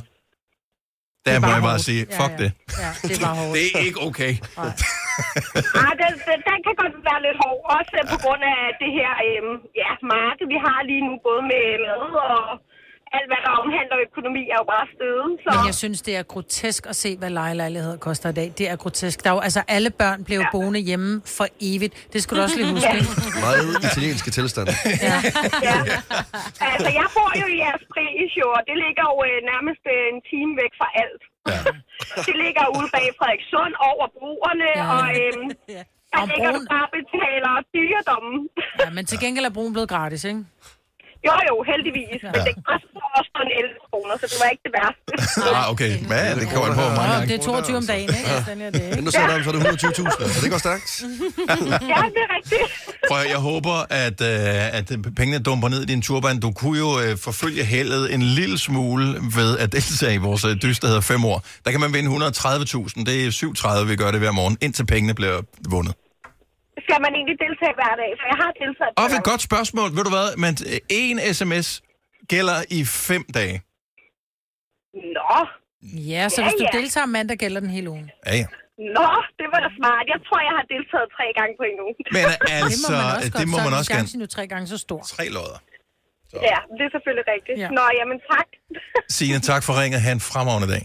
[1.26, 2.50] der må jeg bare sige, fuck det.
[2.82, 3.54] Ja, det er bare hårdt.
[3.56, 4.32] Det er ikke okay.
[5.80, 8.90] Ah, den, den, den kan godt være lidt hård, også øh, på grund af det
[8.98, 9.42] her øh,
[9.82, 12.40] ja, marked, vi har lige nu, både med mad og
[13.18, 15.30] alt, hvad der omhandler økonomi, er jo bare stedet.
[15.44, 15.48] Så...
[15.58, 18.48] Men jeg synes, det er grotesk at se, hvad lejelejligheder koster i dag.
[18.58, 19.24] Det er grotesk.
[19.24, 21.94] Der er jo, altså, alle børn bliver jo boende hjemme for evigt.
[22.12, 23.02] Det skulle du også lige huske, Ja.
[23.46, 24.72] Meget italienske tilstande.
[25.68, 25.74] ja.
[26.72, 30.02] Altså, jeg bor jo i jeres pris, jo, og det ligger jo øh, nærmest øh,
[30.12, 31.22] en time væk fra alt.
[31.52, 31.60] Ja.
[32.28, 34.84] det ligger ude bag Frederikssund over broerne, Ja.
[34.84, 34.94] ja.
[34.96, 35.46] og øhm,
[36.12, 38.38] der Og ligger du broen- bare og betaler dyredommen.
[38.84, 40.40] Ja, men til gengæld er broen blevet gratis, ikke?
[41.26, 42.20] Jo, jo, heldigvis.
[42.22, 42.30] Ja.
[42.34, 45.12] Men det koster også kun 11 kroner, så det var ikke det værste.
[45.58, 45.92] Ah, okay.
[46.12, 47.28] Men det kommer på, mange gange.
[47.28, 48.30] det er 22 om dagen, ikke?
[48.34, 49.02] Altså, den er det, ikke?
[49.04, 50.88] nu du om, så er det 120.000, så det går stærkt.
[51.92, 52.66] ja, det er rigtigt.
[53.08, 56.40] Prøv, at- jeg håber, at, øh, at pengene dumper ned i din turban.
[56.40, 59.06] Du kunne jo øh, forfølge heldet en lille smule
[59.36, 61.44] ved at deltage i vores øh, dyst, der hedder 5 år.
[61.64, 63.04] Der kan man vinde 130.000.
[63.04, 65.94] Det er 37, vi gør det hver morgen, indtil pengene bliver vundet.
[66.86, 68.10] Skal man egentlig deltage hver dag?
[68.20, 68.92] For jeg har deltaget.
[69.00, 69.88] Og et godt spørgsmål.
[69.96, 70.28] Ved du hvad?
[70.44, 71.68] Men øh, en sms
[72.32, 73.56] gælder i fem dage.
[75.18, 75.36] Nå,
[76.14, 76.78] Ja, så Ja, hvis du ja.
[76.78, 78.08] deltager mandag, gælder den hele ugen.
[78.26, 78.46] Ja, ja.
[78.98, 79.08] nå,
[79.40, 80.04] det var da smart.
[80.12, 81.94] Jeg tror, jeg har deltaget tre gange på en uge.
[82.16, 84.22] Men det må altså, man også det godt, må så man er også gerne.
[84.24, 85.00] jo tre gange så stor.
[85.16, 85.58] Tre lodder.
[86.50, 87.56] Ja, det er selvfølgelig rigtigt.
[87.58, 87.68] Ja.
[87.68, 87.76] Ja.
[87.78, 88.48] Nå, jamen tak.
[89.16, 89.98] Signe, tak for ringet.
[90.06, 90.84] Ha' en fremragende dag.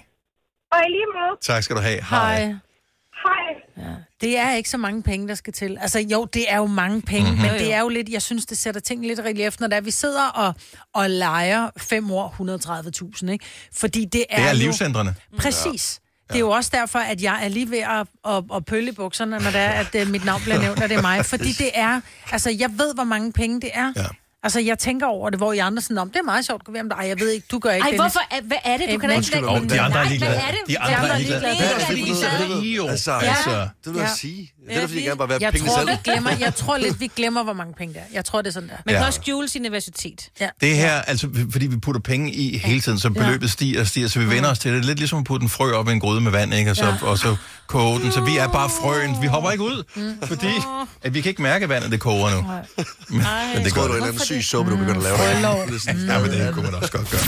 [0.74, 1.34] Og i lige måde.
[1.50, 2.00] Tak skal du have.
[2.14, 2.40] Hej.
[3.26, 3.46] Hej.
[4.22, 5.78] Det er ikke så mange penge, der skal til.
[5.82, 7.32] Altså jo, det er jo mange penge, Mhm.
[7.40, 7.52] mm-hmm.
[7.52, 9.92] men det er jo lidt, jeg synes, det sætter ting lidt relief, når der vi
[9.92, 10.54] sidder og,
[10.94, 12.36] og leger fem år
[13.24, 13.46] 130.000, ikke?
[13.74, 14.58] Fordi det er Det er jo...
[14.58, 15.16] livscentrene.
[15.38, 16.00] Præcis.
[16.28, 19.32] Det er jo også derfor, at jeg er lige ved at, at, at pølle bukserne,
[19.32, 21.26] når det er, at uh, mit navn bliver nævnt, og det er mig.
[21.34, 22.02] Fordi det er...
[22.32, 23.94] Altså, jeg ved, hvor mange penge det er.
[23.96, 24.06] Ja.
[24.44, 26.72] Altså, jeg tænker over det, hvor I andre sådan, om det er meget sjovt, gå
[26.72, 26.92] om.
[26.92, 28.20] Ej, jeg ved ikke, du gør ikke Ej, hvorfor?
[28.32, 28.86] er- Hvad er det?
[28.94, 29.18] Du kan da ikke...
[29.18, 30.32] undskyld, de andre er ligeglade.
[30.34, 30.60] hvad er det?
[30.68, 31.42] De andre er ligeglade.
[31.42, 31.50] Det
[31.88, 32.90] er ligeglade.
[32.92, 34.52] Altså, Altså, det vil jeg sige.
[34.70, 35.90] Det er fordi jeg gerne bare vil have Jeg pengene tror, selv.
[35.90, 38.06] vi glemmer, jeg tror lidt, vi glemmer, hvor mange penge det er.
[38.14, 38.76] Jeg tror, det er sådan der.
[38.86, 39.08] Man kan Ja.
[39.08, 40.30] også skjule sin universitet.
[40.42, 40.50] Ja.
[40.62, 44.08] Det her, altså, fordi vi putter penge i hele tiden, så beløbet stiger og stiger,
[44.08, 44.86] så vi vender os til det.
[44.86, 46.72] Lidt ligesom at putte en frø op i en gryde med vand, ikke?
[46.72, 46.96] Og, så, Ja.
[47.02, 47.36] og så
[47.68, 48.12] koge den.
[48.12, 49.22] Så vi er bare frøen.
[49.22, 49.84] Vi hopper ikke ud,
[50.26, 50.48] fordi
[51.04, 52.42] at vi kan ikke mærke, at vandet det koger nu.
[52.42, 52.48] Men,
[53.10, 53.22] men
[53.56, 53.96] Jeg det gør du er en det.
[53.96, 56.14] eller anden syg suppe, du begynder at lave der.
[56.14, 57.22] Ja, men det kunne man også godt gøre.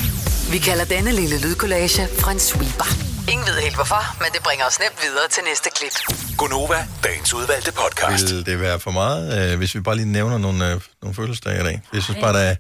[0.52, 2.86] Vi kalder denne lille lydkollage Frans sweeper.
[3.32, 5.92] Ingen ved helt hvorfor, men det bringer os nemt videre til næste klip.
[6.38, 8.34] Gonova, dagens udvalgte podcast.
[8.34, 11.62] Vil det være for meget, øh, hvis vi bare lige nævner nogle, øh, nogle fødselsdage
[11.62, 11.82] i dag?
[11.94, 12.56] Jeg synes bare, der er,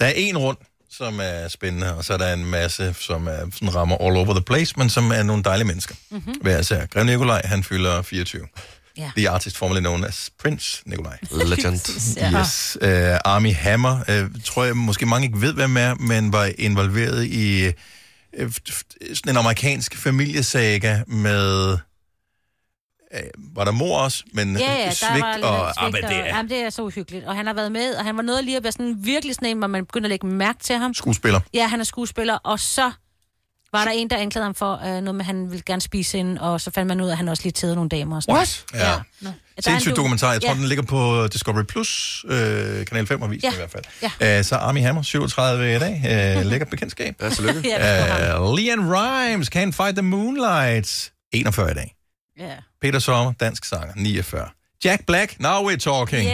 [0.00, 0.56] der er en rund,
[0.90, 4.34] som er spændende, og så er der en masse, som er, sådan rammer all over
[4.34, 5.94] the place, men som er nogle dejlige mennesker.
[6.10, 6.34] Mm-hmm.
[6.40, 6.86] Hver især.
[6.86, 8.46] Grev Nikolaj, han fylder 24.
[8.98, 9.10] Ja.
[9.16, 11.18] The artist formerly known as Prince Nikolaj.
[11.50, 11.80] Legend.
[12.16, 12.40] Ja.
[12.40, 12.78] Yes.
[12.82, 12.88] Uh,
[13.24, 17.66] Army Hammer, uh, tror jeg måske mange ikke ved, hvem er, men var involveret i
[17.66, 17.72] uh,
[19.14, 21.72] sådan en amerikansk familiesaga med...
[21.72, 25.74] Uh, var der mor også, men Ja, ja, der svigt var lidt og...
[25.74, 27.24] svigt, Ah, men det og, er jamen, det er så uhyggeligt.
[27.24, 29.48] Og han har været med, og han var noget lige at være sådan virkelig sådan
[29.48, 30.94] en, hvor man begynder at lægge mærke til ham.
[30.94, 31.40] skuespiller.
[31.54, 32.92] Ja, han er skuespiller, og så
[33.72, 36.16] var der en, der anklagede ham for uh, noget med, at han ville gerne spise
[36.18, 38.22] hende, og så fandt man ud af, at han også lige tædede nogle damer og
[38.22, 38.64] sådan What?
[38.74, 38.78] Ja.
[38.90, 38.94] Ja.
[39.22, 40.32] Er en Sindssygt du- dokumentar.
[40.32, 40.54] Jeg tror, ja.
[40.54, 43.52] den ligger på Discovery Plus, øh, kanal 5 avis Ja.
[43.52, 43.84] i hvert fald.
[44.20, 44.38] Ja.
[44.38, 46.36] Øh, så Army Hammer, 37 i dag.
[46.38, 47.14] Øh, lækker bekendtskab.
[47.22, 47.68] Ja, tillykke.
[47.68, 51.94] Ja, Øh, Leon Rimes, Can't Fight the Moonlight, 41 i dag.
[52.38, 52.54] Ja.
[52.82, 54.48] Peter Sommer, dansk sanger, 49.
[54.84, 56.28] Jack Black, Now We're Talking.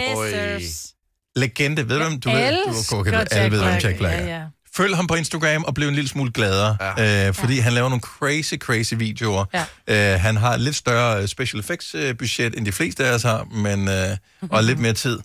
[0.59, 0.93] Yes.
[1.35, 2.19] Legende, ved du hvem?
[2.19, 3.83] Du ved, du okay, Jack alle ved, hvem Black.
[3.83, 4.25] Jack Black er.
[4.25, 4.43] Ja, ja.
[4.79, 7.27] Følg ham på Instagram og bliv en lille smule gladere, ja.
[7.27, 7.61] øh, fordi ja.
[7.61, 9.45] han laver nogle crazy, crazy videoer.
[9.87, 10.13] Ja.
[10.13, 13.13] Øh, han har et lidt større øh, special effects øh, budget, end de fleste af
[13.13, 14.17] os har, men, øh,
[14.49, 15.19] og lidt mere tid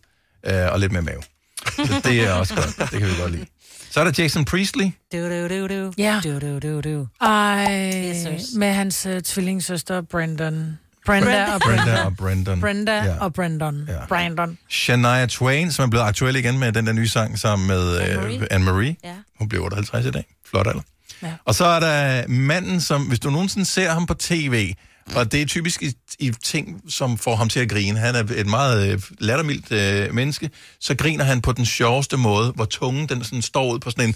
[0.46, 1.22] øh, og lidt mere mave.
[1.76, 2.90] Så det er også godt.
[2.90, 3.46] Det kan vi godt lide.
[3.90, 4.90] Så er der Jason Priestley.
[5.12, 5.92] Du, du, du, du.
[5.98, 6.20] Ja.
[6.24, 7.06] Du, du, du, du.
[7.20, 8.42] Ej, Jesus.
[8.56, 10.78] med hans uh, tvillingssøster Brandon.
[11.06, 12.04] Brenda og Brenda Brenda.
[12.04, 12.60] og Brendan.
[12.60, 13.16] Brenda Ja.
[13.20, 13.84] og Brandon.
[13.88, 14.06] Ja.
[14.08, 14.58] Brandon.
[14.70, 18.04] Shania Twain, som er blevet aktuel igen med den der nye sang sammen med øh,
[18.06, 18.46] Anne-Marie.
[18.54, 18.94] Anne-Marie.
[19.04, 19.14] Ja.
[19.38, 20.24] Hun bliver 58 i dag.
[20.50, 20.80] Flot alder.
[21.22, 21.32] Ja.
[21.44, 24.74] Og så er der manden, som, hvis du nogensinde ser ham på tv,
[25.14, 27.98] og det er typisk i, i ting, som får ham til at grine.
[27.98, 30.50] Han er et meget øh, lattermildt øh, menneske.
[30.80, 34.08] Så griner han på den sjoveste måde, hvor tungen den sådan står ud på sådan
[34.08, 34.14] en...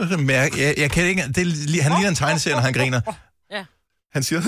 [0.00, 0.58] øh.
[0.58, 1.22] Jeg, jeg kan ikke...
[1.22, 1.36] Det
[1.82, 3.00] han ligner en tegneserie, når han griner.
[4.14, 4.18] Ja.
[4.18, 4.40] Han siger...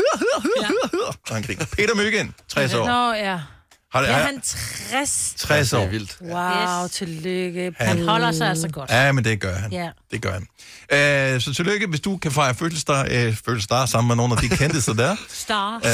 [1.29, 1.65] Og han griner.
[1.65, 2.87] Peter Myggen, 60 år.
[2.87, 3.41] Nå, ja.
[3.97, 4.41] Har det, Ja, er, han
[4.91, 5.35] 60.
[5.37, 5.79] 60 år.
[5.79, 6.17] Det er vildt.
[6.21, 6.91] Wow, Yes.
[6.93, 7.73] tillykke.
[7.79, 8.91] Han holder sig altså godt.
[8.91, 9.73] Ja, men det gør han.
[9.73, 9.89] Ja.
[10.13, 10.47] Det gør han.
[11.35, 14.49] Øh, så tillykke, hvis du kan fejre fødselsdag, øh, fødselsdag sammen med nogle af de
[14.57, 15.17] kendte der.
[15.33, 15.75] Star.
[15.85, 15.91] Øh,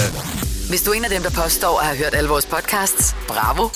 [0.69, 3.69] Hvis du er en af dem, der påstår at have hørt alle vores podcasts, bravo.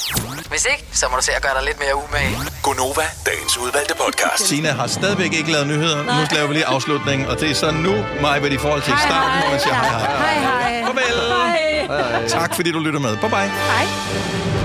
[0.50, 2.36] Hvis ikke, så må du se at gøre dig lidt mere umage.
[2.62, 4.44] Gonova, dagens udvalgte podcast.
[4.48, 5.96] Tina har stadigvæk ikke lavet nyheder.
[6.02, 8.94] Nu laver vi lige afslutningen, og det er så nu, mig ved i forhold til
[9.06, 10.16] starten, hvor man siger hej hej.
[10.16, 10.84] Hej, hej.
[10.84, 11.86] Farvel.
[11.88, 12.28] Hej.
[12.28, 13.16] Tak fordi du lytter med.
[13.16, 13.38] Bye bye.
[13.38, 13.86] Hej.
[14.18, 14.55] Thank you.